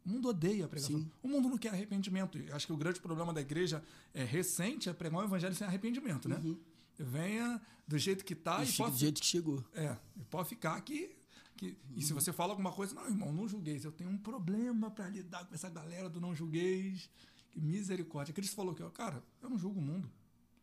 O 0.05 0.09
mundo 0.09 0.29
odeia 0.29 0.65
a 0.65 0.67
pregação. 0.67 0.99
Sim. 0.99 1.11
O 1.21 1.27
mundo 1.27 1.49
não 1.49 1.57
quer 1.57 1.69
arrependimento. 1.69 2.37
Eu 2.37 2.55
acho 2.55 2.65
que 2.65 2.73
o 2.73 2.77
grande 2.77 2.99
problema 2.99 3.33
da 3.33 3.41
igreja 3.41 3.83
é 4.13 4.23
recente 4.23 4.89
é 4.89 4.93
pregar 4.93 5.21
o 5.21 5.23
evangelho 5.23 5.53
sem 5.53 5.67
arrependimento, 5.67 6.27
né? 6.27 6.41
Uhum. 6.43 6.57
Venha 6.97 7.61
do 7.87 7.97
jeito 7.97 8.25
que 8.25 8.33
está 8.33 8.63
e, 8.63 8.69
e 8.69 8.73
pode, 8.73 8.91
do 8.91 8.97
jeito 8.97 9.21
que 9.21 9.27
chegou. 9.27 9.63
É, 9.73 9.95
e 10.15 10.23
pode 10.25 10.49
ficar 10.49 10.75
aqui. 10.75 11.15
Que, 11.55 11.67
uhum. 11.67 11.75
E 11.95 12.01
se 12.01 12.13
uhum. 12.13 12.19
você 12.19 12.33
fala 12.33 12.53
alguma 12.53 12.71
coisa, 12.71 12.95
não, 12.95 13.05
irmão, 13.05 13.31
não 13.31 13.47
julgueis. 13.47 13.83
Eu 13.85 13.91
tenho 13.91 14.09
um 14.09 14.17
problema 14.17 14.89
para 14.89 15.07
lidar 15.09 15.45
com 15.45 15.53
essa 15.53 15.69
galera 15.69 16.09
do 16.09 16.19
não 16.19 16.33
julgueis. 16.33 17.09
Que 17.51 17.59
misericórdia. 17.59 18.33
Cristo 18.33 18.55
falou 18.55 18.73
que, 18.73 18.87
cara, 18.91 19.23
eu 19.41 19.49
não 19.49 19.57
julgo 19.57 19.79
o 19.79 19.83
mundo. 19.83 20.09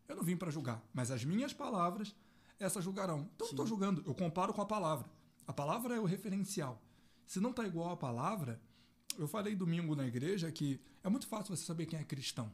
Eu 0.09 0.16
não 0.16 0.23
vim 0.23 0.37
para 0.37 0.51
julgar, 0.51 0.83
mas 0.95 1.11
as 1.11 1.25
minhas 1.25 1.53
palavras, 1.53 2.14
essas 2.59 2.85
julgarão. 2.85 3.29
Então, 3.35 3.47
estou 3.49 3.66
julgando. 3.66 4.03
Eu 4.07 4.14
comparo 4.14 4.53
com 4.53 4.62
a 4.62 4.66
palavra. 4.66 5.09
A 5.47 5.53
palavra 5.53 5.95
é 5.95 6.01
o 6.01 6.05
referencial. 6.05 6.83
Se 7.27 7.40
não 7.40 7.51
está 7.51 7.66
igual 7.66 7.90
à 7.90 7.97
palavra, 7.97 8.61
eu 9.19 9.27
falei 9.27 9.55
domingo 9.55 9.95
na 9.95 10.07
igreja 10.07 10.51
que 10.51 10.81
é 11.03 11.09
muito 11.09 11.27
fácil 11.27 11.57
você 11.57 11.64
saber 11.64 11.87
quem 11.87 11.99
é 11.99 12.05
cristão. 12.05 12.51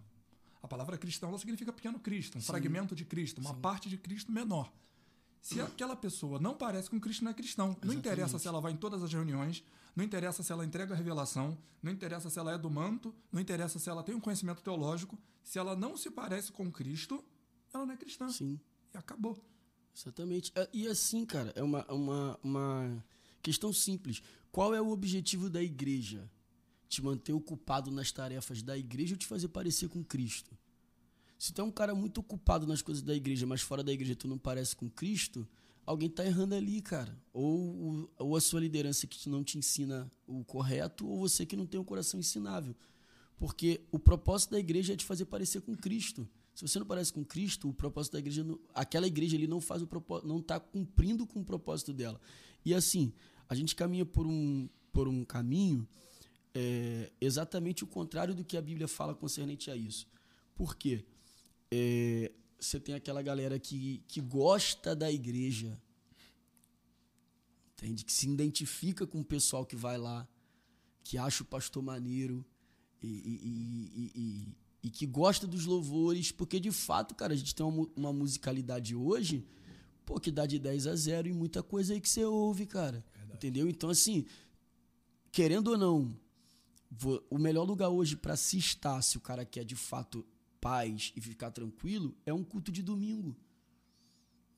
A 0.63 0.69
palavra 0.69 0.97
cristão 0.97 1.29
ela 1.29 1.39
significa 1.39 1.73
pequeno 1.73 1.99
Cristo, 1.99 2.39
um 2.39 2.41
Sim. 2.41 2.47
fragmento 2.47 2.95
de 2.95 3.05
Cristo, 3.05 3.41
uma 3.41 3.55
Sim. 3.55 3.61
parte 3.61 3.89
de 3.89 3.99
Cristo 3.99 4.31
menor. 4.31 4.73
Se 5.41 5.61
aquela 5.61 5.97
pessoa 5.97 6.39
não 6.39 6.55
parece 6.55 6.89
com 6.89 7.01
Cristo, 7.01 7.25
não 7.25 7.33
é 7.33 7.35
cristão. 7.35 7.71
Exatamente. 7.71 7.93
Não 7.93 7.99
interessa 7.99 8.39
se 8.39 8.47
ela 8.47 8.61
vai 8.61 8.71
em 8.71 8.77
todas 8.77 9.03
as 9.03 9.13
reuniões, 9.13 9.65
não 9.97 10.05
interessa 10.05 10.41
se 10.41 10.53
ela 10.53 10.65
entrega 10.65 10.95
a 10.95 10.97
revelação, 10.97 11.59
não 11.83 11.91
interessa 11.91 12.31
se 12.31 12.39
ela 12.39 12.53
é 12.53 12.59
do 12.59 12.71
manto, 12.71 13.13
não 13.33 13.41
interessa 13.41 13.81
se 13.81 13.91
ela 13.91 14.05
tem 14.05 14.15
um 14.15 14.21
conhecimento 14.21 14.63
teológico. 14.63 15.19
Se 15.43 15.59
ela 15.59 15.75
não 15.75 15.97
se 15.97 16.13
parece 16.13 16.53
com 16.53 16.71
Cristo, 16.71 17.25
ela 17.75 17.85
não 17.85 17.93
é 17.93 17.97
cristã. 17.97 18.29
Sim. 18.31 18.61
E 18.95 18.97
acabou. 18.97 19.37
Exatamente. 19.95 20.53
É, 20.55 20.69
e 20.73 20.87
assim, 20.87 21.25
cara, 21.25 21.53
é 21.55 21.63
uma, 21.63 21.85
uma, 21.93 22.41
uma 22.43 23.05
questão 23.43 23.73
simples. 23.73 24.23
Qual 24.51 24.75
é 24.75 24.81
o 24.81 24.91
objetivo 24.91 25.49
da 25.51 25.63
igreja? 25.63 26.29
te 26.93 27.03
manter 27.03 27.33
ocupado 27.33 27.91
nas 27.91 28.13
tarefas 28.13 28.63
da 28.63 28.77
igreja 28.77 29.15
ou 29.15 29.19
te 29.19 29.27
fazer 29.27 29.49
parecer 29.49 29.89
com 29.89 30.05
Cristo. 30.05 30.55
Se 31.39 31.51
tu 31.51 31.63
é 31.63 31.65
um 31.65 31.71
cara 31.71 31.95
muito 31.95 32.19
ocupado 32.19 32.67
nas 32.67 32.83
coisas 32.83 33.03
da 33.03 33.15
igreja, 33.15 33.47
mas 33.47 33.63
fora 33.63 33.83
da 33.83 33.91
igreja 33.91 34.15
tu 34.15 34.29
não 34.29 34.37
parece 34.37 34.77
com 34.77 34.91
Cristo, 34.91 35.49
alguém 35.87 36.11
tá 36.11 36.25
errando 36.25 36.55
ali, 36.55 36.83
cara. 36.83 37.19
Ou, 37.33 38.11
ou 38.19 38.37
a 38.37 38.41
sua 38.43 38.61
liderança 38.61 39.07
que 39.07 39.29
não 39.31 39.43
te 39.43 39.57
ensina 39.57 40.13
o 40.27 40.45
correto, 40.45 41.09
ou 41.09 41.19
você 41.19 41.47
que 41.47 41.57
não 41.57 41.67
tem 41.67 41.81
um 41.81 41.85
coração 41.85 42.21
ensinável. 42.21 42.77
Porque 43.39 43.81
o 43.91 43.99
propósito 43.99 44.51
da 44.51 44.61
igreja 44.61 44.93
é 44.93 44.97
te 44.97 45.07
fazer 45.07 45.25
parecer 45.25 45.63
com 45.63 45.75
Cristo. 45.75 46.29
Se 46.55 46.67
você 46.67 46.79
não 46.79 46.87
parece 46.87 47.13
com 47.13 47.25
Cristo, 47.25 47.69
o 47.69 47.75
propósito 47.75 48.13
da 48.15 48.19
igreja, 48.19 48.45
aquela 48.75 49.07
igreja 49.07 49.37
ali 49.37 49.47
não 49.47 49.61
faz 49.61 49.83
o 49.83 49.87
propósito, 49.87 50.29
não 50.29 50.39
está 50.39 50.61
cumprindo 50.61 51.27
com 51.27 51.41
o 51.41 51.45
propósito 51.45 51.93
dela. 51.93 52.21
E 52.65 52.75
assim, 52.75 53.13
a 53.49 53.55
gente 53.55 53.75
caminha 53.75 54.05
por 54.05 54.27
um, 54.27 54.69
por 54.93 55.09
um 55.09 55.25
caminho 55.25 55.89
é 56.55 57.11
exatamente 57.21 57.83
o 57.83 57.87
contrário 57.87 58.35
do 58.35 58.45
que 58.45 58.57
a 58.57 58.63
Bíblia 58.63 58.87
fala 58.87 59.15
concernente 59.15 59.71
a 59.71 59.77
isso. 59.77 60.07
Por 60.55 60.77
quê? 60.77 61.05
É, 61.71 62.31
você 62.59 62.79
tem 62.79 62.95
aquela 62.95 63.23
galera 63.23 63.59
que, 63.59 64.05
que 64.07 64.21
gosta 64.21 64.95
da 64.95 65.11
igreja, 65.11 65.81
entende? 67.73 68.05
Que 68.05 68.13
se 68.13 68.29
identifica 68.29 69.07
com 69.07 69.21
o 69.21 69.25
pessoal 69.25 69.65
que 69.65 69.75
vai 69.75 69.97
lá, 69.97 70.29
que 71.03 71.17
acha 71.17 71.43
o 71.43 71.47
pastor 71.47 71.83
maneiro 71.83 72.45
e, 73.03 73.09
e, 73.09 74.13
e, 74.15 74.57
e 74.83 74.91
que 74.91 75.07
gosta 75.07 75.47
dos 75.47 75.65
louvores, 75.65 76.33
porque 76.33 76.59
de 76.59 76.73
fato, 76.73 77.15
cara, 77.15 77.33
a 77.33 77.37
gente 77.37 77.55
tem 77.55 77.65
uma, 77.65 77.89
uma 77.95 78.13
musicalidade 78.13 78.97
hoje, 78.97 79.47
pô, 80.05 80.19
que 80.19 80.31
dá 80.31 80.45
de 80.45 80.59
10 80.59 80.87
a 80.89 80.97
0 80.97 81.29
e 81.29 81.33
muita 81.33 81.63
coisa 81.63 81.95
aí 81.95 82.01
que 82.01 82.09
você 82.09 82.25
ouve, 82.25 82.67
cara. 82.67 83.05
Verdade. 83.15 83.37
Entendeu? 83.37 83.69
Então, 83.69 83.91
assim, 83.91 84.27
querendo 85.31 85.69
ou 85.69 85.79
não, 85.79 86.17
o 87.31 87.39
melhor 87.39 87.65
lugar 87.65 87.89
hoje 87.89 88.17
para 88.17 88.37
se 88.37 88.59
estar, 88.59 89.01
se 89.03 89.17
o 89.17 89.21
cara 89.21 89.45
quer 89.45 89.65
de 89.65 89.77
fato 89.77 90.27
paz 90.61 91.13
e 91.17 91.21
ficar 91.21 91.51
tranquilo, 91.51 92.15
é 92.27 92.33
um 92.33 92.45
culto 92.45 92.71
de 92.71 92.83
domingo. 92.83 93.37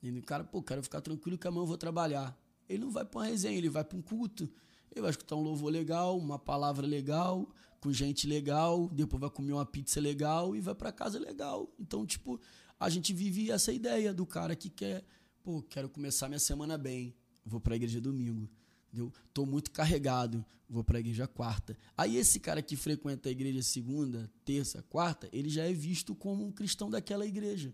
E 0.01 0.11
o 0.11 0.21
cara, 0.23 0.43
pô, 0.43 0.61
quero 0.61 0.83
ficar 0.83 1.01
tranquilo 1.01 1.37
que 1.37 1.47
amanhã 1.47 1.63
eu 1.63 1.67
vou 1.67 1.77
trabalhar. 1.77 2.37
Ele 2.67 2.79
não 2.79 2.91
vai 2.91 3.05
para 3.05 3.19
uma 3.19 3.25
resenha, 3.25 3.57
ele 3.57 3.69
vai 3.69 3.83
para 3.83 3.97
um 3.97 4.01
culto. 4.01 4.49
Ele 4.91 5.01
vai 5.01 5.09
escutar 5.09 5.35
um 5.35 5.41
louvor 5.41 5.71
legal, 5.71 6.17
uma 6.17 6.37
palavra 6.37 6.85
legal, 6.85 7.49
com 7.85 7.93
gente 7.93 8.25
legal, 8.25 8.89
depois 8.89 9.21
vai 9.21 9.29
comer 9.29 9.53
uma 9.53 9.65
pizza 9.65 9.99
legal 9.99 10.55
e 10.55 10.59
vai 10.59 10.73
para 10.73 10.91
casa 10.91 11.19
legal. 11.19 11.71
Então, 11.79 12.03
tipo, 12.03 12.41
a 12.79 12.89
gente 12.89 13.13
vive 13.13 13.51
essa 13.51 13.71
ideia 13.71 14.11
do 14.11 14.25
cara 14.25 14.55
que 14.55 14.71
quer, 14.71 15.05
pô, 15.43 15.61
quero 15.61 15.87
começar 15.87 16.27
minha 16.27 16.39
semana 16.39 16.79
bem, 16.79 17.13
vou 17.45 17.59
para 17.59 17.75
a 17.75 17.75
igreja 17.75 18.01
domingo. 18.01 18.49
Entendeu? 18.87 19.13
Tô 19.31 19.45
muito 19.45 19.69
carregado, 19.69 20.43
vou 20.67 20.83
para 20.83 20.97
a 20.97 20.99
igreja 20.99 21.27
quarta. 21.27 21.77
Aí 21.95 22.17
esse 22.17 22.39
cara 22.39 22.59
que 22.59 22.75
frequenta 22.75 23.29
a 23.29 23.31
igreja 23.31 23.61
segunda, 23.61 24.31
terça, 24.43 24.81
quarta, 24.89 25.29
ele 25.31 25.47
já 25.47 25.65
é 25.65 25.71
visto 25.71 26.15
como 26.15 26.43
um 26.43 26.51
cristão 26.51 26.89
daquela 26.89 27.23
igreja. 27.23 27.71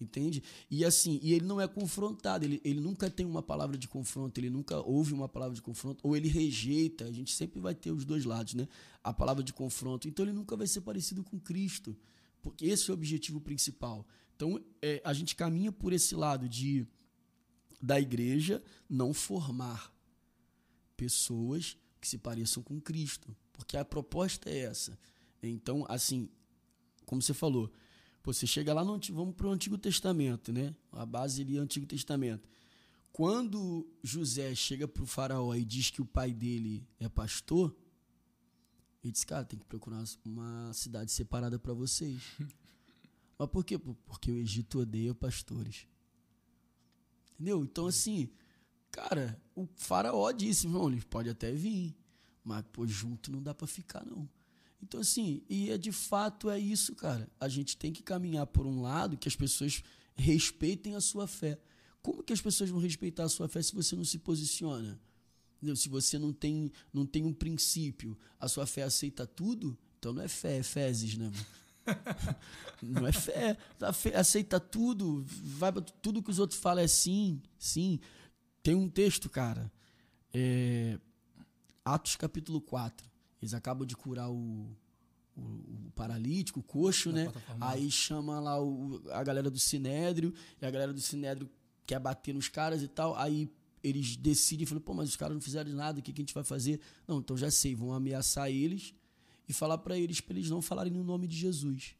Entende? 0.00 0.42
E 0.70 0.82
assim, 0.84 1.20
e 1.22 1.34
ele 1.34 1.44
não 1.44 1.60
é 1.60 1.68
confrontado, 1.68 2.44
ele, 2.44 2.58
ele 2.64 2.80
nunca 2.80 3.10
tem 3.10 3.26
uma 3.26 3.42
palavra 3.42 3.76
de 3.76 3.86
confronto, 3.86 4.40
ele 4.40 4.48
nunca 4.48 4.80
ouve 4.80 5.12
uma 5.12 5.28
palavra 5.28 5.54
de 5.54 5.60
confronto, 5.60 6.00
ou 6.02 6.16
ele 6.16 6.26
rejeita, 6.26 7.04
a 7.04 7.12
gente 7.12 7.34
sempre 7.34 7.60
vai 7.60 7.74
ter 7.74 7.90
os 7.90 8.04
dois 8.04 8.24
lados, 8.24 8.54
né? 8.54 8.66
A 9.04 9.12
palavra 9.12 9.44
de 9.44 9.52
confronto. 9.52 10.08
Então 10.08 10.24
ele 10.24 10.32
nunca 10.32 10.56
vai 10.56 10.66
ser 10.66 10.80
parecido 10.80 11.22
com 11.22 11.38
Cristo, 11.38 11.94
porque 12.40 12.64
esse 12.64 12.90
é 12.90 12.92
o 12.92 12.94
objetivo 12.94 13.40
principal. 13.40 14.06
Então 14.34 14.58
é, 14.80 15.02
a 15.04 15.12
gente 15.12 15.36
caminha 15.36 15.70
por 15.70 15.92
esse 15.92 16.14
lado 16.14 16.48
de 16.48 16.86
da 17.82 18.00
igreja 18.00 18.62
não 18.88 19.12
formar 19.12 19.92
pessoas 20.96 21.76
que 22.00 22.08
se 22.08 22.18
pareçam 22.18 22.62
com 22.62 22.80
Cristo, 22.80 23.34
porque 23.52 23.76
a 23.76 23.84
proposta 23.84 24.48
é 24.48 24.60
essa. 24.60 24.98
Então, 25.42 25.86
assim, 25.88 26.28
como 27.06 27.22
você 27.22 27.32
falou, 27.32 27.72
você 28.22 28.46
chega 28.46 28.74
lá 28.74 28.84
no 28.84 28.98
vamos 29.12 29.34
para 29.34 29.46
o 29.46 29.50
Antigo 29.50 29.78
Testamento, 29.78 30.52
né? 30.52 30.74
A 30.92 31.06
base 31.06 31.42
ali 31.42 31.56
é 31.56 31.60
o 31.60 31.62
Antigo 31.62 31.86
Testamento. 31.86 32.48
quando 33.12 33.86
José 34.02 34.54
chega 34.54 34.86
pro 34.86 35.04
faraó 35.06 35.54
e 35.54 35.64
diz 35.64 35.90
que 35.90 36.00
o 36.00 36.06
pai 36.06 36.32
dele 36.32 36.86
é 36.98 37.08
pastor, 37.08 37.74
ele 39.02 39.12
diz, 39.12 39.24
cara, 39.24 39.44
tem 39.44 39.58
que 39.58 39.64
procurar 39.64 40.04
uma 40.24 40.72
cidade 40.72 41.10
separada 41.10 41.58
para 41.58 41.72
vocês. 41.72 42.22
Mas 43.38 43.48
por 43.48 43.64
quê? 43.64 43.78
Porque 43.78 44.30
o 44.30 44.36
Egito 44.36 44.80
odeia 44.80 45.14
pastores. 45.14 45.86
Entendeu? 47.32 47.64
Então, 47.64 47.86
assim, 47.86 48.28
cara, 48.90 49.40
o 49.54 49.66
faraó 49.76 50.30
disse, 50.30 50.66
irmão, 50.66 50.90
ele 50.90 51.00
pode 51.00 51.30
até 51.30 51.50
vir, 51.50 51.96
mas, 52.44 52.62
pô, 52.70 52.86
junto 52.86 53.32
não 53.32 53.42
dá 53.42 53.54
para 53.54 53.66
ficar, 53.66 54.04
não. 54.04 54.28
Então, 54.82 55.00
assim, 55.00 55.42
e 55.48 55.70
é 55.70 55.78
de 55.78 55.92
fato 55.92 56.48
é 56.48 56.58
isso, 56.58 56.94
cara. 56.94 57.28
A 57.38 57.48
gente 57.48 57.76
tem 57.76 57.92
que 57.92 58.02
caminhar 58.02 58.46
por 58.46 58.66
um 58.66 58.80
lado 58.80 59.16
que 59.16 59.28
as 59.28 59.36
pessoas 59.36 59.82
respeitem 60.14 60.94
a 60.94 61.00
sua 61.00 61.26
fé. 61.26 61.58
Como 62.02 62.22
que 62.22 62.32
as 62.32 62.40
pessoas 62.40 62.70
vão 62.70 62.80
respeitar 62.80 63.24
a 63.24 63.28
sua 63.28 63.48
fé 63.48 63.62
se 63.62 63.74
você 63.74 63.94
não 63.94 64.04
se 64.04 64.18
posiciona? 64.18 64.98
Se 65.76 65.88
você 65.90 66.18
não 66.18 66.32
tem, 66.32 66.72
não 66.92 67.04
tem 67.04 67.24
um 67.24 67.34
princípio, 67.34 68.18
a 68.38 68.48
sua 68.48 68.66
fé 68.66 68.82
aceita 68.82 69.26
tudo, 69.26 69.78
então 69.98 70.14
não 70.14 70.22
é 70.22 70.28
fé, 70.28 70.56
é 70.56 70.62
fezes, 70.62 71.18
né? 71.18 71.30
não 72.82 73.06
é 73.06 73.12
fé, 73.12 73.58
aceita 74.14 74.58
tudo, 74.58 75.22
vai 75.26 75.70
tudo 76.00 76.22
que 76.22 76.30
os 76.30 76.38
outros 76.38 76.58
falam 76.58 76.82
é 76.82 76.88
sim, 76.88 77.42
sim. 77.58 78.00
Tem 78.62 78.74
um 78.74 78.88
texto, 78.88 79.28
cara, 79.28 79.70
é, 80.32 80.98
Atos 81.84 82.16
capítulo 82.16 82.60
4. 82.62 83.09
Eles 83.40 83.54
acabam 83.54 83.86
de 83.86 83.96
curar 83.96 84.30
o, 84.30 84.68
o, 85.36 85.40
o 85.40 85.92
paralítico, 85.94 86.60
o 86.60 86.62
coxo, 86.62 87.10
né? 87.12 87.32
Aí 87.60 87.90
chama 87.90 88.38
lá 88.40 88.62
o, 88.62 89.02
a 89.10 89.22
galera 89.22 89.50
do 89.50 89.58
Sinédrio, 89.58 90.34
e 90.60 90.66
a 90.66 90.70
galera 90.70 90.92
do 90.92 91.00
Sinédrio 91.00 91.48
quer 91.86 91.98
bater 91.98 92.34
nos 92.34 92.48
caras 92.48 92.82
e 92.82 92.88
tal. 92.88 93.16
Aí 93.16 93.50
eles 93.82 94.16
decidem, 94.16 94.66
falam, 94.66 94.82
pô, 94.82 94.94
mas 94.94 95.08
os 95.08 95.16
caras 95.16 95.34
não 95.34 95.40
fizeram 95.40 95.72
nada, 95.72 96.00
o 96.00 96.02
que, 96.02 96.12
que 96.12 96.20
a 96.20 96.24
gente 96.24 96.34
vai 96.34 96.44
fazer? 96.44 96.80
Não, 97.06 97.18
então 97.18 97.36
já 97.36 97.50
sei, 97.50 97.74
vão 97.74 97.92
ameaçar 97.92 98.50
eles 98.50 98.94
e 99.48 99.52
falar 99.52 99.78
para 99.78 99.98
eles, 99.98 100.20
para 100.20 100.34
eles 100.36 100.50
não 100.50 100.60
falarem 100.62 100.92
no 100.92 101.02
nome 101.02 101.26
de 101.26 101.36
Jesus. 101.36 101.96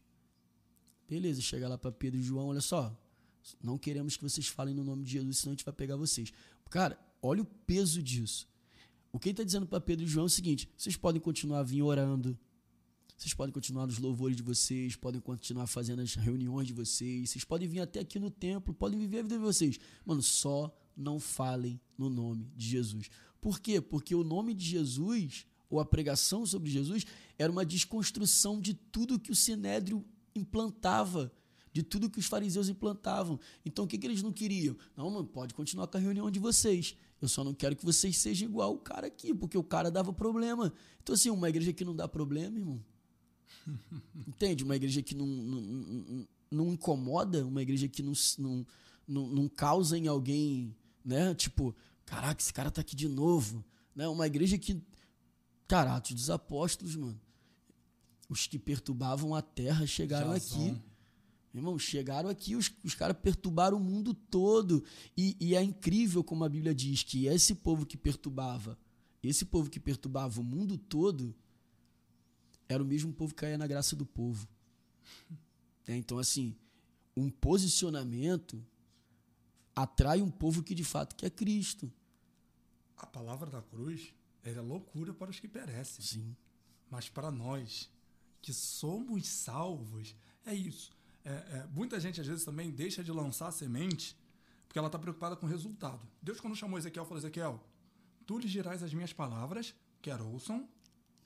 Beleza, 1.09 1.41
chega 1.41 1.69
lá 1.69 1.77
para 1.77 1.91
Pedro 1.91 2.21
e 2.21 2.23
João, 2.23 2.49
olha 2.49 2.61
só, 2.61 2.97
não 3.63 3.79
queremos 3.79 4.17
que 4.17 4.23
vocês 4.23 4.47
falem 4.47 4.75
no 4.75 4.85
nome 4.85 5.05
de 5.05 5.13
Jesus, 5.13 5.39
senão 5.39 5.53
a 5.53 5.55
gente 5.57 5.65
vai 5.65 5.75
pegar 5.75 5.97
vocês. 5.97 6.33
Cara, 6.69 6.99
olha 7.21 7.43
o 7.43 7.45
peso 7.45 8.03
disso. 8.03 8.47
O 9.13 9.19
que 9.19 9.29
ele 9.29 9.33
está 9.33 9.45
dizendo 9.45 9.67
para 9.67 9.81
Pedro 9.81 10.05
e 10.05 10.09
João 10.09 10.25
é 10.25 10.27
o 10.27 10.31
seguinte: 10.31 10.69
vocês 10.77 10.97
podem 10.97 11.21
continuar 11.21 11.63
vir 11.63 11.83
orando, 11.83 12.39
vocês 13.17 13.35
podem 13.35 13.53
continuar 13.53 13.87
nos 13.87 13.99
louvores 13.99 14.37
de 14.37 14.43
vocês, 14.43 14.97
podem 14.97 15.21
continuar 15.21 15.67
fazendo 15.67 16.01
as 16.01 16.15
reuniões 16.15 16.67
de 16.67 16.73
vocês, 16.73 17.31
vocês 17.31 17.45
podem 17.45 17.69
vir 17.69 17.81
até 17.81 18.01
aqui 18.01 18.19
no 18.19 18.31
templo, 18.31 18.73
podem 18.73 18.99
viver 18.99 19.19
a 19.19 19.23
vida 19.23 19.37
de 19.37 19.43
vocês. 19.43 19.79
Mano, 20.07 20.23
só 20.23 20.75
não 20.97 21.19
falem 21.19 21.81
no 21.99 22.09
nome 22.09 22.51
de 22.57 22.67
Jesus. 22.67 23.11
Por 23.41 23.61
quê? 23.61 23.81
Porque 23.81 24.15
o 24.15 24.25
nome 24.25 24.55
de 24.55 24.65
Jesus, 24.65 25.47
ou 25.69 25.81
a 25.81 25.85
pregação 25.85 26.47
sobre 26.47 26.71
Jesus, 26.71 27.05
era 27.39 27.51
uma 27.51 27.65
desconstrução 27.65 28.61
de 28.61 28.75
tudo 28.75 29.19
que 29.19 29.31
o 29.31 29.37
Sinédrio 29.37 30.05
implantava, 30.35 31.33
de 31.73 31.83
tudo 31.83 32.11
que 32.11 32.19
os 32.19 32.27
fariseus 32.27 32.69
implantavam. 32.69 33.39
Então 33.65 33.85
o 33.85 33.89
que, 33.89 33.99
que 33.99 34.07
eles 34.07 34.23
não 34.23 34.33
queriam? 34.33 34.77
Não, 34.97 35.11
mano, 35.11 35.27
pode 35.27 35.55
continuar 35.55 35.87
com 35.87 35.97
a 35.97 36.01
reunião 36.01 36.31
de 36.31 36.39
vocês. 36.39 36.97
Eu 37.21 37.29
só 37.29 37.45
não 37.45 37.53
quero 37.55 37.77
que 37.77 37.85
vocês 37.85 38.17
sejam 38.17 38.49
igual 38.49 38.75
o 38.75 38.79
cara 38.79 39.07
aqui, 39.07 39.35
porque 39.35 39.59
o 39.59 39.63
cara 39.63 39.91
dava 39.91 40.13
problema. 40.13 40.73
Então, 41.03 41.15
assim, 41.15 41.31
uma 41.31 41.49
igreja 41.49 41.73
que 41.73 41.85
não 41.85 41.95
dá 41.95 42.09
problema, 42.09 42.59
irmão. 42.59 42.83
Entende? 44.27 44.65
Uma 44.65 44.77
igreja 44.77 45.03
que 45.03 45.15
não, 45.15 45.27
não, 45.27 45.61
não, 45.61 46.29
não 46.51 46.73
incomoda, 46.73 47.47
uma 47.47 47.61
igreja 47.61 47.89
que 47.89 48.03
não, 48.03 48.13
não, 48.39 48.67
não, 49.07 49.29
não 49.29 49.49
causa 49.49 49.99
em 49.99 50.07
alguém 50.07 50.75
né? 51.05 51.35
Tipo, 51.35 51.75
caraca, 52.05 52.41
esse 52.41 52.53
cara 52.53 52.71
tá 52.71 52.81
aqui 52.81 52.95
de 52.95 53.09
novo, 53.09 53.65
né? 53.95 54.09
Uma 54.09 54.27
igreja 54.27 54.59
que, 54.59 54.83
cara, 55.67 55.97
Atos 55.97 56.13
dos 56.13 56.31
Apóstolos, 56.31 56.97
mano, 56.97 57.21
os 58.29 58.47
que 58.47 58.59
perturbavam 58.59 59.35
a 59.35 59.43
terra 59.43 59.87
chegaram 59.87 60.33
aqui. 60.33 60.81
Irmão, 61.53 61.79
chegaram 61.79 62.31
aqui, 62.31 62.55
os, 62.55 62.71
os 62.85 62.95
caras 62.95 63.17
perturbaram 63.21 63.77
o 63.77 63.81
mundo 63.81 64.15
todo. 64.15 64.85
E, 65.17 65.37
e, 65.41 65.55
é 65.55 65.63
incrível 65.63 66.23
como 66.23 66.45
a 66.45 66.49
Bíblia 66.49 66.75
diz 66.75 67.03
que 67.03 67.27
esse 67.27 67.55
povo 67.57 67.85
que 67.85 67.97
perturbava, 67.97 68.79
esse 69.23 69.45
povo 69.45 69.69
que 69.69 69.81
perturbava 69.81 70.41
o 70.41 70.45
mundo 70.45 70.79
todo, 70.79 71.35
era 72.69 72.83
o 72.83 72.87
mesmo 72.87 73.13
povo 73.13 73.35
que 73.35 73.41
caía 73.41 73.59
na 73.59 73.67
graça 73.67 73.97
do 73.97 74.07
povo. 74.07 74.49
É, 75.89 75.97
então, 75.97 76.19
assim, 76.19 76.55
um 77.17 77.29
posicionamento 77.29 78.65
atrai 79.75 80.23
um 80.23 80.31
povo 80.31 80.63
que 80.63 80.75
de 80.75 80.85
fato 80.85 81.17
quer 81.17 81.31
Cristo. 81.31 81.93
A 82.97 83.07
palavra 83.07 83.51
da 83.51 83.61
cruz 83.61 84.15
é 84.45 84.53
loucura 84.61 85.13
para 85.13 85.31
os 85.31 85.41
que 85.41 85.49
perecem. 85.49 86.05
Sim. 86.05 86.37
Mas 86.89 87.09
para 87.09 87.31
nós 87.31 87.91
que 88.41 88.53
somos 88.53 89.27
salvos, 89.27 90.15
é 90.45 90.55
isso. 90.55 90.93
É, 91.25 91.31
é, 91.31 91.69
muita 91.73 92.01
gente 92.01 92.21
às 92.21 92.27
vezes 92.27 92.45
também 92.45 92.71
deixa 92.71 93.05
de 93.05 93.13
lançar 93.13 93.49
a 93.49 93.53
semente 93.53 94.17
porque 94.67 94.79
ela 94.79 94.87
está 94.89 94.99
preocupada 94.99 95.35
com 95.35 95.47
o 95.47 95.49
resultado. 95.49 96.01
Deus, 96.23 96.41
quando 96.41 96.55
chamou 96.55 96.79
Ezequiel, 96.79 97.05
falou: 97.05 97.19
Ezequiel, 97.19 97.61
tu 98.25 98.39
lhes 98.39 98.51
dirás 98.51 98.83
as 98.83 98.95
minhas 98.95 99.13
palavras, 99.13 99.75
quer 100.01 100.21
ouçam, 100.23 100.69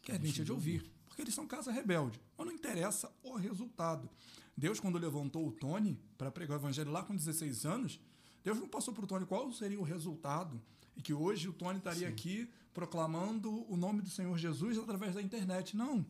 quer 0.00 0.18
deixem 0.18 0.44
de 0.44 0.50
ouvir. 0.50 0.90
Porque 1.06 1.20
eles 1.20 1.34
são 1.34 1.46
casa 1.46 1.70
rebelde. 1.70 2.18
Mas 2.36 2.46
não 2.46 2.54
interessa 2.54 3.12
o 3.22 3.36
resultado. 3.36 4.08
Deus, 4.56 4.80
quando 4.80 4.98
levantou 4.98 5.46
o 5.46 5.52
Tony 5.52 6.00
para 6.16 6.30
pregar 6.30 6.56
o 6.56 6.60
evangelho 6.60 6.90
lá 6.90 7.02
com 7.02 7.14
16 7.14 7.66
anos, 7.66 8.00
Deus 8.42 8.58
não 8.58 8.66
passou 8.66 8.94
para 8.94 9.04
o 9.04 9.06
Tony 9.06 9.26
qual 9.26 9.52
seria 9.52 9.78
o 9.78 9.82
resultado 9.82 10.60
e 10.96 11.02
que 11.02 11.12
hoje 11.12 11.48
o 11.48 11.52
Tony 11.52 11.78
estaria 11.78 12.06
Sim. 12.06 12.12
aqui 12.12 12.50
proclamando 12.72 13.70
o 13.70 13.76
nome 13.76 14.00
do 14.00 14.08
Senhor 14.10 14.36
Jesus 14.38 14.78
através 14.78 15.14
da 15.14 15.22
internet. 15.22 15.76
Não. 15.76 16.04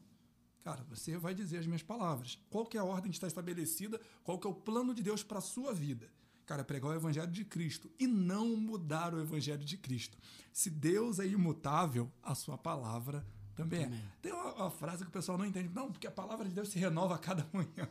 Cara, 0.64 0.82
você 0.88 1.18
vai 1.18 1.34
dizer 1.34 1.58
as 1.58 1.66
minhas 1.66 1.82
palavras. 1.82 2.38
Qual 2.48 2.64
que 2.64 2.76
é 2.76 2.80
a 2.80 2.84
ordem 2.84 3.10
que 3.10 3.16
está 3.16 3.26
estabelecida? 3.26 4.00
Qual 4.22 4.38
que 4.38 4.46
é 4.46 4.50
o 4.50 4.54
plano 4.54 4.94
de 4.94 5.02
Deus 5.02 5.22
para 5.22 5.38
a 5.38 5.42
sua 5.42 5.74
vida? 5.74 6.10
Cara, 6.46 6.64
pregar 6.64 6.90
o 6.90 6.94
evangelho 6.94 7.30
de 7.30 7.44
Cristo 7.44 7.90
e 7.98 8.06
não 8.06 8.56
mudar 8.56 9.14
o 9.14 9.20
evangelho 9.20 9.64
de 9.64 9.76
Cristo. 9.76 10.18
Se 10.52 10.70
Deus 10.70 11.18
é 11.18 11.26
imutável, 11.26 12.10
a 12.22 12.34
sua 12.34 12.56
palavra 12.58 13.26
também, 13.54 13.80
é. 13.80 13.84
também. 13.84 13.98
é. 13.98 14.12
Tem 14.20 14.32
uma, 14.32 14.54
uma, 14.54 14.70
frase 14.70 15.04
que 15.04 15.10
o 15.10 15.12
pessoal 15.12 15.38
não 15.38 15.44
entende. 15.44 15.68
Não, 15.68 15.92
porque 15.92 16.06
a 16.06 16.10
palavra 16.10 16.48
de 16.48 16.54
Deus 16.54 16.68
se 16.68 16.78
renova 16.78 17.14
a 17.14 17.18
cada 17.18 17.46
manhã. 17.52 17.88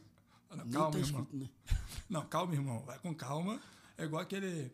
Não, 0.49 0.69
calma, 0.69 0.91
tá 0.91 0.97
irmão. 0.99 1.21
Escrito, 1.21 1.37
né? 1.37 1.49
Não, 2.09 2.25
calma, 2.27 2.53
irmão. 2.53 2.83
Vai 2.85 2.99
com 2.99 3.13
calma 3.15 3.59
é 3.97 4.05
igual 4.05 4.21
aquele. 4.21 4.71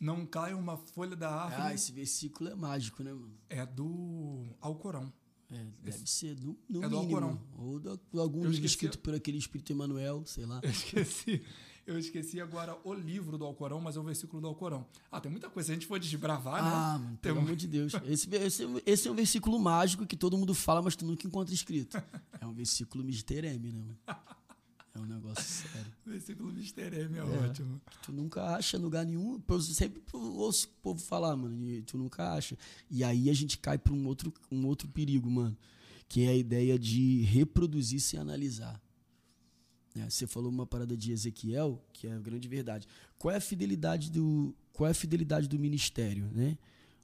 Não 0.00 0.26
cai 0.26 0.52
uma 0.52 0.76
folha 0.76 1.14
da 1.14 1.30
árvore. 1.30 1.62
Ah, 1.62 1.74
esse 1.74 1.92
versículo 1.92 2.50
é 2.50 2.54
mágico, 2.54 3.02
né, 3.02 3.12
mano? 3.12 3.38
É 3.48 3.64
do 3.64 4.46
Alcorão. 4.60 5.12
É, 5.52 5.66
deve 5.82 6.06
ser 6.08 6.34
do, 6.34 6.58
no 6.68 6.82
é 6.82 6.88
mínimo. 6.88 6.88
Do 6.88 6.96
Alcorão. 6.96 7.40
Ou 7.58 7.78
de 7.78 8.18
algum 8.18 8.44
livro 8.46 8.64
escrito 8.66 8.98
por 8.98 9.14
aquele 9.14 9.36
Espírito 9.36 9.70
Emanuel, 9.72 10.22
sei 10.24 10.46
lá. 10.46 10.60
Eu 10.64 10.70
esqueci. 10.70 11.42
Eu 11.84 11.98
esqueci 11.98 12.40
agora 12.40 12.78
o 12.84 12.94
livro 12.94 13.36
do 13.36 13.44
Alcorão, 13.44 13.80
mas 13.80 13.96
é 13.96 14.00
o 14.00 14.04
versículo 14.04 14.40
do 14.40 14.46
Alcorão. 14.46 14.86
Ah, 15.10 15.20
tem 15.20 15.30
muita 15.30 15.50
coisa. 15.50 15.66
Se 15.66 15.72
a 15.72 15.74
gente 15.74 15.86
for 15.86 15.98
desbravar, 15.98 16.60
ah, 16.60 16.62
né? 16.62 16.70
Ah, 16.72 16.98
mano, 16.98 17.18
pelo 17.18 17.40
amor 17.40 17.56
de 17.56 17.66
Deus. 17.66 17.92
Esse, 18.06 18.32
esse, 18.36 18.82
esse, 18.86 19.08
é 19.08 19.10
um 19.10 19.14
versículo 19.14 19.58
mágico 19.58 20.06
que 20.06 20.16
todo 20.16 20.38
mundo 20.38 20.54
fala, 20.54 20.80
mas 20.80 20.94
tu 20.94 21.04
nunca 21.04 21.26
encontra 21.26 21.52
escrito. 21.52 22.00
É 22.40 22.46
um 22.46 22.52
versículo 22.52 23.02
Mr. 23.02 23.46
M, 23.46 23.72
né, 23.72 23.80
mano? 23.80 23.98
Um 25.02 25.06
negócio 25.06 25.42
sério. 25.42 25.92
Versículo 26.06 26.50
Mr. 26.50 26.94
M 26.94 27.16
é, 27.16 27.20
é, 27.20 27.22
ótimo. 27.24 27.80
Tu 28.02 28.12
nunca 28.12 28.54
acha 28.54 28.78
lugar 28.78 29.04
nenhum. 29.04 29.42
Eu 29.48 29.60
sempre 29.60 30.00
ouço 30.12 30.68
o 30.68 30.82
povo 30.82 31.00
falar, 31.00 31.34
mano, 31.34 31.60
e 31.68 31.82
tu 31.82 31.98
nunca 31.98 32.32
acha. 32.32 32.56
E 32.88 33.02
aí 33.02 33.28
a 33.28 33.34
gente 33.34 33.58
cai 33.58 33.76
para 33.76 33.92
um 33.92 34.06
outro, 34.06 34.32
um 34.50 34.64
outro 34.66 34.88
perigo, 34.88 35.28
mano, 35.28 35.56
que 36.08 36.22
é 36.22 36.28
a 36.28 36.36
ideia 36.36 36.78
de 36.78 37.22
reproduzir 37.22 38.00
sem 38.00 38.20
analisar. 38.20 38.80
É, 39.96 40.08
você 40.08 40.26
falou 40.26 40.50
uma 40.50 40.66
parada 40.66 40.96
de 40.96 41.10
Ezequiel, 41.10 41.84
que 41.92 42.06
é 42.06 42.12
a 42.12 42.18
grande 42.18 42.46
verdade. 42.46 42.86
Qual 43.18 43.34
é 43.34 43.38
a 43.38 43.40
fidelidade 43.40 44.08
do, 44.08 44.54
qual 44.72 44.86
é 44.86 44.92
a 44.92 44.94
fidelidade 44.94 45.48
do 45.48 45.58
ministério, 45.58 46.30
né? 46.32 46.56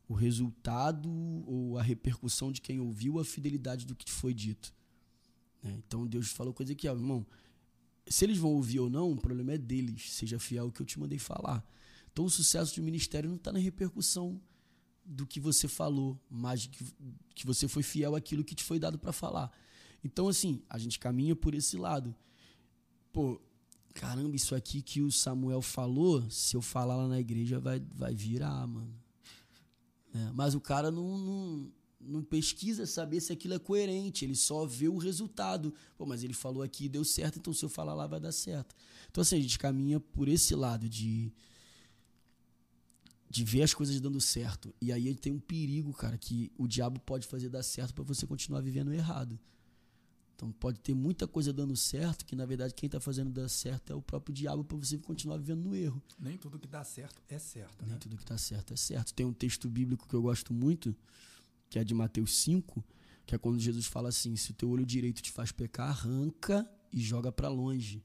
O 0.09 0.15
resultado 0.15 1.11
ou 1.47 1.77
a 1.77 1.83
repercussão 1.83 2.53
de 2.53 2.61
quem 2.61 2.79
ouviu 2.81 3.19
a 3.19 3.25
fidelidade 3.25 3.85
do 3.85 3.95
que 3.95 4.11
foi 4.11 4.33
dito. 4.33 4.73
É, 5.63 5.71
então 5.71 6.07
Deus 6.07 6.29
falou 6.29 6.55
com 6.55 6.63
Ezequiel, 6.63 6.95
irmão, 6.95 7.27
se 8.11 8.25
eles 8.25 8.39
vão 8.39 8.53
ouvir 8.53 8.81
ou 8.81 8.91
não, 8.91 9.13
o 9.13 9.17
problema 9.17 9.53
é 9.53 9.59
deles. 9.59 10.13
Seja 10.13 10.39
fiel 10.39 10.67
ao 10.67 10.73
que 10.73 10.81
eu 10.81 10.87
te 10.87 10.99
mandei 10.99 11.19
falar. 11.19 11.65
Então, 12.13 12.25
o 12.25 12.31
sucesso 12.31 12.75
do 12.75 12.83
ministério 12.83 13.29
não 13.29 13.37
está 13.37 13.53
na 13.53 13.59
repercussão 13.59 14.41
do 15.05 15.27
que 15.27 15.41
você 15.41 15.67
falou, 15.67 16.21
mas 16.29 16.67
que, 16.67 16.85
que 17.35 17.47
você 17.47 17.67
foi 17.67 17.83
fiel 17.83 18.15
àquilo 18.15 18.45
que 18.45 18.55
te 18.55 18.65
foi 18.65 18.79
dado 18.79 18.99
para 18.99 19.13
falar. 19.13 19.51
Então, 20.05 20.29
assim, 20.29 20.63
a 20.69 20.79
gente 20.79 20.99
caminha 20.99 21.35
por 21.35 21.55
esse 21.55 21.77
lado. 21.77 22.15
Pô, 23.13 23.41
caramba, 23.95 24.37
isso 24.37 24.55
aqui 24.55 24.83
que 24.83 25.01
o 25.01 25.11
Samuel 25.11 25.63
falou, 25.63 26.29
se 26.31 26.57
eu 26.57 26.63
falar 26.63 26.97
lá 26.97 27.09
na 27.09 27.19
igreja, 27.19 27.59
vai, 27.59 27.81
vai 27.95 28.15
virar, 28.15 28.67
mano. 28.67 28.95
É, 30.15 30.33
mas 30.33 30.55
o 30.55 30.61
cara 30.61 30.91
não, 30.91 31.19
não, 31.19 31.73
não 32.01 32.23
pesquisa 32.23 32.87
saber 32.87 33.21
se 33.21 33.33
aquilo 33.33 33.55
é 33.55 33.59
coerente, 33.59 34.25
ele 34.25 34.35
só 34.35 34.65
vê 34.65 34.89
o 34.89 34.99
resultado. 34.99 35.75
Pô, 35.97 36.07
mas 36.07 36.23
ele 36.23 36.35
falou 36.35 36.63
aqui 36.63 36.85
e 36.85 36.89
deu 36.89 37.05
certo, 37.05 37.39
então 37.39 37.53
se 37.53 37.65
eu 37.65 37.69
falar 37.69 37.95
lá 37.95 38.07
vai 38.07 38.21
dar 38.21 38.33
certo. 38.33 38.75
Então, 39.11 39.23
assim, 39.23 39.37
a 39.37 39.41
gente 39.41 39.59
caminha 39.59 39.99
por 39.99 40.29
esse 40.29 40.55
lado 40.55 40.89
de 40.89 41.33
de 43.31 43.45
ver 43.45 43.63
as 43.63 43.75
coisas 43.75 44.01
dando 44.01 44.21
certo. 44.21 44.75
E 44.81 44.91
aí 44.91 45.15
tem 45.15 45.33
um 45.33 45.39
perigo, 45.39 45.93
cara, 45.93 46.17
que 46.17 46.51
o 46.57 46.67
diabo 46.67 46.99
pode 47.01 47.27
fazer 47.27 47.49
dar 47.49 47.63
certo 47.63 47.93
para 47.95 48.05
você 48.05 48.27
continuar 48.27 48.63
vivendo 48.63 48.93
errado. 48.93 49.39
Então 50.35 50.53
pode 50.53 50.79
ter 50.79 50.95
muita 50.95 51.27
coisa 51.27 51.53
dando 51.53 51.77
certo, 51.77 52.25
que 52.25 52.37
na 52.37 52.47
verdade 52.47 52.73
quem 52.73 52.87
está 52.87 53.01
fazendo 53.01 53.31
dar 53.31 53.49
certo 53.49 53.93
é 53.93 53.97
o 53.97 54.01
próprio 54.01 54.33
diabo 54.33 54.65
para 54.65 54.77
você 54.77 54.97
continuar 54.97 55.37
vivendo 55.37 55.65
no 55.65 55.75
erro. 55.75 56.01
Nem 56.19 56.39
tudo 56.39 56.61
que 56.61 56.69
dá 56.69 56.85
certo 56.85 57.21
é 57.29 57.39
certo. 57.41 57.85
Nem 57.85 57.95
né? 57.95 57.99
tudo 57.99 58.17
que 58.17 58.25
dá 58.25 58.39
certo 58.39 58.73
é 58.73 58.77
certo. 58.77 59.13
Tem 59.13 59.27
um 59.27 59.33
texto 59.33 59.69
bíblico 59.69 60.09
que 60.09 60.15
eu 60.15 60.23
gosto 60.23 60.55
muito, 60.55 60.95
que 61.69 61.79
é 61.79 61.85
de 61.85 61.95
Mateus 61.95 62.37
5, 62.39 62.85
que 63.27 63.35
é 63.35 63.39
quando 63.39 63.59
Jesus 63.59 63.87
fala 63.87 64.09
assim: 64.09 64.37
se 64.37 64.51
o 64.51 64.55
teu 64.55 64.71
olho 64.71 64.87
direito 64.87 65.23
te 65.23 65.31
faz 65.31 65.53
pecar, 65.53 65.91
arranca 65.91 66.69
e 66.93 67.01
joga 67.01 67.31
para 67.31 67.49
longe. 67.49 68.03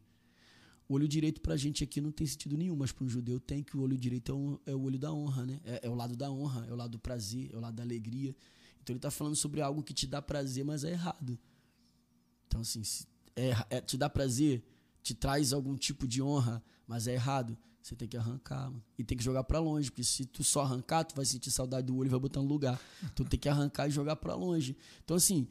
O 0.88 0.96
olho 0.96 1.08
direito 1.08 1.40
pra 1.42 1.56
gente 1.56 1.84
aqui 1.84 2.02
não 2.02 2.12
tem 2.12 2.28
sentido 2.28 2.58
nenhum, 2.58 2.76
mas 2.76 2.92
para 2.92 3.06
um 3.06 3.10
judeu 3.10 3.40
tem 3.40 3.64
que 3.64 3.78
o 3.78 3.82
olho 3.82 3.98
direito 3.98 4.32
é, 4.32 4.36
um, 4.36 4.60
é 4.66 4.76
o 4.76 4.82
olho 4.82 5.00
da 5.00 5.14
honra, 5.14 5.46
né? 5.46 5.62
É, 5.64 5.88
é, 5.88 5.90
o 5.90 5.96
lado 5.96 6.16
da 6.16 6.30
honra, 6.30 6.66
é 6.68 6.74
o 6.74 6.76
lado 6.76 6.92
do 6.92 7.00
prazer, 7.00 7.50
é 7.54 7.58
o 7.58 7.60
lado 7.60 7.76
da 7.76 7.84
alegria. 7.84 8.36
Então 8.82 8.94
ele 8.94 8.98
está 8.98 9.10
falando 9.10 9.36
sobre 9.36 9.62
algo 9.62 9.82
que 9.82 9.94
te 9.94 10.06
dá 10.06 10.22
prazer, 10.22 10.66
mas 10.66 10.84
é 10.84 10.92
errado. 10.92 11.40
Então, 12.48 12.62
assim, 12.62 12.84
se 12.84 13.08
é, 13.36 13.52
é, 13.70 13.82
te 13.82 13.98
dá 13.98 14.10
prazer, 14.10 14.64
te 15.02 15.14
traz 15.14 15.54
algum 15.54 15.76
tipo 15.76 16.06
de 16.06 16.22
honra, 16.22 16.62
mas 16.86 17.08
é 17.08 17.14
errado, 17.14 17.58
você 17.84 17.96
tem 17.98 18.08
que 18.08 18.16
arrancar, 18.16 18.70
mano. 18.70 18.82
E 18.98 19.04
tem 19.04 19.18
que 19.18 19.24
jogar 19.24 19.44
para 19.44 19.60
longe, 19.60 19.92
porque 19.92 20.06
se 20.06 20.26
tu 20.26 20.42
só 20.42 20.62
arrancar, 20.62 21.04
tu 21.04 21.14
vai 21.16 21.26
sentir 21.26 21.52
saudade 21.52 21.86
do 21.86 21.98
olho 21.98 22.08
e 22.08 22.10
vai 22.10 22.20
botar 22.20 22.42
no 22.42 22.48
lugar. 22.48 22.80
Então 23.12 23.26
tem 23.26 23.38
que 23.38 23.50
arrancar 23.50 23.90
e 23.90 23.92
jogar 23.92 24.16
para 24.16 24.34
longe. 24.34 24.78
Então, 25.04 25.18
assim, 25.18 25.48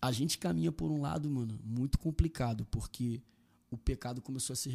a 0.00 0.12
gente 0.12 0.38
caminha 0.38 0.70
por 0.70 0.92
um 0.92 1.00
lado, 1.00 1.28
mano, 1.28 1.58
muito 1.64 1.98
complicado, 1.98 2.64
porque 2.70 3.20
o 3.68 3.76
pecado 3.76 4.22
começou 4.22 4.54
a 4.54 4.56
ser 4.56 4.72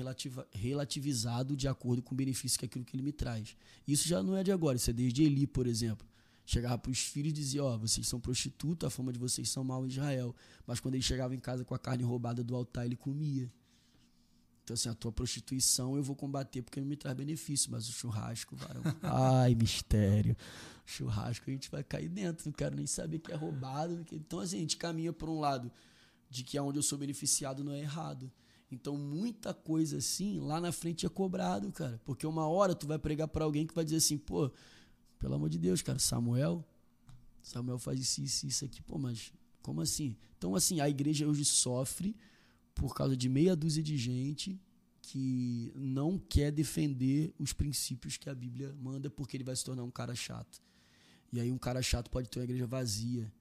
relativizado 0.52 1.56
de 1.56 1.68
acordo 1.68 2.02
com 2.02 2.14
o 2.14 2.18
benefício 2.18 2.60
que 2.60 2.66
aquilo 2.66 2.84
que 2.84 2.96
ele 2.96 3.04
me 3.04 3.14
traz. 3.14 3.56
Isso 3.88 4.06
já 4.06 4.22
não 4.22 4.36
é 4.36 4.44
de 4.44 4.52
agora, 4.52 4.76
isso 4.76 4.90
é 4.90 4.94
desde 4.94 5.24
Eli, 5.24 5.48
por 5.48 5.66
exemplo 5.66 6.06
chegava 6.48 6.78
para 6.78 6.90
os 6.90 7.00
filhos 7.00 7.32
e 7.32 7.34
dizia: 7.34 7.64
Ó, 7.64 7.76
oh, 7.76 7.80
vocês 7.80 8.08
são 8.08 8.20
prostitutos, 8.22 8.88
a 8.88 8.90
fama 8.90 9.12
de 9.12 9.20
vocês 9.20 9.50
são 9.50 9.64
mal 9.66 9.86
em 9.86 9.90
Israel. 9.90 10.34
Mas 10.66 10.80
quando 10.80 10.96
ele 10.96 11.04
chegava 11.04 11.36
em 11.36 11.40
casa 11.40 11.66
com 11.66 11.76
a 11.76 11.80
carne 11.80 12.04
roubada 12.04 12.42
do 12.44 12.56
altar, 12.56 12.86
ele 12.86 12.96
comia. 12.96 13.52
Então, 14.68 14.74
assim, 14.74 14.90
a 14.90 14.94
tua 14.94 15.14
prostituição 15.14 15.96
eu 15.96 16.04
vou 16.04 16.14
combater 16.14 16.62
porque 16.62 16.82
não 16.82 16.88
me 16.90 16.98
traz 16.98 17.16
benefício, 17.16 17.72
mas 17.72 17.88
o 17.88 17.94
churrasco, 17.94 18.54
varão. 18.54 18.84
Ai, 19.02 19.56
mistério. 19.56 20.36
churrasco 20.86 21.50
a 21.50 21.54
gente 21.54 21.72
vai 21.72 21.82
cair 21.86 22.10
dentro, 22.10 22.48
não 22.48 22.52
quero 22.52 22.76
nem 22.76 22.86
saber 22.86 23.20
que 23.20 23.32
é 23.32 23.36
roubado. 23.36 24.06
Então, 24.12 24.42
assim, 24.42 24.58
a 24.58 24.60
gente 24.60 24.76
caminha 24.76 25.14
por 25.14 25.30
um 25.30 25.40
lado 25.40 25.72
de 26.30 26.44
que 26.44 26.58
aonde 26.58 26.80
eu 26.80 26.84
sou 26.84 26.98
beneficiado 26.98 27.64
não 27.64 27.72
é 27.72 27.80
errado. 27.80 28.30
Então, 28.70 28.98
muita 28.98 29.54
coisa 29.54 30.00
assim, 30.00 30.38
lá 30.42 30.60
na 30.60 30.74
frente 30.74 31.06
é 31.06 31.10
cobrado, 31.10 31.72
cara. 31.72 32.02
Porque 32.04 32.28
uma 32.28 32.46
hora 32.46 32.76
tu 32.76 32.86
vai 32.86 33.00
pregar 33.00 33.30
para 33.30 33.46
alguém 33.46 33.66
que 33.66 33.74
vai 33.74 33.86
dizer 33.86 33.98
assim, 33.98 34.18
pô, 34.18 34.52
pelo 35.18 35.34
amor 35.34 35.48
de 35.48 35.58
Deus, 35.58 35.82
cara, 35.82 35.98
Samuel, 35.98 36.62
Samuel 37.42 37.80
faz 37.80 38.02
isso, 38.02 38.22
isso, 38.22 38.46
isso 38.46 38.66
aqui, 38.66 38.82
pô, 38.82 38.98
mas 38.98 39.32
como 39.62 39.80
assim? 39.80 40.18
Então, 40.38 40.56
assim, 40.56 40.82
a 40.82 40.90
igreja 40.90 41.26
hoje 41.26 41.46
sofre 41.46 42.14
por 42.80 42.96
causa 42.96 43.16
de 43.16 43.28
meia 43.30 43.56
dúzia 43.56 43.84
de 43.84 43.98
gente 43.98 44.60
que 45.02 45.72
não 45.76 46.18
quer 46.18 46.52
defender 46.52 47.34
os 47.40 47.54
princípios 47.54 48.18
que 48.18 48.30
a 48.30 48.36
Bíblia 48.36 48.76
manda 48.80 49.10
porque 49.10 49.38
ele 49.38 49.44
vai 49.44 49.56
se 49.56 49.64
tornar 49.64 49.84
um 49.84 49.92
cara 49.92 50.14
chato. 50.16 50.62
E 51.32 51.40
aí 51.40 51.52
um 51.52 51.58
cara 51.58 51.82
chato 51.82 52.10
pode 52.10 52.30
ter 52.30 52.40
uma 52.40 52.46
igreja 52.46 52.68
vazia. 52.68 53.32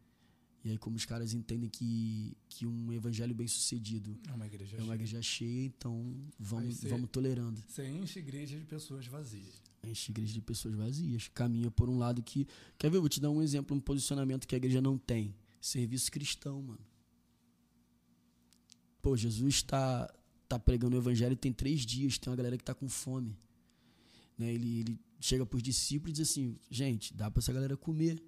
E 0.65 0.71
aí 0.71 0.79
como 0.79 0.97
os 0.97 1.05
caras 1.05 1.33
entendem 1.33 1.69
que, 1.69 2.37
que 2.49 2.67
um 2.67 2.93
evangelho 2.93 3.35
bem 3.35 3.47
sucedido 3.47 4.19
é 4.29 4.33
uma 4.33 4.47
igreja, 4.47 4.77
é 4.77 4.83
uma 4.83 4.95
igreja 4.95 5.23
cheia, 5.23 5.67
então 5.67 6.15
vamos, 6.39 6.83
vamos 6.83 7.09
tolerando. 7.11 7.63
Você 7.69 7.87
enche 7.87 8.19
igreja 8.19 8.59
de 8.59 8.65
pessoas 8.65 9.07
vazias 9.07 9.63
enche 9.89 10.11
igreja 10.11 10.35
de 10.35 10.41
pessoas 10.41 10.75
vazias. 10.75 11.29
Caminha 11.29 11.71
por 11.71 11.89
um 11.89 11.97
lado 11.97 12.23
que. 12.23 12.47
Quer 12.79 12.91
ver? 12.91 12.97
Eu 12.97 13.03
vou 13.03 13.09
te 13.09 13.21
dar 13.21 13.31
um 13.31 13.43
exemplo, 13.43 13.77
um 13.77 13.81
posicionamento 13.81 14.47
que 14.47 14.55
a 14.55 14.59
igreja 14.59 14.81
não 14.81 14.99
tem. 14.99 15.35
Serviço 15.61 16.11
cristão, 16.11 16.61
mano. 16.63 16.81
Pô, 19.07 19.17
Jesus 19.17 19.55
está 19.55 20.13
tá 20.49 20.59
pregando 20.59 20.97
o 20.97 20.99
evangelho 20.99 21.37
tem 21.37 21.53
três 21.53 21.87
dias, 21.87 22.19
tem 22.19 22.29
uma 22.29 22.37
galera 22.37 22.57
que 22.57 22.63
está 22.63 22.75
com 22.75 22.89
fome. 22.89 23.39
Né? 24.37 24.53
Ele, 24.53 24.81
ele 24.81 25.01
chega 25.21 25.47
para 25.47 25.57
os 25.57 25.63
discípulos 25.63 26.11
e 26.11 26.21
diz 26.21 26.29
assim: 26.29 26.59
gente, 26.69 27.15
dá 27.15 27.31
para 27.31 27.39
essa 27.39 27.53
galera 27.53 27.77
comer. 27.77 28.21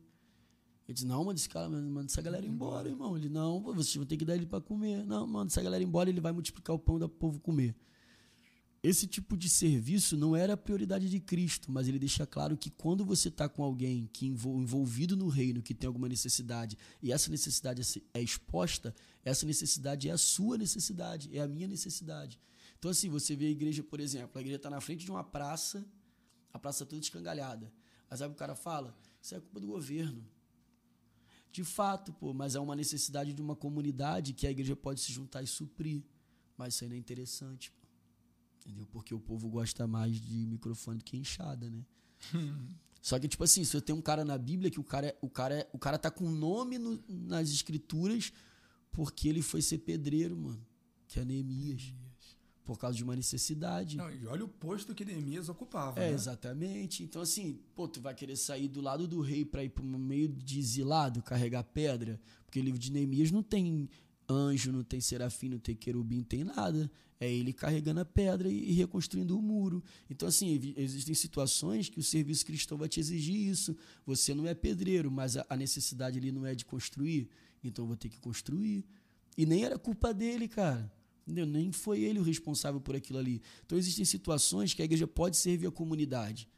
Ele 0.86 0.94
diz: 0.94 1.02
não, 1.02 1.24
manda 1.24 1.36
esse 1.36 1.48
cara, 1.48 1.68
manda 1.68 2.04
essa 2.04 2.22
galera 2.22 2.46
embora, 2.46 2.88
irmão. 2.88 3.16
Ele: 3.16 3.28
não, 3.28 3.60
vocês 3.60 3.96
vão 3.96 4.06
ter 4.06 4.16
que 4.16 4.24
dar 4.24 4.36
ele 4.36 4.46
para 4.46 4.60
comer. 4.60 5.04
Não, 5.04 5.26
manda 5.26 5.50
essa 5.50 5.60
galera 5.60 5.82
embora, 5.82 6.10
ele 6.10 6.20
vai 6.20 6.30
multiplicar 6.30 6.76
o 6.76 6.78
pão 6.78 6.96
do 6.96 7.08
povo 7.08 7.40
comer 7.40 7.74
esse 8.82 9.06
tipo 9.06 9.36
de 9.36 9.48
serviço 9.48 10.16
não 10.16 10.36
era 10.36 10.52
a 10.52 10.56
prioridade 10.56 11.10
de 11.10 11.18
Cristo, 11.18 11.70
mas 11.70 11.88
ele 11.88 11.98
deixa 11.98 12.26
claro 12.26 12.56
que 12.56 12.70
quando 12.70 13.04
você 13.04 13.28
está 13.28 13.48
com 13.48 13.62
alguém 13.62 14.08
que 14.12 14.26
envolvido 14.26 15.16
no 15.16 15.28
reino, 15.28 15.62
que 15.62 15.74
tem 15.74 15.86
alguma 15.86 16.08
necessidade, 16.08 16.78
e 17.02 17.12
essa 17.12 17.30
necessidade 17.30 17.82
é 18.14 18.22
exposta, 18.22 18.94
essa 19.28 19.46
necessidade 19.46 20.08
é 20.08 20.12
a 20.12 20.18
sua 20.18 20.56
necessidade, 20.58 21.36
é 21.36 21.40
a 21.40 21.48
minha 21.48 21.66
necessidade. 21.66 22.40
Então, 22.78 22.90
assim, 22.90 23.08
você 23.08 23.34
vê 23.34 23.46
a 23.46 23.50
igreja, 23.50 23.82
por 23.82 24.00
exemplo, 24.00 24.38
a 24.38 24.40
igreja 24.40 24.56
está 24.56 24.70
na 24.70 24.80
frente 24.80 25.04
de 25.04 25.10
uma 25.10 25.24
praça, 25.24 25.84
a 26.52 26.58
praça 26.58 26.86
toda 26.86 27.02
escangalhada. 27.02 27.72
Mas 28.08 28.20
sabe 28.20 28.34
o 28.34 28.36
cara 28.36 28.54
fala? 28.54 28.96
Isso 29.20 29.34
é 29.34 29.40
culpa 29.40 29.60
do 29.60 29.66
governo. 29.66 30.24
De 31.50 31.64
fato, 31.64 32.12
pô, 32.12 32.32
mas 32.32 32.54
é 32.54 32.60
uma 32.60 32.76
necessidade 32.76 33.32
de 33.32 33.42
uma 33.42 33.56
comunidade 33.56 34.32
que 34.32 34.46
a 34.46 34.50
igreja 34.50 34.76
pode 34.76 35.00
se 35.00 35.12
juntar 35.12 35.42
e 35.42 35.46
suprir. 35.46 36.04
Mas 36.56 36.74
isso 36.74 36.84
aí 36.84 36.90
não 36.90 36.96
é 36.96 36.98
interessante. 36.98 37.72
Entendeu? 38.60 38.86
Porque 38.86 39.14
o 39.14 39.20
povo 39.20 39.48
gosta 39.48 39.86
mais 39.86 40.20
de 40.20 40.46
microfone 40.46 40.98
do 40.98 41.04
que 41.04 41.16
enxada, 41.16 41.68
né? 41.68 41.84
Só 43.00 43.18
que, 43.18 43.28
tipo 43.28 43.44
assim, 43.44 43.64
se 43.64 43.76
eu 43.76 43.80
tenho 43.80 43.98
um 43.98 44.02
cara 44.02 44.24
na 44.24 44.36
Bíblia 44.36 44.70
que 44.70 44.80
o 44.80 44.84
cara, 44.84 45.06
é, 45.08 45.18
o 45.20 45.30
cara, 45.30 45.54
é, 45.60 45.70
o 45.72 45.78
cara 45.78 45.98
tá 45.98 46.10
com 46.10 46.28
nome 46.28 46.78
no, 46.78 47.02
nas 47.08 47.48
escrituras 47.48 48.32
porque 48.98 49.28
ele 49.28 49.42
foi 49.42 49.62
ser 49.62 49.78
pedreiro, 49.78 50.36
mano. 50.36 50.60
Que 51.06 51.20
é 51.20 51.24
Neemias. 51.24 51.94
Por 52.64 52.76
causa 52.76 52.96
de 52.96 53.04
uma 53.04 53.14
necessidade. 53.14 53.96
Não, 53.96 54.10
e 54.10 54.26
olha 54.26 54.44
o 54.44 54.48
posto 54.48 54.92
que 54.92 55.04
Neemias 55.04 55.48
ocupava. 55.48 56.00
É, 56.00 56.08
né? 56.08 56.14
exatamente. 56.14 57.04
Então, 57.04 57.22
assim, 57.22 57.60
pô, 57.76 57.86
tu 57.86 58.00
vai 58.00 58.12
querer 58.12 58.34
sair 58.34 58.66
do 58.66 58.80
lado 58.80 59.06
do 59.06 59.20
rei 59.20 59.44
para 59.44 59.62
ir 59.62 59.68
pro 59.68 59.84
meio 59.84 60.26
de 60.26 60.58
exilado, 60.58 61.22
carregar 61.22 61.62
pedra. 61.62 62.20
Porque 62.44 62.58
o 62.58 62.62
livro 62.62 62.76
de 62.76 62.90
Neemias 62.90 63.30
não 63.30 63.40
tem 63.40 63.88
anjo, 64.28 64.72
não 64.72 64.82
tem 64.82 65.00
serafim, 65.00 65.48
não 65.48 65.60
tem 65.60 65.76
querubim, 65.76 66.16
não 66.16 66.24
tem 66.24 66.42
nada. 66.42 66.90
É 67.20 67.32
ele 67.32 67.52
carregando 67.52 68.00
a 68.00 68.04
pedra 68.04 68.48
e 68.48 68.72
reconstruindo 68.72 69.38
o 69.38 69.42
muro. 69.42 69.80
Então, 70.10 70.28
assim, 70.28 70.74
existem 70.76 71.14
situações 71.14 71.88
que 71.88 72.00
o 72.00 72.02
serviço 72.02 72.44
cristão 72.44 72.76
vai 72.76 72.88
te 72.88 72.98
exigir 72.98 73.48
isso. 73.48 73.76
Você 74.04 74.34
não 74.34 74.44
é 74.44 74.54
pedreiro, 74.54 75.08
mas 75.08 75.36
a 75.36 75.56
necessidade 75.56 76.18
ali 76.18 76.32
não 76.32 76.44
é 76.44 76.56
de 76.56 76.64
construir. 76.64 77.28
Então, 77.62 77.84
eu 77.84 77.88
vou 77.88 77.96
ter 77.96 78.08
que 78.08 78.18
construir. 78.20 78.84
E 79.36 79.46
nem 79.46 79.64
era 79.64 79.78
culpa 79.78 80.12
dele, 80.12 80.48
cara. 80.48 80.92
Entendeu? 81.26 81.46
Nem 81.46 81.72
foi 81.72 82.00
ele 82.00 82.18
o 82.18 82.22
responsável 82.22 82.80
por 82.80 82.96
aquilo 82.96 83.18
ali. 83.18 83.42
Então, 83.64 83.76
existem 83.76 84.04
situações 84.04 84.72
que 84.72 84.82
a 84.82 84.84
igreja 84.84 85.06
pode 85.06 85.36
servir 85.36 85.66
a 85.66 85.70
comunidade, 85.70 86.48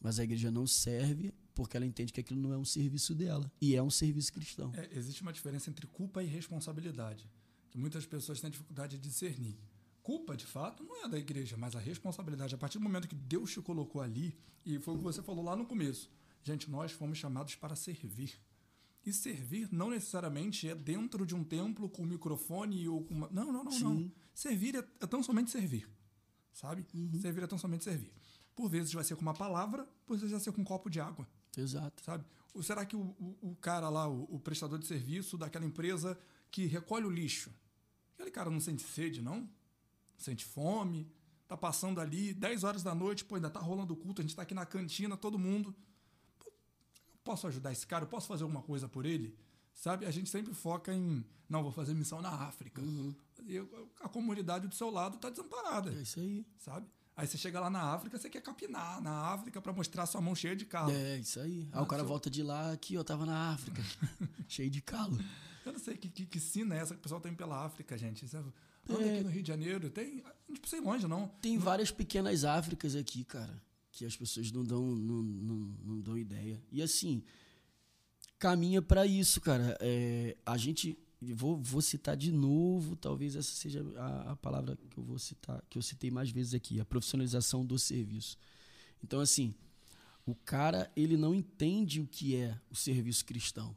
mas 0.00 0.18
a 0.18 0.24
igreja 0.24 0.50
não 0.50 0.66
serve 0.66 1.32
porque 1.54 1.76
ela 1.76 1.86
entende 1.86 2.12
que 2.12 2.20
aquilo 2.20 2.40
não 2.40 2.52
é 2.52 2.58
um 2.58 2.64
serviço 2.64 3.14
dela 3.14 3.50
e 3.60 3.76
é 3.76 3.82
um 3.82 3.90
serviço 3.90 4.32
cristão. 4.32 4.72
É, 4.74 4.90
existe 4.92 5.22
uma 5.22 5.32
diferença 5.32 5.70
entre 5.70 5.86
culpa 5.86 6.22
e 6.22 6.26
responsabilidade, 6.26 7.30
que 7.70 7.78
muitas 7.78 8.04
pessoas 8.04 8.40
têm 8.40 8.50
dificuldade 8.50 8.98
de 8.98 9.08
discernir. 9.08 9.56
Culpa, 10.02 10.36
de 10.36 10.44
fato, 10.44 10.82
não 10.84 11.04
é 11.04 11.08
da 11.08 11.18
igreja, 11.18 11.56
mas 11.56 11.74
a 11.74 11.78
responsabilidade, 11.78 12.54
a 12.54 12.58
partir 12.58 12.78
do 12.78 12.84
momento 12.84 13.08
que 13.08 13.14
Deus 13.14 13.52
te 13.52 13.62
colocou 13.62 14.02
ali, 14.02 14.36
e 14.66 14.78
foi 14.78 14.94
o 14.94 14.98
que 14.98 15.02
você 15.02 15.22
falou 15.22 15.42
lá 15.42 15.56
no 15.56 15.64
começo, 15.64 16.10
gente, 16.42 16.70
nós 16.70 16.92
fomos 16.92 17.16
chamados 17.16 17.54
para 17.54 17.74
servir. 17.74 18.38
E 19.04 19.12
servir 19.12 19.68
não 19.70 19.90
necessariamente 19.90 20.68
é 20.68 20.74
dentro 20.74 21.26
de 21.26 21.34
um 21.34 21.44
templo 21.44 21.88
com 21.90 22.02
um 22.02 22.06
microfone 22.06 22.88
ou 22.88 23.04
com 23.04 23.14
uma. 23.14 23.28
Não, 23.30 23.52
não, 23.52 23.64
não, 23.64 23.72
Sim. 23.72 23.84
não. 23.84 24.12
Servir 24.32 24.76
é, 24.76 24.78
é, 24.78 25.06
tão 25.06 25.22
somente 25.22 25.50
servir. 25.50 25.88
Sabe? 26.52 26.86
Uhum. 26.94 27.20
Servir 27.20 27.42
é 27.42 27.46
tão 27.46 27.58
somente 27.58 27.84
servir. 27.84 28.12
Por 28.56 28.68
vezes 28.68 28.92
vai 28.92 29.04
ser 29.04 29.16
com 29.16 29.22
uma 29.22 29.34
palavra, 29.34 29.86
por 30.06 30.16
vezes 30.16 30.30
vai 30.30 30.40
ser 30.40 30.52
com 30.52 30.62
um 30.62 30.64
copo 30.64 30.88
de 30.88 31.00
água. 31.00 31.28
Exato. 31.56 32.02
Sabe? 32.02 32.24
Ou 32.54 32.62
será 32.62 32.86
que 32.86 32.96
o, 32.96 33.00
o, 33.00 33.50
o 33.50 33.56
cara 33.56 33.88
lá, 33.88 34.08
o, 34.08 34.22
o, 34.30 34.40
prestador 34.40 34.78
de 34.78 34.86
serviço 34.86 35.36
daquela 35.36 35.66
empresa 35.66 36.18
que 36.50 36.66
recolhe 36.66 37.04
o 37.04 37.10
lixo, 37.10 37.50
aquele 38.14 38.30
cara 38.30 38.48
não 38.48 38.60
sente 38.60 38.82
sede, 38.82 39.20
não? 39.20 39.48
Sente 40.16 40.44
fome? 40.44 41.10
Tá 41.46 41.56
passando 41.56 42.00
ali 42.00 42.32
10 42.32 42.64
horas 42.64 42.82
da 42.82 42.94
noite, 42.94 43.24
pô, 43.24 43.34
ainda 43.34 43.50
tá 43.50 43.60
rolando 43.60 43.92
o 43.92 43.96
culto, 43.96 44.22
a 44.22 44.24
gente 44.24 44.34
tá 44.34 44.42
aqui 44.42 44.54
na 44.54 44.64
cantina, 44.64 45.16
todo 45.16 45.38
mundo. 45.38 45.74
Posso 47.24 47.46
ajudar 47.46 47.72
esse 47.72 47.86
cara? 47.86 48.04
Eu 48.04 48.08
posso 48.08 48.28
fazer 48.28 48.42
alguma 48.42 48.62
coisa 48.62 48.88
por 48.88 49.06
ele? 49.06 49.36
Sabe? 49.72 50.06
A 50.06 50.10
gente 50.10 50.30
sempre 50.30 50.54
foca 50.54 50.94
em, 50.94 51.24
não, 51.48 51.62
vou 51.62 51.72
fazer 51.72 51.94
missão 51.94 52.20
na 52.20 52.30
África. 52.30 52.80
Uhum. 52.80 53.14
E 53.46 53.58
a 54.00 54.08
comunidade 54.08 54.68
do 54.68 54.74
seu 54.74 54.90
lado 54.90 55.18
tá 55.18 55.30
desamparada. 55.30 55.90
É 55.90 56.02
isso 56.02 56.20
aí. 56.20 56.46
Sabe? 56.58 56.86
Aí 57.16 57.26
você 57.26 57.38
chega 57.38 57.60
lá 57.60 57.70
na 57.70 57.94
África, 57.94 58.18
você 58.18 58.28
quer 58.28 58.42
capinar 58.42 59.00
na 59.00 59.32
África 59.32 59.60
para 59.60 59.72
mostrar 59.72 60.04
sua 60.06 60.20
mão 60.20 60.34
cheia 60.34 60.56
de 60.56 60.64
calo. 60.64 60.90
É, 60.90 61.18
isso 61.18 61.38
aí. 61.38 61.68
Aí 61.72 61.82
o 61.82 61.86
cara 61.86 62.02
volta 62.02 62.28
de 62.28 62.42
lá, 62.42 62.72
aqui, 62.72 62.94
eu 62.94 63.04
tava 63.04 63.24
na 63.24 63.52
África, 63.52 63.82
cheio 64.48 64.68
de 64.68 64.80
calo. 64.80 65.16
Eu 65.64 65.72
não 65.72 65.78
sei 65.78 65.96
que, 65.96 66.08
que, 66.08 66.26
que 66.26 66.40
sina 66.40 66.74
é 66.74 66.78
essa 66.78 66.94
que 66.94 67.00
o 67.00 67.02
pessoal 67.02 67.20
tem 67.20 67.32
pela 67.32 67.64
África, 67.64 67.96
gente. 67.96 68.26
Você 68.26 68.36
anda 68.36 68.52
é. 68.88 69.14
aqui 69.14 69.24
no 69.24 69.30
Rio 69.30 69.42
de 69.42 69.48
Janeiro, 69.48 69.90
tem. 69.90 70.24
A 70.26 70.48
gente 70.48 70.60
precisa 70.60 70.82
ir 70.82 70.84
longe, 70.84 71.06
não. 71.06 71.28
Tem 71.40 71.56
não. 71.56 71.62
várias 71.62 71.90
pequenas 71.90 72.44
Áfricas 72.44 72.96
aqui, 72.96 73.24
cara. 73.24 73.62
Que 73.94 74.04
as 74.04 74.16
pessoas 74.16 74.50
não 74.50 74.64
dão, 74.64 74.84
não, 74.84 75.22
não, 75.22 75.56
não 75.84 76.00
dão 76.00 76.18
ideia. 76.18 76.60
E 76.70 76.82
assim, 76.82 77.22
caminha 78.40 78.82
para 78.82 79.06
isso, 79.06 79.40
cara. 79.40 79.78
É, 79.80 80.36
a 80.44 80.56
gente 80.56 80.98
vou, 81.32 81.56
vou 81.56 81.80
citar 81.80 82.16
de 82.16 82.32
novo, 82.32 82.96
talvez 82.96 83.36
essa 83.36 83.54
seja 83.54 83.84
a, 83.96 84.32
a, 84.32 84.36
palavra 84.36 84.76
que 84.90 84.98
eu 84.98 85.04
vou 85.04 85.18
citar, 85.18 85.64
que 85.70 85.78
eu 85.78 85.82
citei 85.82 86.10
mais 86.10 86.30
vezes 86.30 86.54
aqui, 86.54 86.80
a 86.80 86.84
profissionalização 86.84 87.64
do 87.64 87.78
serviço. 87.78 88.36
Então, 89.02 89.20
assim, 89.20 89.54
o 90.26 90.34
cara 90.34 90.90
ele 90.96 91.16
não 91.16 91.32
entende 91.32 92.00
o 92.00 92.06
que 92.06 92.34
é 92.34 92.58
o 92.68 92.74
serviço 92.74 93.24
cristão, 93.24 93.76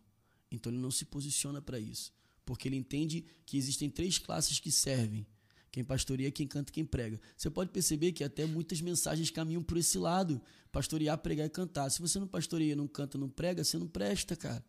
então 0.49 0.71
ele 0.71 0.81
não 0.81 0.91
se 0.91 1.05
posiciona 1.05 1.61
para 1.61 1.79
isso, 1.79 2.11
porque 2.43 2.67
ele 2.67 2.75
entende 2.75 3.23
que 3.45 3.55
existem 3.55 3.87
três 3.87 4.17
classes 4.17 4.59
que 4.59 4.71
servem: 4.71 5.27
quem 5.71 5.83
pastoreia, 5.83 6.31
quem 6.31 6.47
canta, 6.47 6.71
quem 6.71 6.85
prega. 6.85 7.19
Você 7.35 7.49
pode 7.49 7.69
perceber 7.71 8.11
que 8.11 8.23
até 8.23 8.45
muitas 8.45 8.81
mensagens 8.81 9.29
caminham 9.29 9.61
por 9.61 9.77
esse 9.77 9.97
lado: 9.97 10.41
pastorear, 10.71 11.17
pregar 11.17 11.45
e 11.45 11.49
cantar. 11.49 11.89
Se 11.89 12.01
você 12.01 12.19
não 12.19 12.27
pastoreia, 12.27 12.75
não 12.75 12.87
canta, 12.87 13.17
não 13.17 13.29
prega, 13.29 13.63
você 13.63 13.77
não 13.77 13.87
presta, 13.87 14.35
cara. 14.35 14.63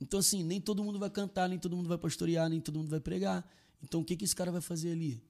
Então, 0.00 0.20
assim, 0.20 0.42
nem 0.42 0.60
todo 0.60 0.82
mundo 0.82 0.98
vai 0.98 1.10
cantar, 1.10 1.48
nem 1.48 1.58
todo 1.58 1.76
mundo 1.76 1.88
vai 1.88 1.98
pastorear, 1.98 2.48
nem 2.48 2.60
todo 2.60 2.78
mundo 2.78 2.88
vai 2.90 3.00
pregar. 3.00 3.48
Então, 3.82 4.00
o 4.00 4.04
que, 4.04 4.16
que 4.16 4.24
esse 4.24 4.34
cara 4.34 4.50
vai 4.50 4.60
fazer 4.60 4.92
ali? 4.92 5.22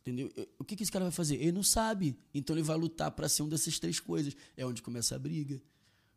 Entendeu? 0.00 0.30
O 0.58 0.64
que, 0.64 0.76
que 0.76 0.82
esse 0.82 0.92
cara 0.92 1.04
vai 1.04 1.12
fazer? 1.12 1.36
Ele 1.36 1.52
não 1.52 1.62
sabe. 1.62 2.16
Então, 2.34 2.54
ele 2.54 2.62
vai 2.62 2.76
lutar 2.76 3.10
para 3.10 3.28
ser 3.28 3.42
uma 3.42 3.50
dessas 3.50 3.78
três 3.78 3.98
coisas. 3.98 4.36
É 4.56 4.64
onde 4.64 4.82
começa 4.82 5.16
a 5.16 5.18
briga. 5.18 5.60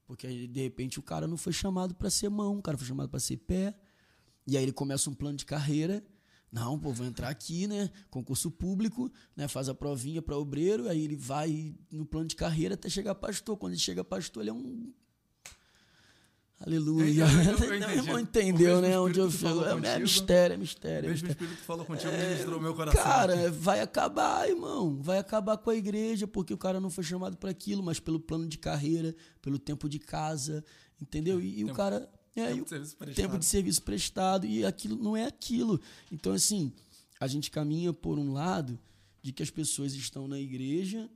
Porque, 0.05 0.47
de 0.47 0.61
repente, 0.61 0.99
o 0.99 1.01
cara 1.01 1.27
não 1.27 1.37
foi 1.37 1.53
chamado 1.53 1.95
para 1.95 2.09
ser 2.09 2.29
mão, 2.29 2.57
o 2.57 2.61
cara 2.61 2.77
foi 2.77 2.87
chamado 2.87 3.09
para 3.09 3.19
ser 3.19 3.37
pé. 3.37 3.75
E 4.45 4.57
aí 4.57 4.63
ele 4.63 4.73
começa 4.73 5.09
um 5.09 5.13
plano 5.13 5.37
de 5.37 5.45
carreira. 5.45 6.03
Não, 6.51 6.79
pô, 6.79 6.91
vou 6.91 7.05
entrar 7.05 7.29
aqui, 7.29 7.67
né? 7.67 7.89
Concurso 8.09 8.49
público, 8.49 9.11
né? 9.35 9.47
Faz 9.47 9.69
a 9.69 9.73
provinha 9.73 10.21
para 10.21 10.37
obreiro, 10.37 10.89
aí 10.89 11.03
ele 11.03 11.15
vai 11.15 11.75
no 11.91 12.05
plano 12.05 12.27
de 12.27 12.35
carreira 12.35 12.73
até 12.73 12.89
chegar 12.89 13.13
pastor. 13.15 13.55
Quando 13.57 13.73
ele 13.73 13.81
chega 13.81 14.03
pastor, 14.03 14.41
ele 14.41 14.49
é 14.49 14.53
um 14.53 14.91
Aleluia. 16.65 17.25
Eu, 18.09 18.19
entendeu, 18.19 18.81
né? 18.81 18.99
Onde 18.99 19.17
eu 19.19 19.31
fico. 19.31 19.63
É, 19.63 19.95
é 19.95 19.99
mistério, 19.99 20.53
é 20.55 20.57
mistério. 20.57 21.07
O 21.07 21.11
mesmo 21.11 21.29
Espírito 21.29 21.63
falou 21.63 21.85
contigo, 21.85 22.11
é, 22.11 22.31
ministrou 22.31 22.59
meu 22.59 22.75
coração. 22.75 23.01
Cara, 23.01 23.49
vai 23.49 23.79
acabar, 23.79 24.49
irmão. 24.49 24.97
Vai 25.01 25.19
acabar 25.19 25.57
com 25.57 25.69
a 25.69 25.75
igreja, 25.75 26.27
porque 26.27 26.53
o 26.53 26.57
cara 26.57 26.81
não 26.81 26.89
foi 26.89 27.03
chamado 27.03 27.37
para 27.37 27.49
aquilo, 27.49 27.81
mas 27.81 27.99
pelo 27.99 28.19
plano 28.19 28.45
de 28.45 28.57
carreira, 28.57 29.15
pelo 29.41 29.57
tempo 29.57 29.87
de 29.87 29.99
casa, 29.99 30.63
entendeu? 31.01 31.39
E, 31.39 31.59
e 31.59 31.63
o 31.63 31.73
cara. 31.73 32.09
É, 32.35 32.47
tempo, 32.47 32.63
de 32.63 32.69
serviço 32.69 32.97
tempo 33.15 33.39
de 33.39 33.45
serviço 33.45 33.81
prestado. 33.81 34.45
E 34.45 34.65
aquilo 34.65 34.95
não 34.95 35.15
é 35.15 35.25
aquilo. 35.25 35.79
Então, 36.11 36.33
assim, 36.33 36.71
a 37.19 37.27
gente 37.27 37.51
caminha 37.51 37.91
por 37.91 38.17
um 38.17 38.31
lado 38.31 38.79
de 39.21 39.31
que 39.31 39.43
as 39.43 39.49
pessoas 39.49 39.93
estão 39.93 40.27
na 40.27 40.39
igreja 40.39 41.09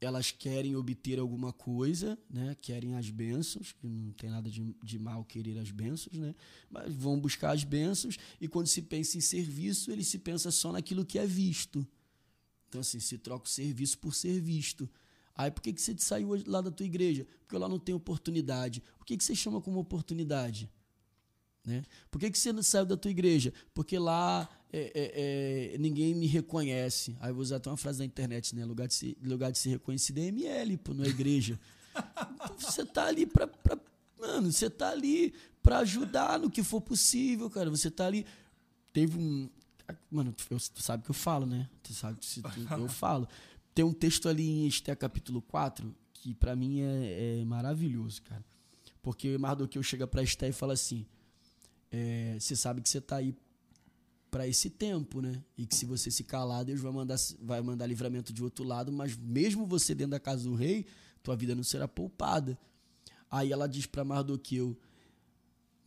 elas 0.00 0.30
querem 0.30 0.74
obter 0.74 1.18
alguma 1.18 1.52
coisa, 1.52 2.18
né? 2.28 2.56
querem 2.60 2.96
as 2.96 3.10
bênçãos, 3.10 3.72
que 3.72 3.86
não 3.86 4.12
tem 4.12 4.30
nada 4.30 4.50
de, 4.50 4.74
de 4.82 4.98
mal 4.98 5.22
querer 5.24 5.58
as 5.58 5.70
bênçãos, 5.70 6.16
né? 6.16 6.34
mas 6.70 6.92
vão 6.94 7.20
buscar 7.20 7.50
as 7.50 7.64
bênçãos, 7.64 8.16
e 8.40 8.48
quando 8.48 8.66
se 8.66 8.80
pensa 8.80 9.18
em 9.18 9.20
serviço, 9.20 9.92
ele 9.92 10.02
se 10.02 10.18
pensa 10.18 10.50
só 10.50 10.72
naquilo 10.72 11.04
que 11.04 11.18
é 11.18 11.26
visto. 11.26 11.86
Então, 12.68 12.80
assim, 12.80 12.98
se 12.98 13.18
troca 13.18 13.44
o 13.44 13.48
serviço 13.48 13.98
por 13.98 14.14
ser 14.14 14.40
visto. 14.40 14.88
Aí, 15.36 15.50
por 15.50 15.62
que, 15.62 15.72
que 15.72 15.80
você 15.80 15.94
saiu 15.98 16.30
lá 16.46 16.60
da 16.60 16.70
tua 16.70 16.86
igreja? 16.86 17.26
Porque 17.40 17.56
lá 17.56 17.68
não 17.68 17.78
tem 17.78 17.94
oportunidade. 17.94 18.82
O 19.00 19.04
que, 19.04 19.16
que 19.16 19.24
você 19.24 19.34
chama 19.34 19.60
como 19.60 19.78
oportunidade? 19.78 20.70
Né? 21.64 21.84
Por 22.10 22.18
que, 22.18 22.30
que 22.30 22.38
você 22.38 22.52
não 22.52 22.62
saiu 22.62 22.86
da 22.86 22.96
tua 22.96 23.10
igreja? 23.10 23.52
Porque 23.74 23.98
lá 23.98 24.48
é, 24.72 24.92
é, 24.94 25.74
é, 25.74 25.78
ninguém 25.78 26.14
me 26.14 26.26
reconhece. 26.26 27.16
Aí 27.20 27.32
vou 27.32 27.42
usar 27.42 27.56
até 27.56 27.68
uma 27.68 27.76
frase 27.76 27.98
da 27.98 28.04
internet, 28.04 28.54
né? 28.54 28.64
Lugar 28.64 28.86
de 28.86 28.94
ser, 28.94 29.16
lugar 29.22 29.50
de 29.50 29.58
ser 29.58 29.70
reconhecido 29.70 30.18
é 30.18 30.22
ML, 30.26 30.76
pô, 30.78 30.94
não 30.94 31.04
é 31.04 31.08
igreja. 31.08 31.58
então, 31.94 32.58
você 32.58 32.84
tá 32.84 33.06
ali 33.06 33.26
pra. 33.26 33.48
Mano, 34.18 34.52
você 34.52 34.68
tá 34.68 34.90
ali 34.90 35.34
pra 35.62 35.78
ajudar 35.78 36.38
no 36.38 36.50
que 36.50 36.62
for 36.62 36.80
possível, 36.80 37.50
cara. 37.50 37.70
Você 37.70 37.90
tá 37.90 38.06
ali. 38.06 38.24
Teve 38.92 39.18
um. 39.18 39.48
Mano, 40.10 40.32
tu, 40.32 40.46
tu 40.48 40.82
sabe 40.82 41.02
que 41.02 41.10
eu 41.10 41.14
falo, 41.14 41.46
né? 41.46 41.68
Tu 41.82 41.92
sabe 41.92 42.18
que 42.20 42.72
eu 42.72 42.88
falo. 42.88 43.28
Tem 43.80 43.84
um 43.86 43.94
texto 43.94 44.28
ali 44.28 44.46
em 44.46 44.66
Esté 44.66 44.94
capítulo 44.94 45.40
4 45.40 45.96
que 46.12 46.34
para 46.34 46.54
mim 46.54 46.82
é, 46.82 47.40
é, 47.40 47.44
maravilhoso, 47.46 48.20
cara. 48.20 48.44
Porque 49.00 49.38
Mardoqueu 49.38 49.82
chega 49.82 50.06
pra 50.06 50.22
Esté 50.22 50.50
e 50.50 50.52
fala 50.52 50.74
assim: 50.74 51.06
é, 51.90 52.36
Você 52.38 52.54
sabe 52.54 52.82
que 52.82 52.90
você 52.90 53.00
tá 53.00 53.16
aí 53.16 53.34
para 54.30 54.46
esse 54.46 54.68
tempo, 54.68 55.22
né? 55.22 55.42
E 55.56 55.64
que 55.64 55.74
se 55.74 55.86
você 55.86 56.10
se 56.10 56.22
calar, 56.24 56.62
Deus 56.62 56.78
vai 56.78 56.92
mandar, 56.92 57.16
vai 57.40 57.62
mandar 57.62 57.86
livramento 57.86 58.34
de 58.34 58.44
outro 58.44 58.66
lado, 58.66 58.92
mas 58.92 59.16
mesmo 59.16 59.64
você 59.64 59.94
dentro 59.94 60.10
da 60.10 60.20
casa 60.20 60.44
do 60.44 60.54
rei, 60.54 60.84
tua 61.22 61.34
vida 61.34 61.54
não 61.54 61.64
será 61.64 61.88
poupada. 61.88 62.58
Aí 63.30 63.50
ela 63.50 63.66
diz 63.66 63.86
para 63.86 64.04
Mardoqueu, 64.04 64.76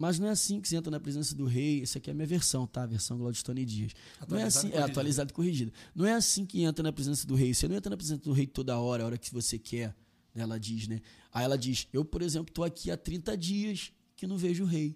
mas 0.03 0.19
não 0.19 0.27
é 0.27 0.31
assim 0.31 0.59
que 0.59 0.67
você 0.67 0.75
entra 0.75 0.91
na 0.91 0.99
presença 0.99 1.33
do 1.33 1.45
rei. 1.45 1.81
Essa 1.81 1.97
aqui 1.97 2.09
é 2.09 2.11
a 2.11 2.13
minha 2.13 2.27
versão, 2.27 2.67
tá? 2.67 2.83
A 2.83 2.85
versão 2.85 3.17
Gladstone 3.17 3.63
Dias. 3.63 3.93
Não 4.27 4.37
é 4.37 4.43
assim, 4.43 4.69
é 4.73 4.81
atualizado 4.81 5.31
e 5.31 5.33
corrigido. 5.33 5.71
Não 5.95 6.05
é 6.05 6.11
assim 6.11 6.45
que 6.45 6.61
entra 6.61 6.83
na 6.83 6.91
presença 6.91 7.25
do 7.25 7.35
rei. 7.35 7.53
Você 7.53 7.69
não 7.69 7.77
entra 7.77 7.89
na 7.89 7.95
presença 7.95 8.21
do 8.21 8.33
rei 8.33 8.45
toda 8.45 8.77
hora, 8.77 9.03
a 9.03 9.05
hora 9.05 9.17
que 9.17 9.33
você 9.33 9.57
quer. 9.57 9.95
Né? 10.35 10.43
Ela 10.43 10.59
diz, 10.59 10.89
né? 10.89 10.99
Aí 11.31 11.45
ela 11.45 11.57
diz: 11.57 11.87
Eu, 11.93 12.03
por 12.03 12.21
exemplo, 12.21 12.51
estou 12.51 12.65
aqui 12.65 12.91
há 12.91 12.97
30 12.97 13.37
dias 13.37 13.93
que 14.17 14.27
não 14.27 14.37
vejo 14.37 14.65
o 14.65 14.67
rei. 14.67 14.93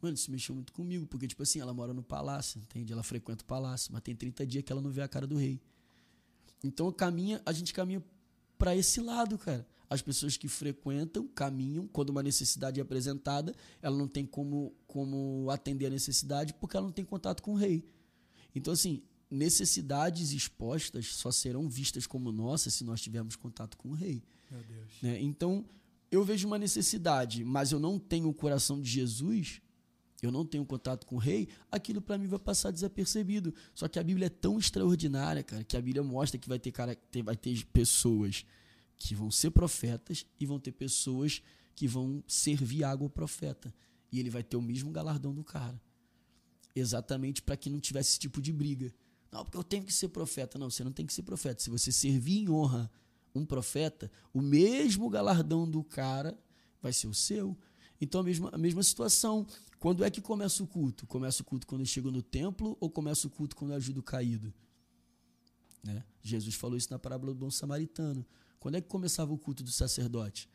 Mano, 0.00 0.14
isso 0.14 0.30
mexeu 0.30 0.54
muito 0.54 0.72
comigo, 0.72 1.04
porque, 1.08 1.26
tipo 1.26 1.42
assim, 1.42 1.58
ela 1.58 1.74
mora 1.74 1.92
no 1.92 2.04
palácio, 2.04 2.60
entende? 2.60 2.92
Ela 2.92 3.02
frequenta 3.02 3.42
o 3.42 3.44
palácio, 3.44 3.92
mas 3.92 4.02
tem 4.02 4.14
30 4.14 4.46
dias 4.46 4.62
que 4.62 4.70
ela 4.70 4.80
não 4.80 4.92
vê 4.92 5.02
a 5.02 5.08
cara 5.08 5.26
do 5.26 5.36
rei. 5.36 5.60
Então, 6.62 6.92
caminha, 6.92 7.42
a 7.44 7.52
gente 7.52 7.74
caminha 7.74 8.04
para 8.56 8.76
esse 8.76 9.00
lado, 9.00 9.36
cara. 9.36 9.66
As 9.90 10.02
pessoas 10.02 10.36
que 10.36 10.48
frequentam 10.48 11.26
caminham, 11.26 11.86
quando 11.86 12.10
uma 12.10 12.22
necessidade 12.22 12.78
é 12.78 12.82
apresentada, 12.82 13.54
ela 13.80 13.96
não 13.96 14.06
tem 14.06 14.26
como, 14.26 14.74
como 14.86 15.48
atender 15.50 15.86
a 15.86 15.90
necessidade 15.90 16.52
porque 16.54 16.76
ela 16.76 16.86
não 16.86 16.92
tem 16.92 17.04
contato 17.04 17.42
com 17.42 17.52
o 17.52 17.56
rei. 17.56 17.84
Então, 18.54 18.72
assim, 18.72 19.02
necessidades 19.30 20.32
expostas 20.32 21.14
só 21.14 21.30
serão 21.30 21.68
vistas 21.68 22.06
como 22.06 22.30
nossas 22.30 22.74
se 22.74 22.84
nós 22.84 23.00
tivermos 23.00 23.36
contato 23.36 23.76
com 23.76 23.90
o 23.90 23.94
rei. 23.94 24.22
Meu 24.50 24.62
Deus. 24.62 24.90
Né? 25.02 25.22
Então, 25.22 25.64
eu 26.10 26.24
vejo 26.24 26.46
uma 26.46 26.58
necessidade, 26.58 27.44
mas 27.44 27.72
eu 27.72 27.78
não 27.78 27.98
tenho 27.98 28.28
o 28.28 28.34
coração 28.34 28.80
de 28.80 28.90
Jesus, 28.90 29.60
eu 30.22 30.32
não 30.32 30.44
tenho 30.44 30.64
contato 30.64 31.06
com 31.06 31.16
o 31.16 31.18
rei, 31.18 31.48
aquilo 31.70 32.00
para 32.00 32.18
mim 32.18 32.26
vai 32.26 32.38
passar 32.38 32.70
desapercebido. 32.70 33.54
Só 33.74 33.86
que 33.88 33.98
a 33.98 34.02
Bíblia 34.02 34.26
é 34.26 34.30
tão 34.30 34.58
extraordinária, 34.58 35.42
cara, 35.42 35.62
que 35.64 35.76
a 35.76 35.80
Bíblia 35.80 36.02
mostra 36.02 36.38
que 36.38 36.48
vai 36.48 36.58
ter, 36.58 36.72
cara, 36.72 36.96
vai 37.24 37.36
ter 37.36 37.64
pessoas 37.66 38.44
que 38.98 39.14
vão 39.14 39.30
ser 39.30 39.50
profetas 39.50 40.26
e 40.38 40.46
vão 40.46 40.58
ter 40.58 40.72
pessoas 40.72 41.42
que 41.74 41.86
vão 41.86 42.22
servir 42.26 42.84
água 42.84 43.06
ao 43.06 43.10
profeta. 43.10 43.72
E 44.10 44.18
ele 44.18 44.30
vai 44.30 44.42
ter 44.42 44.56
o 44.56 44.62
mesmo 44.62 44.90
galardão 44.90 45.34
do 45.34 45.44
cara. 45.44 45.80
Exatamente 46.74 47.42
para 47.42 47.56
que 47.56 47.70
não 47.70 47.78
tivesse 47.78 48.10
esse 48.10 48.18
tipo 48.18 48.40
de 48.40 48.52
briga. 48.52 48.92
Não, 49.30 49.44
porque 49.44 49.56
eu 49.56 49.64
tenho 49.64 49.84
que 49.84 49.92
ser 49.92 50.08
profeta. 50.08 50.58
Não, 50.58 50.70
você 50.70 50.82
não 50.82 50.92
tem 50.92 51.06
que 51.06 51.12
ser 51.12 51.22
profeta. 51.22 51.62
Se 51.62 51.70
você 51.70 51.92
servir 51.92 52.38
em 52.38 52.48
honra 52.48 52.90
um 53.34 53.44
profeta, 53.44 54.10
o 54.32 54.40
mesmo 54.40 55.08
galardão 55.08 55.68
do 55.68 55.84
cara 55.84 56.36
vai 56.80 56.92
ser 56.92 57.06
o 57.06 57.14
seu. 57.14 57.56
Então, 58.00 58.20
a 58.20 58.24
mesma, 58.24 58.50
a 58.52 58.58
mesma 58.58 58.82
situação. 58.82 59.46
Quando 59.78 60.04
é 60.04 60.10
que 60.10 60.20
começa 60.20 60.62
o 60.62 60.66
culto? 60.66 61.06
Começa 61.06 61.42
o 61.42 61.44
culto 61.44 61.66
quando 61.66 61.82
eu 61.82 61.86
chego 61.86 62.10
no 62.10 62.22
templo 62.22 62.76
ou 62.80 62.90
começa 62.90 63.26
o 63.26 63.30
culto 63.30 63.54
quando 63.54 63.72
eu 63.72 63.76
ajudo 63.76 64.00
o 64.00 64.02
caído? 64.02 64.52
Né? 65.82 66.04
Jesus 66.22 66.54
falou 66.54 66.76
isso 66.76 66.90
na 66.90 66.98
parábola 66.98 67.32
do 67.32 67.38
bom 67.38 67.50
samaritano. 67.50 68.26
Quando 68.58 68.76
é 68.76 68.80
que 68.80 68.88
começava 68.88 69.32
o 69.32 69.38
culto 69.38 69.62
do 69.62 69.70
sacerdote? 69.70 70.48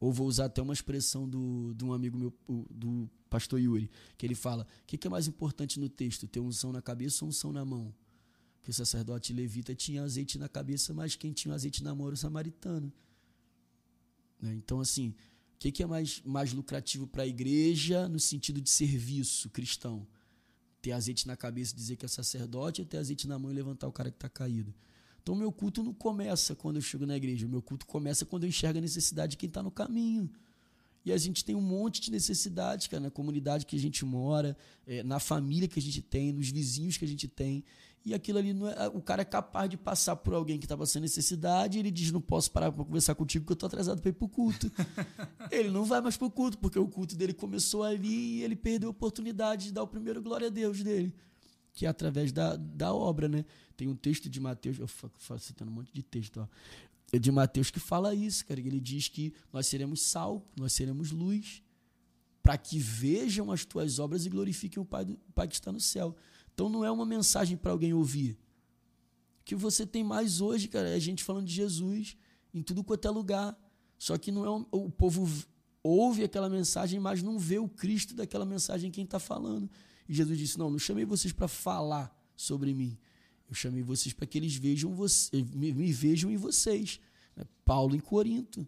Ou 0.00 0.12
vou 0.12 0.26
usar 0.26 0.46
até 0.46 0.60
uma 0.60 0.72
expressão 0.72 1.28
do, 1.28 1.72
de 1.74 1.84
um 1.84 1.92
amigo 1.92 2.18
meu, 2.18 2.34
do 2.70 3.08
pastor 3.30 3.60
Yuri, 3.60 3.90
que 4.18 4.26
ele 4.26 4.34
fala: 4.34 4.66
o 4.82 4.86
que, 4.86 4.98
que 4.98 5.06
é 5.06 5.10
mais 5.10 5.26
importante 5.26 5.78
no 5.78 5.88
texto, 5.88 6.26
ter 6.26 6.40
unção 6.40 6.72
na 6.72 6.82
cabeça 6.82 7.24
ou 7.24 7.28
unção 7.28 7.52
na 7.52 7.64
mão? 7.64 7.94
Que 8.62 8.70
o 8.70 8.74
sacerdote 8.74 9.32
levita 9.32 9.74
tinha 9.74 10.02
azeite 10.02 10.38
na 10.38 10.48
cabeça, 10.48 10.92
mas 10.92 11.16
quem 11.16 11.32
tinha 11.32 11.54
azeite 11.54 11.82
na 11.82 11.94
mão 11.94 12.06
era 12.06 12.14
o 12.14 12.18
samaritano. 12.18 12.92
Né? 14.40 14.54
Então, 14.54 14.80
assim, 14.80 15.14
o 15.54 15.58
que, 15.58 15.70
que 15.70 15.82
é 15.82 15.86
mais, 15.86 16.20
mais 16.24 16.52
lucrativo 16.52 17.06
para 17.06 17.22
a 17.22 17.26
igreja 17.26 18.08
no 18.08 18.18
sentido 18.18 18.60
de 18.60 18.70
serviço 18.70 19.48
cristão? 19.50 20.06
Ter 20.82 20.92
azeite 20.92 21.26
na 21.26 21.36
cabeça 21.36 21.72
e 21.72 21.76
dizer 21.76 21.96
que 21.96 22.04
é 22.04 22.08
sacerdote 22.08 22.80
ou 22.80 22.86
ter 22.86 22.98
azeite 22.98 23.26
na 23.26 23.38
mão 23.38 23.50
e 23.50 23.54
levantar 23.54 23.88
o 23.88 23.92
cara 23.92 24.10
que 24.10 24.16
está 24.16 24.28
caído? 24.28 24.74
Então, 25.24 25.34
meu 25.34 25.50
culto 25.50 25.82
não 25.82 25.94
começa 25.94 26.54
quando 26.54 26.76
eu 26.76 26.82
chego 26.82 27.06
na 27.06 27.16
igreja. 27.16 27.46
O 27.46 27.48
meu 27.48 27.62
culto 27.62 27.86
começa 27.86 28.26
quando 28.26 28.42
eu 28.42 28.48
enxergo 28.50 28.78
a 28.78 28.82
necessidade 28.82 29.30
de 29.30 29.36
quem 29.38 29.48
está 29.48 29.62
no 29.62 29.70
caminho. 29.70 30.30
E 31.02 31.10
a 31.10 31.16
gente 31.16 31.42
tem 31.42 31.54
um 31.54 31.62
monte 31.62 31.98
de 31.98 32.10
necessidades, 32.10 32.88
cara, 32.88 33.02
na 33.02 33.10
comunidade 33.10 33.64
que 33.64 33.74
a 33.74 33.78
gente 33.78 34.04
mora, 34.04 34.54
é, 34.86 35.02
na 35.02 35.18
família 35.18 35.66
que 35.66 35.78
a 35.78 35.82
gente 35.82 36.02
tem, 36.02 36.30
nos 36.30 36.50
vizinhos 36.50 36.98
que 36.98 37.06
a 37.06 37.08
gente 37.08 37.26
tem. 37.26 37.64
E 38.04 38.12
aquilo 38.12 38.38
ali 38.38 38.52
não 38.52 38.68
é. 38.68 38.86
O 38.88 39.00
cara 39.00 39.22
é 39.22 39.24
capaz 39.24 39.70
de 39.70 39.78
passar 39.78 40.14
por 40.14 40.34
alguém 40.34 40.58
que 40.58 40.66
está 40.66 40.76
passando 40.76 41.04
necessidade 41.04 41.78
e 41.78 41.80
ele 41.80 41.90
diz: 41.90 42.12
Não 42.12 42.20
posso 42.20 42.50
parar 42.50 42.70
para 42.70 42.84
conversar 42.84 43.14
contigo 43.14 43.46
porque 43.46 43.52
eu 43.52 43.54
estou 43.54 43.66
atrasado 43.66 44.02
para 44.02 44.10
ir 44.10 44.12
para 44.12 44.26
o 44.26 44.28
culto. 44.28 44.70
ele 45.50 45.70
não 45.70 45.86
vai 45.86 46.02
mais 46.02 46.18
para 46.18 46.26
o 46.26 46.30
culto, 46.30 46.58
porque 46.58 46.78
o 46.78 46.86
culto 46.86 47.16
dele 47.16 47.32
começou 47.32 47.82
ali 47.82 48.40
e 48.40 48.42
ele 48.42 48.56
perdeu 48.56 48.90
a 48.90 48.92
oportunidade 48.92 49.66
de 49.66 49.72
dar 49.72 49.82
o 49.82 49.88
primeiro 49.88 50.20
glória 50.20 50.48
a 50.48 50.50
Deus 50.50 50.82
dele, 50.82 51.14
que 51.74 51.84
é 51.84 51.88
através 51.88 52.32
da, 52.32 52.56
da 52.56 52.94
obra, 52.94 53.28
né? 53.28 53.44
Tem 53.76 53.88
um 53.88 53.96
texto 53.96 54.30
de 54.30 54.40
Mateus, 54.40 54.78
eu 54.78 54.86
faço 54.86 55.44
citando 55.44 55.70
um 55.70 55.74
monte 55.74 55.92
de 55.92 56.02
texto, 56.02 56.40
ó. 56.40 57.18
de 57.18 57.32
Mateus 57.32 57.70
que 57.70 57.80
fala 57.80 58.14
isso, 58.14 58.46
cara. 58.46 58.60
Ele 58.60 58.80
diz 58.80 59.08
que 59.08 59.34
nós 59.52 59.66
seremos 59.66 60.00
sal, 60.00 60.46
nós 60.56 60.72
seremos 60.72 61.10
luz, 61.10 61.62
para 62.42 62.56
que 62.56 62.78
vejam 62.78 63.50
as 63.50 63.64
tuas 63.64 63.98
obras 63.98 64.24
e 64.24 64.30
glorifiquem 64.30 64.80
o 64.80 64.86
Pai, 64.86 65.04
do, 65.04 65.16
Pai 65.34 65.48
que 65.48 65.54
está 65.54 65.72
no 65.72 65.80
céu. 65.80 66.14
Então 66.54 66.68
não 66.68 66.84
é 66.84 66.90
uma 66.90 67.04
mensagem 67.04 67.56
para 67.56 67.72
alguém 67.72 67.92
ouvir. 67.92 68.38
O 69.40 69.44
que 69.44 69.56
você 69.56 69.84
tem 69.84 70.04
mais 70.04 70.40
hoje, 70.40 70.68
cara, 70.68 70.88
é 70.88 70.94
a 70.94 70.98
gente 70.98 71.24
falando 71.24 71.46
de 71.46 71.52
Jesus 71.52 72.16
em 72.54 72.62
tudo 72.62 72.84
quanto 72.84 73.08
é 73.08 73.10
lugar. 73.10 73.58
Só 73.98 74.16
que 74.16 74.30
não 74.30 74.44
é 74.44 74.50
um, 74.50 74.66
o 74.70 74.90
povo 74.90 75.28
ouve 75.82 76.22
aquela 76.22 76.48
mensagem, 76.48 77.00
mas 77.00 77.22
não 77.22 77.38
vê 77.38 77.58
o 77.58 77.68
Cristo 77.68 78.14
daquela 78.14 78.44
mensagem 78.44 78.90
quem 78.92 79.04
está 79.04 79.18
falando. 79.18 79.68
E 80.08 80.14
Jesus 80.14 80.38
disse: 80.38 80.58
Não, 80.58 80.70
não 80.70 80.78
chamei 80.78 81.04
vocês 81.04 81.32
para 81.32 81.48
falar 81.48 82.14
sobre 82.36 82.74
mim. 82.74 82.96
Eu 83.48 83.54
chamei 83.54 83.82
vocês 83.82 84.12
para 84.12 84.26
que 84.26 84.38
eles 84.38 84.54
vejam 84.56 84.94
você, 84.94 85.42
me, 85.54 85.72
me 85.72 85.92
vejam 85.92 86.30
em 86.30 86.36
vocês. 86.36 87.00
Né? 87.36 87.44
Paulo 87.64 87.94
em 87.94 88.00
Corinto, 88.00 88.66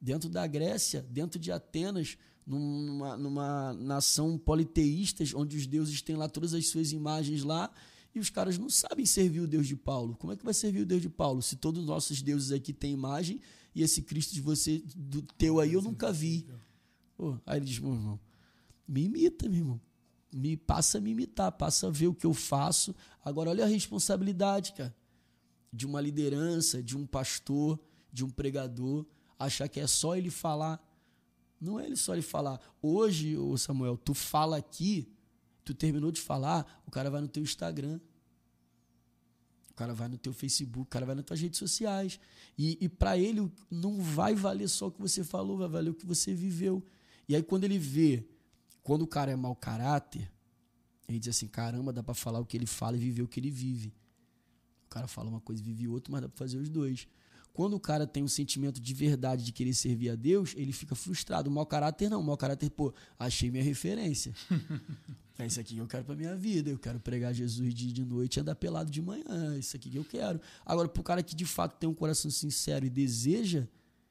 dentro 0.00 0.28
da 0.28 0.46
Grécia, 0.46 1.02
dentro 1.02 1.38
de 1.38 1.52
Atenas, 1.52 2.16
numa, 2.46 3.16
numa 3.16 3.72
nação 3.74 4.38
politeísta, 4.38 5.24
onde 5.34 5.56
os 5.56 5.66
deuses 5.66 6.00
têm 6.02 6.16
lá 6.16 6.28
todas 6.28 6.54
as 6.54 6.66
suas 6.66 6.92
imagens 6.92 7.42
lá, 7.42 7.70
e 8.14 8.20
os 8.20 8.30
caras 8.30 8.56
não 8.58 8.70
sabem 8.70 9.04
servir 9.04 9.40
o 9.40 9.46
Deus 9.46 9.66
de 9.66 9.76
Paulo. 9.76 10.16
Como 10.16 10.32
é 10.32 10.36
que 10.36 10.44
vai 10.44 10.54
servir 10.54 10.80
o 10.80 10.86
Deus 10.86 11.02
de 11.02 11.08
Paulo 11.08 11.42
se 11.42 11.56
todos 11.56 11.80
os 11.80 11.86
nossos 11.86 12.22
deuses 12.22 12.52
aqui 12.52 12.72
têm 12.72 12.92
imagem 12.92 13.40
e 13.74 13.82
esse 13.82 14.02
Cristo 14.02 14.32
de 14.32 14.40
você, 14.40 14.82
do 14.94 15.20
teu 15.20 15.58
aí, 15.58 15.72
eu 15.72 15.82
nunca 15.82 16.12
vi? 16.12 16.46
Pô, 17.16 17.38
aí 17.44 17.58
ele 17.58 17.66
diz, 17.66 17.78
meu 17.78 17.92
irmão, 17.92 18.20
me 18.86 19.04
imita, 19.04 19.48
meu 19.48 19.58
irmão 19.58 19.80
me 20.34 20.56
passa 20.56 20.98
a 20.98 21.00
me 21.00 21.12
imitar, 21.12 21.52
passa 21.52 21.86
a 21.86 21.90
ver 21.90 22.08
o 22.08 22.14
que 22.14 22.26
eu 22.26 22.34
faço. 22.34 22.92
Agora, 23.24 23.50
olha 23.50 23.64
a 23.64 23.68
responsabilidade, 23.68 24.72
cara, 24.72 24.94
de 25.72 25.86
uma 25.86 26.00
liderança, 26.00 26.82
de 26.82 26.96
um 26.96 27.06
pastor, 27.06 27.78
de 28.12 28.24
um 28.24 28.28
pregador, 28.28 29.06
achar 29.38 29.68
que 29.68 29.78
é 29.78 29.86
só 29.86 30.16
ele 30.16 30.30
falar. 30.30 30.84
Não 31.60 31.78
é 31.78 31.86
ele 31.86 31.94
só 31.94 32.14
ele 32.14 32.22
falar. 32.22 32.60
Hoje, 32.82 33.36
ô 33.36 33.56
Samuel, 33.56 33.96
tu 33.96 34.12
fala 34.12 34.56
aqui, 34.56 35.08
tu 35.64 35.72
terminou 35.72 36.10
de 36.10 36.20
falar, 36.20 36.82
o 36.84 36.90
cara 36.90 37.08
vai 37.08 37.20
no 37.20 37.28
teu 37.28 37.42
Instagram. 37.42 38.00
O 39.70 39.74
cara 39.74 39.94
vai 39.94 40.08
no 40.08 40.18
teu 40.18 40.32
Facebook, 40.32 40.82
o 40.82 40.90
cara 40.90 41.06
vai 41.06 41.14
nas 41.14 41.24
tuas 41.24 41.40
redes 41.40 41.58
sociais. 41.60 42.18
E, 42.58 42.76
e 42.80 42.88
para 42.88 43.16
ele 43.16 43.50
não 43.70 44.00
vai 44.00 44.34
valer 44.34 44.68
só 44.68 44.88
o 44.88 44.90
que 44.90 45.00
você 45.00 45.22
falou, 45.22 45.58
vai 45.58 45.68
valer 45.68 45.90
o 45.90 45.94
que 45.94 46.06
você 46.06 46.34
viveu. 46.34 46.84
E 47.28 47.36
aí, 47.36 47.42
quando 47.42 47.64
ele 47.64 47.78
vê 47.78 48.24
quando 48.84 49.02
o 49.02 49.06
cara 49.06 49.32
é 49.32 49.36
mau 49.36 49.56
caráter, 49.56 50.30
ele 51.08 51.18
diz 51.18 51.34
assim: 51.34 51.48
caramba, 51.48 51.92
dá 51.92 52.02
para 52.02 52.14
falar 52.14 52.38
o 52.38 52.44
que 52.44 52.56
ele 52.56 52.66
fala 52.66 52.96
e 52.96 53.00
viver 53.00 53.22
o 53.22 53.26
que 53.26 53.40
ele 53.40 53.50
vive. 53.50 53.92
O 54.86 54.90
cara 54.90 55.08
fala 55.08 55.28
uma 55.28 55.40
coisa 55.40 55.60
e 55.60 55.64
vive 55.64 55.88
outra, 55.88 56.12
mas 56.12 56.20
dá 56.20 56.28
pra 56.28 56.36
fazer 56.36 56.58
os 56.58 56.68
dois. 56.68 57.08
Quando 57.54 57.74
o 57.74 57.80
cara 57.80 58.06
tem 58.06 58.22
um 58.22 58.28
sentimento 58.28 58.80
de 58.80 58.94
verdade 58.94 59.44
de 59.44 59.52
querer 59.52 59.72
servir 59.72 60.10
a 60.10 60.16
Deus, 60.16 60.54
ele 60.56 60.72
fica 60.72 60.94
frustrado. 60.94 61.48
O 61.48 61.52
mau 61.52 61.64
caráter 61.64 62.10
não. 62.10 62.20
O 62.20 62.22
mau 62.22 62.36
caráter, 62.36 62.68
pô, 62.68 62.92
achei 63.16 63.50
minha 63.50 63.62
referência. 63.62 64.34
é 65.38 65.46
isso 65.46 65.60
aqui 65.60 65.76
que 65.76 65.80
eu 65.80 65.86
quero 65.86 66.04
pra 66.04 66.16
minha 66.16 66.36
vida. 66.36 66.68
Eu 66.68 66.78
quero 66.78 66.98
pregar 66.98 67.32
Jesus 67.32 67.72
dia 67.72 67.92
de 67.92 68.04
noite 68.04 68.36
e 68.36 68.40
andar 68.40 68.56
pelado 68.56 68.90
de 68.90 69.00
manhã. 69.00 69.54
É 69.54 69.58
isso 69.58 69.76
aqui 69.76 69.88
que 69.88 69.96
eu 69.96 70.04
quero. 70.04 70.40
Agora, 70.66 70.88
pro 70.88 71.02
cara 71.02 71.22
que 71.22 71.34
de 71.34 71.46
fato 71.46 71.78
tem 71.78 71.88
um 71.88 71.94
coração 71.94 72.28
sincero 72.28 72.84
e 72.86 72.90
deseja 72.90 73.68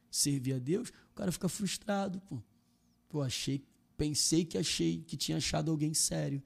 servir 0.09 0.53
a 0.53 0.59
Deus, 0.59 0.89
o 1.11 1.13
cara 1.13 1.29
fica 1.29 1.49
frustrado, 1.49 2.21
pô. 2.21 2.41
Pô, 3.09 3.21
achei 3.21 3.61
pensei 4.03 4.43
que 4.43 4.57
achei 4.57 5.01
que 5.01 5.15
tinha 5.15 5.37
achado 5.37 5.71
alguém 5.71 5.93
sério 5.93 6.43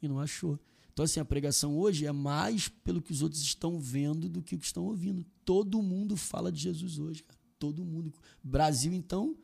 e 0.00 0.06
não 0.06 0.20
achou. 0.20 0.58
Então, 0.92 1.04
assim, 1.04 1.18
a 1.18 1.24
pregação 1.24 1.76
hoje 1.76 2.06
é 2.06 2.12
mais 2.12 2.68
pelo 2.68 3.02
que 3.02 3.10
os 3.10 3.22
outros 3.22 3.42
estão 3.42 3.80
vendo 3.80 4.28
do 4.28 4.40
que 4.40 4.54
o 4.54 4.58
que 4.58 4.66
estão 4.66 4.84
ouvindo. 4.84 5.24
Todo 5.44 5.82
mundo 5.82 6.16
fala 6.16 6.52
de 6.52 6.60
Jesus 6.60 6.98
hoje, 6.98 7.24
cara. 7.24 7.38
Todo 7.58 7.84
mundo. 7.84 8.12
Brasil, 8.42 8.92
então, 8.92 9.36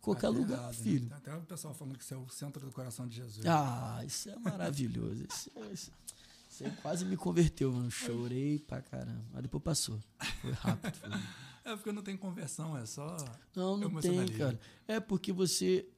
qualquer 0.00 0.28
Até 0.28 0.38
lugar, 0.38 0.66
né? 0.66 0.72
filho. 0.72 1.08
Né? 1.08 1.16
Até 1.16 1.36
o 1.36 1.42
pessoal 1.42 1.74
falando 1.74 1.96
que 1.96 2.04
você 2.04 2.14
é 2.14 2.16
o 2.16 2.28
centro 2.28 2.64
do 2.64 2.72
coração 2.72 3.06
de 3.06 3.16
Jesus. 3.16 3.46
Ah, 3.46 4.02
isso 4.04 4.30
é 4.30 4.36
maravilhoso. 4.38 5.24
isso, 5.28 5.50
isso, 5.72 5.92
isso 6.50 6.64
quase 6.80 7.04
me 7.04 7.16
converteu, 7.16 7.72
mano. 7.72 7.90
Chorei 7.90 8.58
pra 8.58 8.80
caramba. 8.80 9.24
Mas 9.32 9.42
depois 9.42 9.62
passou. 9.62 10.00
Foi 10.40 10.50
rápido. 10.52 10.94
Foi. 10.96 11.10
É 11.64 11.76
porque 11.76 11.92
não 11.92 12.02
tem 12.02 12.16
conversão, 12.16 12.76
é 12.76 12.84
só. 12.84 13.16
Não, 13.54 13.76
não 13.76 14.00
tem, 14.00 14.26
cara. 14.32 14.58
É 14.88 14.98
porque 14.98 15.32
você 15.32 15.88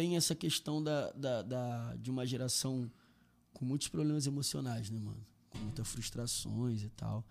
tem 0.00 0.16
essa 0.16 0.34
questão 0.34 0.82
da, 0.82 1.12
da, 1.12 1.42
da, 1.42 1.96
de 1.96 2.10
uma 2.10 2.24
geração 2.24 2.90
com 3.52 3.66
muitos 3.66 3.88
problemas 3.88 4.26
emocionais, 4.26 4.88
né, 4.88 4.98
mano? 4.98 5.22
Com 5.50 5.58
muitas 5.58 5.86
frustrações 5.88 6.82
e 6.82 6.88
tal. 6.88 7.22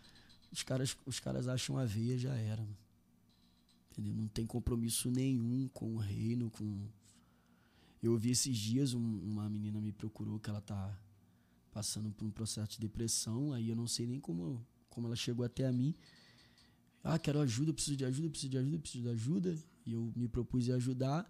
Os 0.51 0.61
caras, 0.61 0.95
os 1.03 1.20
caras 1.20 1.47
acham 1.47 1.80
a 1.80 1.86
veia, 1.86 2.15
já 2.15 2.36
era, 2.36 2.61
mano. 2.61 2.78
Entendeu? 3.89 4.13
Não 4.13 4.28
tem 4.28 4.45
compromisso 4.45 5.09
nenhum 5.09 5.67
com 5.70 5.95
o 5.95 5.97
reino, 5.97 6.51
com... 6.51 6.88
Eu 8.03 8.11
ouvi 8.11 8.30
esses 8.30 8.55
dias, 8.55 8.93
um, 8.93 9.20
uma 9.20 9.49
menina 9.49 9.82
me 9.82 9.91
procurou 9.91 10.39
que 10.39 10.51
ela 10.51 10.61
tá 10.61 10.95
passando 11.72 12.11
por 12.11 12.24
um 12.24 12.30
processo 12.30 12.74
de 12.74 12.82
depressão, 12.82 13.51
aí 13.51 13.67
eu 13.67 13.76
não 13.76 13.88
sei 13.88 14.05
nem 14.05 14.20
como, 14.20 14.63
como 14.91 15.07
ela 15.07 15.15
chegou 15.15 15.43
até 15.43 15.65
a 15.65 15.72
mim. 15.72 15.95
Ah, 17.03 17.17
quero 17.17 17.39
ajuda, 17.39 17.74
preciso 17.74 17.97
de 17.97 18.05
ajuda, 18.05 18.30
preciso 18.30 18.51
de 18.51 18.57
ajuda, 18.59 18.78
preciso 18.78 19.03
de 19.05 19.09
ajuda. 19.09 19.57
E 19.88 19.93
eu 19.93 20.13
me 20.15 20.28
propus 20.28 20.70
a 20.70 20.76
ajudar. 20.76 21.28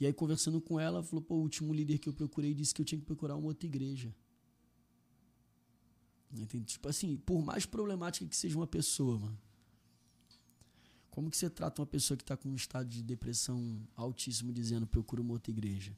E 0.00 0.06
aí, 0.06 0.12
conversando 0.12 0.60
com 0.60 0.78
ela, 0.78 1.02
falou: 1.02 1.22
pô, 1.22 1.36
o 1.36 1.40
último 1.40 1.72
líder 1.72 1.98
que 1.98 2.08
eu 2.08 2.12
procurei 2.12 2.54
disse 2.54 2.74
que 2.74 2.80
eu 2.80 2.86
tinha 2.86 2.98
que 2.98 3.04
procurar 3.04 3.36
uma 3.36 3.48
outra 3.48 3.66
igreja. 3.66 4.14
Entende? 6.32 6.66
Tipo 6.66 6.88
assim, 6.88 7.16
por 7.16 7.42
mais 7.42 7.64
problemática 7.64 8.26
que 8.26 8.36
seja 8.36 8.56
uma 8.56 8.66
pessoa, 8.66 9.18
mano. 9.18 9.38
Como 11.10 11.30
que 11.30 11.36
você 11.36 11.50
trata 11.50 11.80
uma 11.80 11.86
pessoa 11.86 12.16
que 12.16 12.22
está 12.22 12.36
com 12.36 12.48
um 12.48 12.54
estado 12.54 12.88
de 12.88 13.02
depressão 13.02 13.82
altíssimo 13.96 14.52
dizendo 14.52 14.86
procura 14.86 15.20
uma 15.20 15.32
outra 15.32 15.50
igreja? 15.50 15.96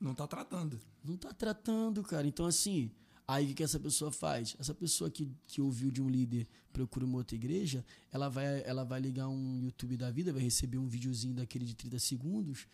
Não 0.00 0.12
está 0.12 0.26
tratando. 0.26 0.80
Não 1.04 1.14
está 1.14 1.32
tratando, 1.32 2.02
cara. 2.02 2.26
Então, 2.26 2.46
assim, 2.46 2.90
Aí 3.30 3.44
o 3.44 3.48
que, 3.48 3.54
que 3.54 3.62
essa 3.62 3.78
pessoa 3.78 4.10
faz? 4.10 4.56
Essa 4.58 4.74
pessoa 4.74 5.08
que, 5.08 5.30
que 5.46 5.60
ouviu 5.60 5.88
de 5.88 6.02
um 6.02 6.10
líder 6.10 6.48
procura 6.72 7.06
uma 7.06 7.18
outra 7.18 7.36
igreja, 7.36 7.84
ela 8.10 8.28
vai, 8.28 8.60
ela 8.66 8.82
vai 8.82 9.00
ligar 9.00 9.28
um 9.28 9.60
YouTube 9.62 9.96
da 9.96 10.10
vida, 10.10 10.32
vai 10.32 10.42
receber 10.42 10.78
um 10.78 10.88
videozinho 10.88 11.34
daquele 11.34 11.64
de 11.64 11.76
30 11.76 11.96
segundos, 12.00 12.66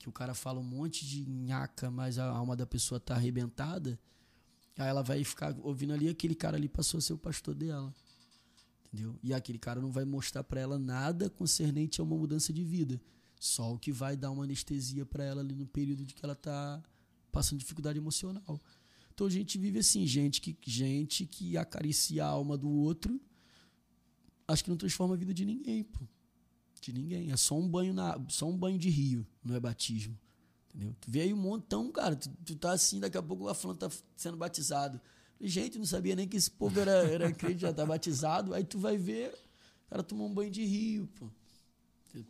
que 0.00 0.08
o 0.08 0.12
cara 0.12 0.34
fala 0.34 0.58
um 0.58 0.64
monte 0.64 1.06
de 1.06 1.24
nhaca, 1.30 1.92
mas 1.92 2.18
a 2.18 2.28
alma 2.28 2.56
da 2.56 2.66
pessoa 2.66 2.98
tá 2.98 3.14
arrebentada. 3.14 3.96
Aí 4.76 4.88
ela 4.88 5.00
vai 5.00 5.22
ficar 5.22 5.56
ouvindo 5.62 5.92
ali, 5.92 6.08
aquele 6.08 6.34
cara 6.34 6.56
ali 6.56 6.68
passou 6.68 6.98
a 6.98 7.00
ser 7.00 7.12
o 7.12 7.18
pastor 7.18 7.54
dela. 7.54 7.94
Entendeu? 8.86 9.16
E 9.22 9.32
aquele 9.32 9.60
cara 9.60 9.80
não 9.80 9.92
vai 9.92 10.04
mostrar 10.04 10.42
para 10.42 10.60
ela 10.60 10.76
nada 10.76 11.30
concernente 11.30 12.00
a 12.00 12.04
uma 12.04 12.16
mudança 12.16 12.52
de 12.52 12.64
vida. 12.64 13.00
Só 13.38 13.74
o 13.74 13.78
que 13.78 13.92
vai 13.92 14.16
dar 14.16 14.32
uma 14.32 14.42
anestesia 14.42 15.06
para 15.06 15.22
ela 15.22 15.40
ali 15.40 15.54
no 15.54 15.68
período 15.68 16.04
de 16.04 16.14
que 16.14 16.24
ela 16.24 16.34
tá 16.34 16.82
passando 17.30 17.60
dificuldade 17.60 17.96
emocional. 17.96 18.60
Então 19.20 19.26
a 19.26 19.30
gente 19.30 19.58
vive 19.58 19.78
assim, 19.78 20.06
gente 20.06 20.40
que, 20.40 20.56
gente 20.64 21.26
que 21.26 21.54
acaricia 21.54 22.24
a 22.24 22.28
alma 22.28 22.56
do 22.56 22.70
outro, 22.70 23.20
acho 24.48 24.64
que 24.64 24.70
não 24.70 24.78
transforma 24.78 25.12
a 25.12 25.16
vida 25.18 25.34
de 25.34 25.44
ninguém, 25.44 25.84
pô. 25.84 26.00
De 26.80 26.90
ninguém. 26.90 27.30
É 27.30 27.36
só 27.36 27.54
um 27.54 27.68
banho 27.68 27.92
na, 27.92 28.18
só 28.30 28.48
um 28.48 28.56
banho 28.56 28.78
de 28.78 28.88
rio, 28.88 29.26
não 29.44 29.54
é 29.54 29.60
batismo. 29.60 30.18
Entendeu? 30.70 30.96
Tu 30.98 31.10
vê 31.10 31.20
aí 31.20 31.34
um 31.34 31.36
montão, 31.36 31.92
cara. 31.92 32.16
Tu, 32.16 32.30
tu 32.46 32.56
tá 32.56 32.72
assim, 32.72 32.98
daqui 32.98 33.18
a 33.18 33.22
pouco 33.22 33.46
a 33.46 33.54
fulano 33.54 33.78
tá 33.78 33.90
sendo 34.16 34.38
batizado. 34.38 34.98
Gente, 35.38 35.76
não 35.76 35.84
sabia 35.84 36.16
nem 36.16 36.26
que 36.26 36.38
esse 36.38 36.50
povo 36.50 36.80
era, 36.80 36.90
era 37.06 37.30
crente, 37.30 37.60
já 37.60 37.74
tá 37.74 37.84
batizado. 37.84 38.54
Aí 38.54 38.64
tu 38.64 38.78
vai 38.78 38.96
ver, 38.96 39.34
o 39.84 39.90
cara 39.90 40.02
tomou 40.02 40.26
um 40.26 40.32
banho 40.32 40.50
de 40.50 40.64
rio, 40.64 41.06
pô. 41.08 41.28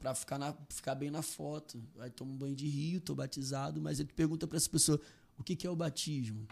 Pra 0.01 0.13
ficar, 0.13 0.41
na, 0.41 0.53
ficar 0.69 0.97
bem 0.97 1.09
na 1.09 1.23
foto. 1.23 1.81
Aí 2.01 2.11
toma 2.11 2.33
um 2.33 2.37
banho 2.37 2.57
de 2.57 2.67
rio, 2.67 3.01
tô 3.01 3.15
batizado, 3.15 3.81
mas 3.81 4.01
aí 4.01 4.07
tu 4.07 4.13
pergunta 4.13 4.45
pra 4.49 4.57
essa 4.57 4.69
pessoa, 4.69 5.01
o 5.39 5.45
que, 5.45 5.55
que 5.55 5.69
é 5.69 5.71
o 5.71 5.77
batismo? 5.77 6.49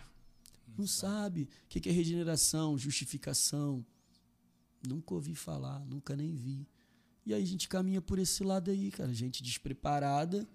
Não 0.79 0.87
sabe 0.87 1.49
o 1.65 1.69
que 1.69 1.89
é 1.89 1.93
regeneração, 1.93 2.79
justificação. 2.79 3.85
Nunca 4.87 5.13
ouvi 5.13 5.35
falar, 5.35 5.85
nunca 5.85 6.15
nem 6.15 6.33
vi. 6.33 6.69
E 7.27 7.35
aí 7.35 7.43
a 7.43 7.47
gente 7.47 7.69
caminha 7.69 8.01
por 8.01 8.19
esse 8.21 8.45
lado 8.45 8.71
aí, 8.71 8.93
cara. 8.93 9.13
Gente 9.13 9.43
despreparada. 9.43 10.49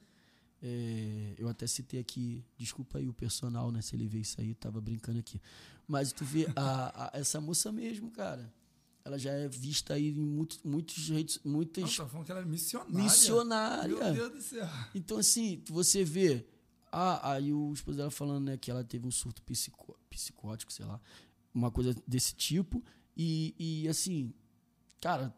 É, 0.62 1.36
eu 1.38 1.50
até 1.50 1.68
citei 1.68 2.00
aqui, 2.00 2.42
desculpa 2.58 3.00
aí 3.00 3.10
o 3.10 3.14
personal, 3.14 3.70
né? 3.70 3.82
Se 3.82 3.98
ele 3.98 4.08
vê 4.08 4.20
isso 4.20 4.40
aí, 4.40 4.50
eu 4.50 4.56
tava 4.56 4.80
brincando 4.80 5.20
aqui. 5.20 5.42
Mas 5.86 6.14
tu 6.14 6.24
vê 6.24 6.48
a, 6.56 7.10
a, 7.14 7.20
essa 7.20 7.42
moça 7.42 7.70
mesmo, 7.70 8.10
cara. 8.10 8.52
Ela 9.04 9.20
já 9.20 9.32
é 9.32 9.50
vista 9.50 9.96
aí 9.96 10.08
em 10.08 10.26
muito, 10.26 10.58
muitos 10.64 11.10
redes. 11.10 11.38
Muitas. 11.44 11.84
Nossa, 11.84 12.04
tá 12.04 12.10
falando 12.10 12.26
que 12.26 12.32
ela 12.32 12.42
é 12.42 12.46
missionária. 12.46 13.04
Missionária. 13.04 13.96
Meu 13.96 14.14
Deus 14.14 14.32
do 14.32 14.42
céu. 14.42 14.70
Então, 14.96 15.18
assim, 15.18 15.62
você 15.68 16.06
vê. 16.06 16.46
Ah, 16.90 17.34
aí 17.34 17.52
o 17.52 17.74
esposo 17.74 17.98
dela 17.98 18.12
falando 18.12 18.46
né, 18.46 18.58
que 18.58 18.72
ela 18.72 18.84
teve 18.84 19.06
um 19.06 19.12
surto 19.12 19.42
psicó 19.44 19.96
psicótico, 20.14 20.72
sei 20.72 20.86
lá, 20.86 21.00
uma 21.54 21.70
coisa 21.72 21.96
desse 22.08 22.34
tipo. 22.36 22.84
E, 23.16 23.54
e 23.60 23.88
assim, 23.88 24.34
cara, 25.00 25.36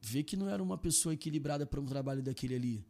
vê 0.00 0.22
que 0.22 0.36
não 0.36 0.48
era 0.48 0.62
uma 0.62 0.78
pessoa 0.78 1.14
equilibrada 1.14 1.66
para 1.66 1.80
um 1.80 1.86
trabalho 1.86 2.22
daquele 2.22 2.54
ali. 2.54 2.86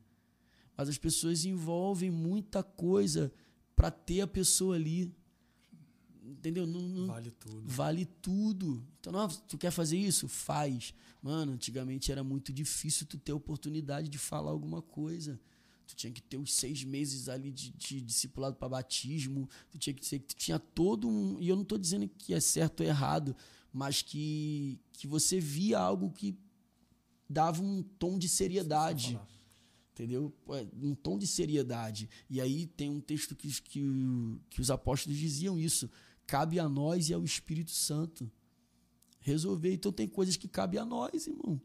Mas 0.77 0.89
as 0.89 0.99
pessoas 0.99 1.45
envolvem 1.45 2.11
muita 2.11 2.63
coisa 2.63 3.33
para 3.75 3.91
ter 3.91 4.21
a 4.21 4.27
pessoa 4.27 4.75
ali. 4.77 5.15
entendeu? 6.23 6.67
Não, 6.67 6.81
não, 6.83 7.07
Vale 7.07 7.31
tudo. 7.31 7.63
vale 7.65 8.05
tudo. 8.05 8.87
Então, 9.01 9.13
não, 9.13 9.29
tu 9.29 9.57
quer 9.57 9.71
fazer 9.71 9.97
isso? 9.97 10.29
Faz. 10.29 10.93
Mano, 11.23 11.53
antigamente 11.53 12.13
era 12.13 12.23
muito 12.23 12.53
difícil 12.53 13.07
tu 13.07 13.17
ter 13.19 13.33
oportunidade 13.33 14.09
de 14.09 14.19
falar 14.19 14.51
alguma 14.51 14.83
coisa. 14.83 15.41
Tu 15.87 15.95
tinha 15.95 16.13
que 16.13 16.21
ter 16.23 16.37
os 16.37 16.53
seis 16.53 16.83
meses 16.85 17.29
ali 17.29 17.51
de, 17.51 17.71
de 17.73 18.01
discipulado 18.01 18.57
para 18.57 18.69
batismo. 18.69 19.49
Tu 19.71 19.79
tinha 19.79 19.95
que 19.95 20.05
ser 20.05 20.19
tu 20.21 20.35
tinha 20.35 20.59
todo 20.59 21.09
um. 21.09 21.41
E 21.41 21.49
eu 21.49 21.57
não 21.57 21.65
tô 21.65 21.79
dizendo 21.79 22.09
que 22.09 22.35
é 22.35 22.41
certo 22.41 22.81
ou 22.81 22.87
errado, 22.87 23.37
mas 23.73 24.03
que, 24.03 24.81
que 24.93 25.07
você 25.07 25.39
via 25.39 25.79
algo 25.79 26.11
que 26.11 26.37
dava 27.29 27.63
um 27.63 27.83
tom 27.83 28.19
de 28.19 28.29
seriedade 28.29 29.19
entendeu? 29.97 30.31
Pô, 30.45 30.55
Um 30.83 30.95
tom 30.95 31.19
de 31.19 31.27
seriedade. 31.27 32.09
E 32.29 32.41
aí 32.41 32.67
tem 32.67 32.91
um 32.91 33.01
texto 33.01 33.35
que, 33.35 33.49
que, 33.63 33.83
que 34.51 34.61
os 34.61 34.71
apóstolos 34.71 35.19
diziam 35.19 35.59
isso. 35.59 35.91
Cabe 36.27 36.61
a 36.61 36.69
nós 36.69 37.09
e 37.09 37.15
ao 37.15 37.25
Espírito 37.25 37.71
Santo 37.71 38.31
resolver. 39.21 39.73
Então 39.73 39.91
tem 39.91 40.07
coisas 40.07 40.37
que 40.37 40.47
cabe 40.47 40.77
a 40.77 40.85
nós, 40.85 41.27
irmão. 41.27 41.61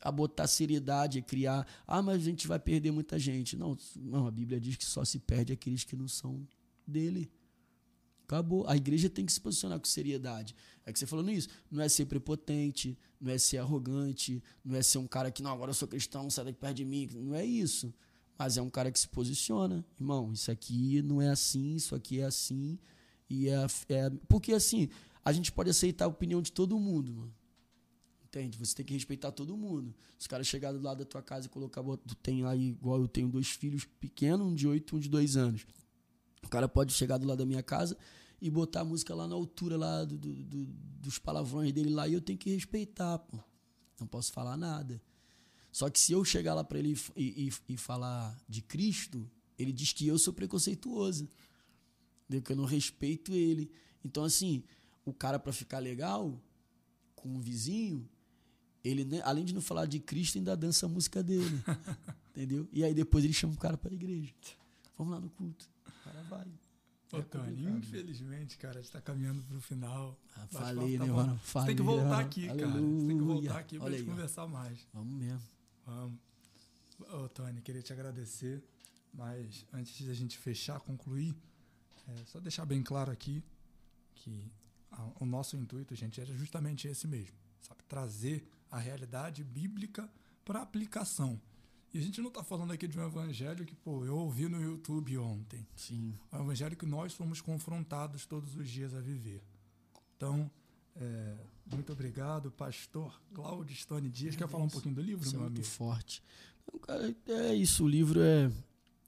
A 0.00 0.12
botar 0.12 0.46
seriedade, 0.46 1.18
a 1.18 1.22
criar. 1.22 1.66
Ah, 1.86 2.02
mas 2.02 2.16
a 2.16 2.24
gente 2.24 2.46
vai 2.46 2.58
perder 2.58 2.90
muita 2.90 3.18
gente. 3.18 3.56
Não, 3.56 3.76
não, 3.96 4.26
a 4.26 4.30
Bíblia 4.30 4.60
diz 4.60 4.76
que 4.76 4.84
só 4.84 5.04
se 5.04 5.18
perde 5.18 5.52
aqueles 5.52 5.84
que 5.84 5.96
não 5.96 6.08
são 6.08 6.46
dele. 6.86 7.30
Acabou. 8.24 8.66
A 8.66 8.76
igreja 8.76 9.08
tem 9.08 9.24
que 9.24 9.32
se 9.32 9.40
posicionar 9.40 9.78
com 9.78 9.84
seriedade. 9.84 10.54
É 10.84 10.92
que 10.92 10.98
você 10.98 11.06
falando 11.06 11.30
isso. 11.30 11.48
Não 11.70 11.82
é 11.82 11.88
ser 11.88 12.06
prepotente, 12.06 12.98
não 13.20 13.30
é 13.30 13.38
ser 13.38 13.58
arrogante, 13.58 14.42
não 14.64 14.76
é 14.76 14.82
ser 14.82 14.98
um 14.98 15.06
cara 15.06 15.30
que, 15.30 15.42
não, 15.42 15.52
agora 15.52 15.70
eu 15.70 15.74
sou 15.74 15.86
cristão, 15.86 16.28
sai 16.30 16.46
daqui 16.46 16.58
perto 16.58 16.76
de 16.76 16.84
mim. 16.84 17.08
Não 17.14 17.34
é 17.34 17.44
isso. 17.44 17.92
Mas 18.38 18.56
é 18.56 18.62
um 18.62 18.70
cara 18.70 18.90
que 18.90 18.98
se 18.98 19.08
posiciona. 19.08 19.84
Irmão, 19.98 20.32
isso 20.32 20.50
aqui 20.50 21.02
não 21.02 21.20
é 21.20 21.28
assim, 21.28 21.74
isso 21.74 21.94
aqui 21.94 22.20
é 22.20 22.24
assim. 22.24 22.78
E 23.28 23.48
é, 23.48 23.66
é. 23.90 24.10
Porque 24.28 24.52
assim, 24.52 24.88
a 25.24 25.32
gente 25.32 25.52
pode 25.52 25.70
aceitar 25.70 26.06
a 26.06 26.08
opinião 26.08 26.42
de 26.42 26.50
todo 26.50 26.78
mundo, 26.78 27.12
mano. 27.12 27.34
Entende? 28.36 28.58
Você 28.58 28.74
tem 28.74 28.84
que 28.84 28.92
respeitar 28.94 29.30
todo 29.30 29.56
mundo. 29.56 29.94
Os 30.18 30.26
caras 30.26 30.50
do 30.50 30.80
lado 30.82 30.98
da 30.98 31.04
tua 31.04 31.22
casa 31.22 31.46
e 31.46 31.48
colocar. 31.48 31.82
Tu 32.04 32.16
tem 32.16 32.44
aí, 32.44 32.70
igual 32.70 33.00
eu 33.00 33.06
tenho 33.06 33.28
dois 33.28 33.48
filhos 33.50 33.84
pequenos, 33.84 34.44
um 34.44 34.54
de 34.54 34.66
8 34.66 34.92
e 34.92 34.96
um 34.96 35.00
de 35.00 35.08
2 35.08 35.36
anos. 35.36 35.64
O 36.42 36.48
cara 36.48 36.68
pode 36.68 36.92
chegar 36.92 37.16
do 37.18 37.26
lado 37.28 37.38
da 37.38 37.46
minha 37.46 37.62
casa 37.62 37.96
e 38.42 38.50
botar 38.50 38.80
a 38.80 38.84
música 38.84 39.14
lá 39.14 39.28
na 39.28 39.36
altura 39.36 39.76
lá 39.76 40.04
do, 40.04 40.18
do- 40.18 40.42
do- 40.42 40.66
dos 41.00 41.16
palavrões 41.18 41.72
dele 41.72 41.90
lá 41.90 42.08
e 42.08 42.14
eu 42.14 42.20
tenho 42.20 42.36
que 42.38 42.50
respeitar, 42.50 43.18
pô. 43.20 43.38
Não 44.00 44.06
posso 44.06 44.32
falar 44.32 44.56
nada. 44.56 45.00
Só 45.70 45.88
que 45.88 45.98
se 46.00 46.12
eu 46.12 46.24
chegar 46.24 46.54
lá 46.54 46.64
pra 46.64 46.78
ele 46.78 46.98
e, 47.16 47.46
e- 47.46 47.74
e 47.74 47.76
falar 47.76 48.36
de 48.48 48.62
Cristo, 48.62 49.30
ele 49.56 49.72
diz 49.72 49.92
que 49.92 50.08
eu 50.08 50.18
sou 50.18 50.34
preconceituoso. 50.34 51.28
Que 52.44 52.50
eu 52.52 52.56
não 52.56 52.64
respeito 52.64 53.32
ele. 53.32 53.70
Então, 54.04 54.24
assim, 54.24 54.64
o 55.04 55.12
cara 55.12 55.38
pra 55.38 55.52
ficar 55.52 55.78
legal 55.78 56.42
com 57.14 57.36
o 57.36 57.40
vizinho, 57.40 58.08
ele, 58.84 59.04
né, 59.04 59.20
além 59.24 59.44
de 59.44 59.54
não 59.54 59.62
falar 59.62 59.86
de 59.86 59.98
Cristo, 59.98 60.36
ainda 60.38 60.56
dança 60.56 60.86
a 60.86 60.88
música 60.88 61.22
dele. 61.22 61.60
entendeu? 62.30 62.68
E 62.72 62.84
aí 62.84 62.92
depois 62.94 63.24
ele 63.24 63.32
chama 63.32 63.54
o 63.54 63.58
cara 63.58 63.76
pra 63.78 63.92
igreja. 63.92 64.32
Vamos 64.98 65.12
lá 65.14 65.20
no 65.20 65.30
culto. 65.30 65.68
O 65.88 66.04
cara 66.04 66.22
vai. 66.24 66.46
Ô, 67.12 67.18
É 67.18 67.22
Tony, 67.22 67.64
infelizmente, 67.78 68.58
cara, 68.58 68.78
a 68.78 68.82
gente 68.82 68.90
tá 68.92 69.00
caminhando 69.00 69.42
pro 69.44 69.60
final. 69.60 70.18
Ah, 70.36 70.46
falei, 70.48 70.98
tá 70.98 71.06
né, 71.06 71.12
mano? 71.12 71.32
Você 71.36 71.40
tem 71.40 71.62
Falei, 71.62 71.74
que 71.76 71.82
voltar 71.82 72.16
ah, 72.16 72.20
aqui, 72.20 72.46
cara. 72.46 72.56
Você 72.58 72.72
tem 72.72 72.72
que 72.78 72.82
aleluia. 73.12 73.24
voltar 73.24 73.58
aqui 73.58 73.78
Olha 73.78 73.96
gente 73.98 74.06
conversar 74.08 74.46
mais. 74.48 74.86
Vamos 74.92 75.14
mesmo. 75.16 75.42
Vamos. 75.86 76.18
Ô, 77.12 77.28
Tony, 77.28 77.60
queria 77.60 77.82
te 77.82 77.92
agradecer, 77.92 78.62
mas 79.12 79.64
antes 79.72 80.06
da 80.06 80.14
gente 80.14 80.36
fechar, 80.38 80.80
concluir, 80.80 81.34
é, 82.08 82.24
só 82.26 82.40
deixar 82.40 82.64
bem 82.66 82.82
claro 82.82 83.10
aqui 83.12 83.42
que 84.14 84.50
a- 84.90 85.10
o 85.20 85.26
nosso 85.26 85.56
intuito, 85.56 85.94
gente, 85.94 86.20
era 86.20 86.32
justamente 86.36 86.86
esse 86.88 87.06
mesmo, 87.06 87.36
sabe? 87.60 87.82
Trazer 87.88 88.44
a 88.74 88.78
realidade 88.80 89.44
bíblica 89.44 90.10
para 90.44 90.60
aplicação. 90.60 91.40
E 91.92 91.98
a 91.98 92.00
gente 92.00 92.20
não 92.20 92.26
está 92.26 92.42
falando 92.42 92.72
aqui 92.72 92.88
de 92.88 92.98
um 92.98 93.06
evangelho 93.06 93.64
que, 93.64 93.76
pô, 93.76 94.04
eu 94.04 94.16
ouvi 94.16 94.48
no 94.48 94.60
YouTube 94.60 95.16
ontem. 95.16 95.64
Sim. 95.76 96.12
É 96.32 96.36
um 96.38 96.42
evangelho 96.42 96.76
que 96.76 96.84
nós 96.84 97.12
somos 97.12 97.40
confrontados 97.40 98.26
todos 98.26 98.56
os 98.56 98.68
dias 98.68 98.92
a 98.92 99.00
viver. 99.00 99.40
Então, 100.16 100.50
é, 100.96 101.36
muito 101.70 101.92
obrigado, 101.92 102.50
pastor 102.50 103.22
Cláudio 103.32 103.76
Stone 103.76 104.10
Dias. 104.10 104.34
Quer 104.34 104.48
falar 104.48 104.64
um 104.64 104.68
pouquinho 104.68 104.96
do 104.96 105.02
livro, 105.02 105.24
Isso 105.24 105.36
é 105.36 105.38
meu 105.38 105.46
muito 105.46 105.58
amigo? 105.58 105.72
forte. 105.72 106.20
Então, 106.64 106.80
cara, 106.80 107.14
é 107.28 107.54
isso. 107.54 107.84
O 107.84 107.88
livro 107.88 108.20
é. 108.20 108.50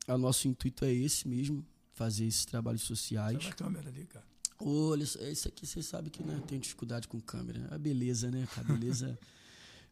O 0.06 0.16
nosso 0.16 0.46
intuito 0.46 0.84
é 0.84 0.92
esse 0.92 1.26
mesmo. 1.26 1.66
Fazer 1.92 2.24
esses 2.24 2.44
trabalhos 2.44 2.82
sociais. 2.82 3.36
Olha 3.36 3.48
a 3.48 3.54
câmera 3.54 3.88
ali, 3.88 4.06
cara. 4.06 4.24
Olha, 4.60 5.02
isso 5.02 5.20
isso 5.24 5.48
aqui 5.48 5.66
você 5.66 5.82
sabe 5.82 6.08
que 6.08 6.22
né, 6.22 6.36
eu 6.36 6.40
tenho 6.42 6.60
dificuldade 6.60 7.08
com 7.08 7.20
câmera. 7.20 7.66
A 7.74 7.76
beleza, 7.76 8.30
né? 8.30 8.46
A 8.56 8.62
beleza. 8.62 9.18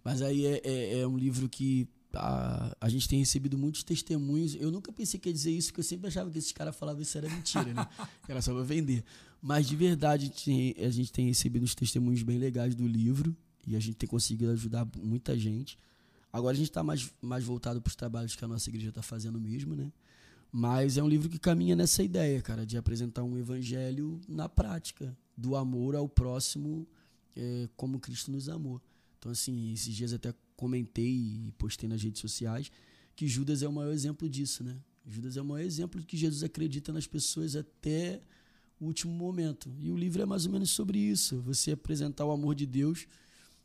Mas 0.05 0.21
aí 0.21 0.45
é, 0.45 0.61
é, 0.63 0.99
é 1.01 1.07
um 1.07 1.17
livro 1.17 1.49
que 1.49 1.89
a, 2.13 2.77
a 2.81 2.89
gente 2.89 3.09
tem 3.09 3.19
recebido 3.19 3.57
muitos 3.57 3.83
testemunhos. 3.83 4.55
Eu 4.55 4.71
nunca 4.71 4.93
pensei 4.93 5.19
que 5.19 5.29
ia 5.29 5.33
dizer 5.33 5.51
isso, 5.51 5.69
porque 5.69 5.81
eu 5.81 5.85
sempre 5.85 6.09
achava 6.09 6.31
que 6.31 6.39
esses 6.39 6.53
caras 6.53 6.77
falavam 6.77 7.03
isso 7.03 7.17
era 7.17 7.29
mentira, 7.29 7.73
né? 7.73 7.89
Que 8.25 8.31
era 8.33 8.43
só 8.43 8.53
pra 8.53 8.63
vender. 8.63 9.03
Mas 9.41 9.67
de 9.67 9.77
verdade, 9.77 10.25
a 10.25 10.27
gente, 10.27 10.77
a 10.79 10.91
gente 10.91 11.13
tem 11.13 11.27
recebido 11.27 11.65
uns 11.65 11.75
testemunhos 11.75 12.23
bem 12.23 12.39
legais 12.39 12.75
do 12.75 12.87
livro 12.87 13.35
e 13.67 13.75
a 13.75 13.81
gente 13.81 13.97
tem 13.97 14.09
conseguido 14.09 14.53
ajudar 14.53 14.87
muita 15.03 15.39
gente. 15.39 15.79
Agora 16.33 16.55
a 16.55 16.57
gente 16.57 16.71
está 16.71 16.83
mais, 16.83 17.11
mais 17.23 17.45
voltado 17.45 17.81
para 17.81 17.89
os 17.89 17.97
trabalhos 17.97 18.35
que 18.35 18.45
a 18.45 18.49
nossa 18.49 18.69
igreja 18.69 18.89
está 18.89 19.03
fazendo 19.03 19.41
mesmo, 19.41 19.75
né? 19.75 19.91
Mas 20.51 20.97
é 20.97 21.03
um 21.03 21.09
livro 21.09 21.29
que 21.29 21.39
caminha 21.39 21.75
nessa 21.75 22.03
ideia, 22.03 22.41
cara, 22.41 22.65
de 22.65 22.77
apresentar 22.77 23.23
um 23.25 23.37
evangelho 23.37 24.21
na 24.29 24.49
prática, 24.49 25.17
do 25.37 25.57
amor 25.57 25.97
ao 25.97 26.09
próximo 26.09 26.87
é, 27.37 27.69
como 27.77 27.99
Cristo 27.99 28.31
nos 28.31 28.49
amou. 28.49 28.81
Então, 29.25 29.33
assim, 29.33 29.73
esses 29.73 29.95
dias 29.95 30.13
até 30.13 30.35
comentei 30.55 31.11
e 31.11 31.51
postei 31.57 31.89
nas 31.89 32.03
redes 32.03 32.21
sociais 32.21 32.71
que 33.17 33.27
Judas 33.27 33.63
é 33.63 33.69
o 33.69 33.73
maior 33.73 33.91
exemplo 33.91 34.29
disso, 34.29 34.63
né? 34.63 34.79
Judas 35.07 35.39
é 35.39 35.41
o 35.41 35.45
maior 35.47 35.65
exemplo 35.65 35.99
de 35.99 36.07
que 36.07 36.15
Jesus 36.15 36.43
acredita 36.43 36.93
nas 36.93 37.07
pessoas 37.07 37.57
até 37.57 38.21
o 38.79 38.85
último 38.85 39.15
momento. 39.15 39.75
E 39.79 39.91
o 39.91 39.97
livro 39.97 40.21
é 40.21 40.27
mais 40.27 40.45
ou 40.45 40.53
menos 40.53 40.69
sobre 40.73 40.99
isso. 40.99 41.41
Você 41.41 41.73
apresentar 41.73 42.27
o 42.27 42.33
amor 42.33 42.55
de 42.55 42.67
Deus 42.67 43.07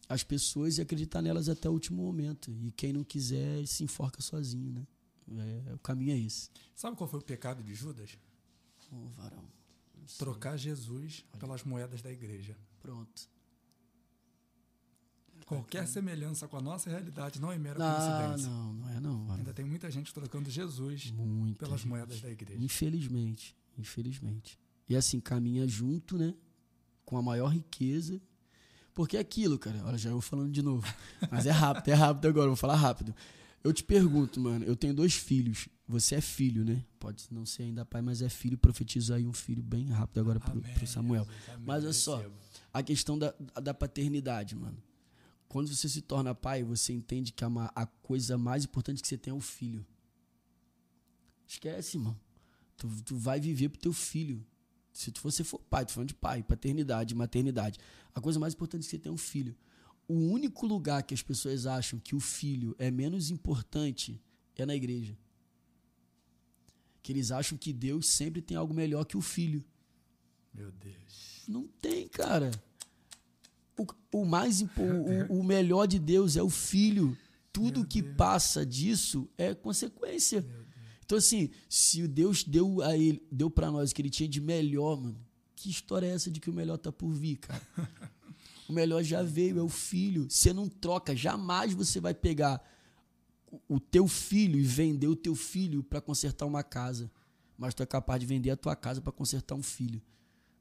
às 0.07 0.24
pessoas 0.24 0.78
e 0.78 0.82
acreditar 0.82 1.22
nelas 1.22 1.49
até 1.49 1.68
o 1.68 1.74
último 1.74 2.01
momento. 2.01 2.55
E 2.62 2.72
quem 2.72 2.93
não 2.93 3.03
quiser 3.03 3.66
se 3.68 3.84
enforca 3.84 4.22
sozinho, 4.22 4.72
né? 4.72 4.88
É, 5.68 5.74
o 5.74 5.80
caminho 5.80 6.14
é 6.14 6.20
esse. 6.20 6.49
Sabe 6.74 6.95
qual 6.95 7.10
foi 7.10 7.20
o 7.20 7.24
pecado 7.24 7.62
de 7.62 7.76
Judas? 7.76 8.18
Ô, 8.93 9.10
varão. 9.10 9.43
Trocar 10.18 10.55
Jesus 10.55 11.26
pelas 11.38 11.66
moedas 11.66 12.01
da 12.01 12.10
igreja. 12.10 12.55
Pronto. 12.80 13.30
Qualquer 15.50 15.88
semelhança 15.88 16.47
com 16.47 16.58
a 16.58 16.62
nossa 16.62 16.89
realidade 16.89 17.41
não 17.41 17.52
é 17.52 17.58
mera 17.58 17.80
Não, 17.80 17.95
coincidência. 17.95 18.50
não, 18.50 18.74
não 18.74 18.89
é 18.89 19.00
não. 19.00 19.32
Ainda 19.34 19.54
tem 19.54 19.66
muita 19.66 19.89
gente 19.89 20.14
trocando 20.14 20.50
Jesus 20.50 21.12
Muita 21.12 21.66
pelas 21.66 21.80
gente. 21.82 21.89
moedas 21.89 22.22
da 22.22 22.30
igreja. 22.30 22.64
Infelizmente, 22.64 23.56
infelizmente. 23.78 24.60
E 24.88 24.95
assim, 24.95 25.20
caminha 25.20 25.68
junto, 25.68 26.18
né? 26.18 26.34
Com 27.04 27.18
a 27.18 27.22
maior 27.22 27.47
riqueza. 27.47 28.22
Porque 28.93 29.18
é 29.18 29.20
aquilo, 29.20 29.58
cara. 29.58 29.84
Olha, 29.86 29.97
já 29.97 30.10
eu 30.12 30.22
falando 30.22 30.52
de 30.52 30.62
novo. 30.62 30.86
Mas 31.32 31.45
é 31.45 31.52
rápido, 31.52 31.89
é 31.89 31.93
rápido 31.95 32.28
agora, 32.28 32.47
vou 32.47 32.56
falar 32.56 32.76
rápido. 32.76 33.16
Eu 33.64 33.74
te 33.74 33.84
pergunto, 33.84 34.39
mano, 34.39 34.64
eu 34.66 34.76
tenho 34.76 34.93
dois 34.93 35.16
filhos. 35.16 35.68
Você 35.88 36.16
é 36.16 36.22
filho, 36.22 36.64
né? 36.64 36.86
Pode 37.00 37.26
não 37.32 37.45
ser 37.45 37.64
ainda 37.64 37.84
pai, 37.84 38.02
mas 38.02 38.22
é 38.22 38.30
filho. 38.30 38.58
Profetizo 38.58 39.14
aí 39.14 39.26
um 39.26 39.34
filho 39.34 39.64
bem 39.64 39.89
rápido 39.89 40.20
agora 40.20 40.39
pro, 40.39 40.52
Amém, 40.60 40.74
pro 40.76 40.86
Samuel. 40.88 41.24
Jesus, 41.26 41.50
amém, 41.50 41.64
Mas 41.66 41.84
olha 41.84 41.93
só, 41.93 42.18
recebo. 42.18 42.36
a 42.72 42.84
questão 42.84 43.18
da, 43.18 43.34
da 43.62 43.74
paternidade, 43.74 44.56
mano. 44.56 44.78
Quando 45.50 45.68
você 45.68 45.89
se 45.89 46.02
torna 46.02 46.34
pai, 46.34 46.64
você 46.64 46.93
entende 46.93 47.34
que 47.34 47.43
a, 47.43 47.50
ma- 47.50 47.72
a 47.76 47.86
coisa 47.86 48.38
mais 48.38 48.64
importante 48.64 49.02
que 49.02 49.08
você 49.08 49.18
tem 49.18 49.32
é 49.32 49.36
o 49.36 49.41
filho. 49.41 49.86
Esquece, 51.47 51.97
irmão. 51.97 52.18
Tu, 52.78 52.88
tu 53.04 53.18
vai 53.18 53.39
viver 53.41 53.70
pro 53.70 53.80
teu 53.82 53.91
filho. 53.91 54.45
Se 54.93 55.12
tu, 55.12 55.20
você 55.22 55.43
for 55.43 55.60
pai, 55.60 55.86
tu 55.86 55.91
falando 55.91 56.10
de 56.10 56.14
pai, 56.16 56.43
paternidade, 56.43 57.16
maternidade. 57.16 57.80
A 58.14 58.22
coisa 58.22 58.39
mais 58.39 58.54
importante 58.54 58.84
que 58.84 58.89
você 58.89 59.00
tem 59.00 59.10
é 59.10 59.14
um 59.14 59.18
filho. 59.18 59.56
O 60.08 60.14
único 60.14 60.66
lugar 60.68 61.02
que 61.04 61.14
as 61.14 61.22
pessoas 61.24 61.66
acham 61.66 62.00
que 62.00 62.16
o 62.16 62.20
filho 62.20 62.76
é 62.78 62.89
menos 62.91 63.30
importante 63.32 64.22
é 64.56 64.66
na 64.66 64.76
igreja. 64.76 65.18
Que 67.02 67.12
eles 67.12 67.32
acham 67.32 67.58
que 67.58 67.74
Deus 67.74 68.08
sempre 68.08 68.41
tem 68.41 68.56
algo 68.56 68.74
melhor 68.74 69.04
que 69.06 69.18
o 69.18 69.22
filho. 69.22 69.64
Meu 70.54 70.72
Deus. 70.72 71.43
Não 71.47 71.68
tem, 71.68 72.08
cara. 72.08 72.52
O, 74.12 74.26
mais 74.26 74.62
o, 74.62 74.68
o 75.40 75.44
melhor 75.44 75.86
de 75.88 76.00
Deus 76.00 76.36
é 76.36 76.44
o 76.44 76.50
filho. 76.50 77.18
Tudo 77.52 77.80
Meu 77.82 77.88
que 77.90 78.02
Deus. 78.02 78.16
passa 78.16 78.66
disso 78.66 79.30
é 79.38 79.54
consequência. 79.56 80.46
Então 81.06 81.18
assim, 81.18 81.50
se 81.68 82.04
o 82.04 82.08
Deus 82.08 82.44
deu 82.44 82.82
a 82.84 82.96
ele, 82.98 83.22
deu 83.32 83.50
para 83.50 83.72
nós 83.72 83.90
o 83.92 83.96
que 83.96 84.02
ele 84.02 84.10
tinha 84.10 84.30
de 84.30 84.40
melhor, 84.40 85.00
mano. 85.02 85.18
Que 85.56 85.70
história 85.70 86.06
é 86.08 86.12
essa 86.12 86.30
de 86.32 86.40
que 86.40 86.50
o 86.50 86.54
melhor 86.54 86.78
tá 86.78 86.92
por 86.92 87.10
vir, 87.12 87.38
cara? 87.38 87.62
o 88.70 88.74
melhor 88.74 89.04
já 89.04 89.24
veio, 89.24 89.60
é 89.60 89.62
o 89.64 89.68
filho. 89.70 90.28
Você 90.30 90.54
não 90.54 90.70
troca, 90.70 91.16
jamais 91.16 91.74
você 91.74 92.00
vai 92.00 92.14
pegar 92.14 92.62
o- 93.52 93.76
o 93.76 93.80
teu 93.80 94.08
filho 94.08 94.60
e 94.60 94.64
vender 94.64 95.08
o 95.08 95.16
teu 95.16 95.36
filho 95.36 95.84
para 95.84 96.00
consertar 96.00 96.46
uma 96.46 96.64
casa. 96.64 97.12
Mas 97.58 97.74
tu 97.74 97.82
é 97.84 97.86
capaz 97.86 98.20
de 98.22 98.26
vender 98.26 98.52
a 98.52 98.56
tua 98.56 98.76
casa 98.76 99.02
para 99.02 99.12
consertar 99.12 99.56
um 99.56 99.64
filho. 99.64 100.02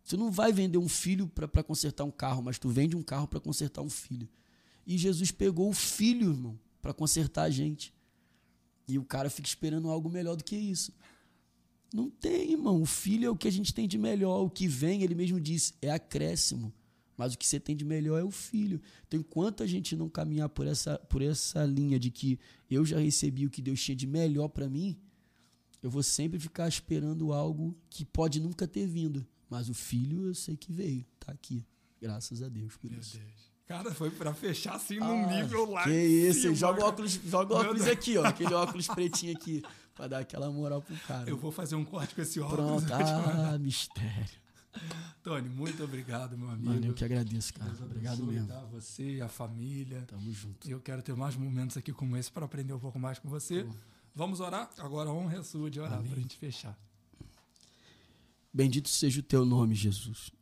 Você 0.09 0.16
não 0.16 0.30
vai 0.30 0.54
vender 0.54 0.78
um 0.78 0.88
filho 0.88 1.28
para 1.28 1.62
consertar 1.62 2.02
um 2.02 2.11
carro, 2.11 2.42
mas 2.42 2.59
tu 2.59 2.70
vende 2.70 2.96
um 2.96 3.02
carro 3.02 3.28
para 3.28 3.38
consertar 3.38 3.82
um 3.82 3.90
filho. 3.90 4.26
E 4.86 4.96
Jesus 4.96 5.30
pegou 5.30 5.68
o 5.68 5.74
filho, 5.74 6.30
irmão, 6.30 6.59
para 6.80 6.94
consertar 6.94 7.42
a 7.42 7.50
gente. 7.50 7.92
E 8.88 8.98
o 8.98 9.04
cara 9.04 9.28
fica 9.28 9.46
esperando 9.46 9.90
algo 9.90 10.09
melhor 10.09 10.34
do 10.34 10.42
que 10.42 10.56
isso. 10.56 10.94
Não 11.92 12.09
tem, 12.09 12.52
irmão. 12.52 12.80
O 12.80 12.86
filho 12.86 13.26
é 13.26 13.30
o 13.30 13.36
que 13.36 13.48
a 13.48 13.52
gente 13.52 13.74
tem 13.74 13.86
de 13.86 13.98
melhor. 13.98 14.40
O 14.40 14.48
que 14.48 14.66
vem, 14.66 15.02
ele 15.02 15.14
mesmo 15.14 15.38
disse, 15.38 15.74
é 15.82 15.90
acréscimo. 15.90 16.72
Mas 17.14 17.34
o 17.34 17.38
que 17.38 17.46
você 17.46 17.61
tem 17.61 17.76
de 17.76 17.84
melhor 17.84 18.18
é 18.18 18.24
o 18.24 18.30
filho. 18.30 18.80
Então, 19.06 19.20
enquanto 19.20 19.62
a 19.62 19.66
gente 19.66 19.94
não 19.94 20.09
caminhar 20.09 20.48
por 20.48 20.66
essa, 20.66 20.96
por 21.00 21.20
essa 21.20 21.66
linha 21.66 21.98
de 21.98 22.11
que 22.11 22.38
eu 22.70 22.82
já 22.82 22.98
recebi 22.98 23.44
o 23.44 23.50
que 23.50 23.61
Deus 23.61 23.78
tinha 23.82 23.94
de 23.94 24.06
melhor 24.06 24.48
para 24.48 24.70
mim, 24.70 24.96
eu 25.82 25.90
vou 25.90 26.02
sempre 26.02 26.38
ficar 26.38 26.66
esperando 26.66 27.30
algo 27.30 27.76
que 27.90 28.06
pode 28.06 28.40
nunca 28.40 28.66
ter 28.66 28.86
vindo. 28.86 29.26
Mas 29.49 29.68
o 29.68 29.74
filho 29.74 30.26
eu 30.26 30.34
sei 30.34 30.57
que 30.57 30.72
veio, 30.72 31.05
tá 31.18 31.32
aqui. 31.32 31.64
Graças 32.01 32.42
a 32.42 32.49
Deus 32.49 32.76
por 32.76 32.90
Meu 32.90 33.01
isso. 33.01 33.18
Deus. 33.18 33.49
Cara, 33.66 33.94
foi 33.94 34.11
para 34.11 34.32
fechar 34.32 34.76
assim 34.76 34.99
num 34.99 35.24
ah, 35.24 35.26
nível 35.26 35.70
lá. 35.70 35.84
Que 35.84 35.90
isso, 35.90 36.42
cima, 36.42 36.55
joga 36.55 36.82
o 36.82 36.88
óculos, 36.88 37.20
joga 37.22 37.55
o 37.55 37.57
óculos 37.59 37.86
aqui, 37.86 38.16
ó. 38.16 38.24
Aquele 38.24 38.55
óculos 38.55 38.88
pretinho 38.88 39.36
aqui. 39.36 39.62
Pra 39.94 40.09
dar 40.09 40.20
aquela 40.20 40.51
moral 40.51 40.80
pro 40.80 40.96
cara. 41.01 41.28
Eu 41.28 41.36
vou 41.36 41.53
fazer 41.53 41.74
um 41.74 41.84
corte 41.84 42.14
com 42.14 42.22
esse 42.22 42.40
óculos. 42.40 42.84
Pronto, 42.84 42.86
ah, 42.94 43.59
mistério. 43.59 44.38
Tony, 45.22 45.49
muito 45.51 45.82
obrigado, 45.84 46.38
meu 46.38 46.49
amigo. 46.49 46.70
Mano, 46.70 46.86
eu 46.86 46.94
que 46.94 47.05
agradeço, 47.05 47.53
cara. 47.53 47.70
Deus 47.70 47.82
obrigado 47.82 48.24
mesmo. 48.24 48.49
Tá? 48.49 48.61
Você 48.72 49.16
e 49.16 49.20
a 49.20 49.28
família. 49.28 50.03
Tamo 50.07 50.32
junto. 50.32 50.70
Eu 50.70 50.80
quero 50.80 51.03
ter 51.03 51.14
mais 51.14 51.36
momentos 51.36 51.76
aqui 51.76 51.92
como 51.92 52.16
esse 52.16 52.32
para 52.32 52.46
aprender 52.46 52.72
um 52.72 52.78
pouco 52.78 52.99
mais 52.99 53.18
com 53.18 53.28
você. 53.28 53.64
Pô. 53.64 53.74
Vamos 54.14 54.40
orar? 54.40 54.70
Agora 54.78 55.11
a 55.11 55.12
honra 55.12 55.38
é 55.38 55.42
sua 55.42 55.70
de 55.70 55.78
orar 55.78 56.03
para 56.03 56.12
a 56.12 56.20
gente 56.20 56.36
fechar. 56.36 56.78
Bendito 58.59 58.88
seja 58.88 59.20
o 59.20 59.22
teu 59.22 59.46
nome, 59.46 59.72
Jesus. 59.72 60.32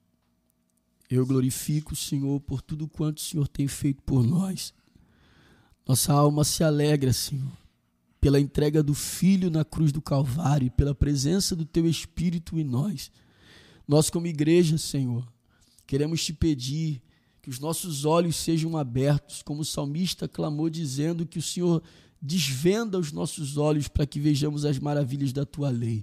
Eu 1.10 1.26
glorifico 1.26 1.92
o 1.92 1.96
Senhor 1.96 2.40
por 2.40 2.62
tudo 2.62 2.88
quanto 2.88 3.18
o 3.18 3.20
Senhor 3.20 3.46
tem 3.46 3.68
feito 3.68 4.02
por 4.04 4.24
nós. 4.24 4.72
Nossa 5.86 6.14
alma 6.14 6.42
se 6.42 6.64
alegra, 6.64 7.12
Senhor, 7.12 7.52
pela 8.18 8.40
entrega 8.40 8.82
do 8.82 8.94
Filho 8.94 9.50
na 9.50 9.66
cruz 9.66 9.92
do 9.92 10.00
Calvário 10.00 10.70
pela 10.70 10.94
presença 10.94 11.54
do 11.54 11.66
Teu 11.66 11.86
Espírito 11.86 12.58
em 12.58 12.64
nós. 12.64 13.12
Nós, 13.86 14.08
como 14.08 14.26
igreja, 14.26 14.78
Senhor, 14.78 15.30
queremos 15.86 16.24
te 16.24 16.32
pedir 16.32 17.02
que 17.42 17.50
os 17.50 17.58
nossos 17.58 18.06
olhos 18.06 18.36
sejam 18.36 18.78
abertos, 18.78 19.42
como 19.42 19.60
o 19.60 19.64
salmista 19.64 20.26
clamou, 20.26 20.70
dizendo 20.70 21.26
que 21.26 21.38
o 21.38 21.42
Senhor 21.42 21.82
desvenda 22.18 22.98
os 22.98 23.12
nossos 23.12 23.58
olhos 23.58 23.88
para 23.88 24.06
que 24.06 24.18
vejamos 24.18 24.64
as 24.64 24.78
maravilhas 24.78 25.34
da 25.34 25.44
tua 25.44 25.68
lei. 25.68 26.02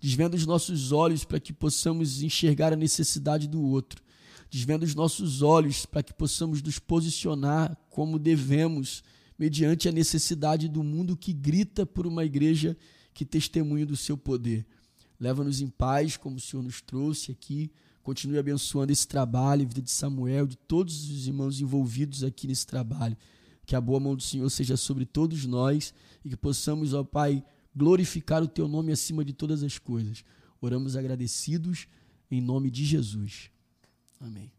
Desvenda 0.00 0.36
os 0.36 0.46
nossos 0.46 0.92
olhos 0.92 1.24
para 1.24 1.40
que 1.40 1.52
possamos 1.52 2.22
enxergar 2.22 2.72
a 2.72 2.76
necessidade 2.76 3.48
do 3.48 3.60
outro 3.60 4.02
desvenda 4.50 4.84
os 4.84 4.94
nossos 4.94 5.42
olhos 5.42 5.84
para 5.84 6.02
que 6.02 6.12
possamos 6.12 6.62
nos 6.62 6.78
posicionar 6.78 7.76
como 7.90 8.18
devemos, 8.18 9.02
mediante 9.38 9.88
a 9.88 9.92
necessidade 9.92 10.68
do 10.68 10.82
mundo 10.82 11.16
que 11.16 11.32
grita 11.32 11.84
por 11.86 12.06
uma 12.06 12.24
igreja 12.24 12.76
que 13.12 13.24
testemunha 13.24 13.86
do 13.86 13.96
seu 13.96 14.16
poder. 14.16 14.66
Leva-nos 15.20 15.60
em 15.60 15.68
paz, 15.68 16.16
como 16.16 16.36
o 16.36 16.40
Senhor 16.40 16.62
nos 16.62 16.80
trouxe 16.80 17.32
aqui. 17.32 17.70
Continue 18.02 18.38
abençoando 18.38 18.92
esse 18.92 19.06
trabalho, 19.06 19.62
a 19.62 19.68
vida 19.68 19.82
de 19.82 19.90
Samuel, 19.90 20.46
de 20.46 20.56
todos 20.56 21.10
os 21.10 21.26
irmãos 21.26 21.60
envolvidos 21.60 22.24
aqui 22.24 22.46
nesse 22.46 22.66
trabalho. 22.66 23.16
Que 23.66 23.76
a 23.76 23.80
boa 23.80 24.00
mão 24.00 24.16
do 24.16 24.22
Senhor 24.22 24.48
seja 24.48 24.76
sobre 24.76 25.04
todos 25.04 25.44
nós 25.44 25.92
e 26.24 26.30
que 26.30 26.36
possamos, 26.36 26.94
ó 26.94 27.04
Pai, 27.04 27.44
glorificar 27.74 28.42
o 28.42 28.48
Teu 28.48 28.68
nome 28.68 28.92
acima 28.92 29.24
de 29.24 29.32
todas 29.32 29.62
as 29.62 29.78
coisas. 29.78 30.24
Oramos 30.60 30.96
agradecidos 30.96 31.86
em 32.30 32.40
nome 32.40 32.70
de 32.70 32.84
Jesus. 32.84 33.50
Amém. 34.20 34.50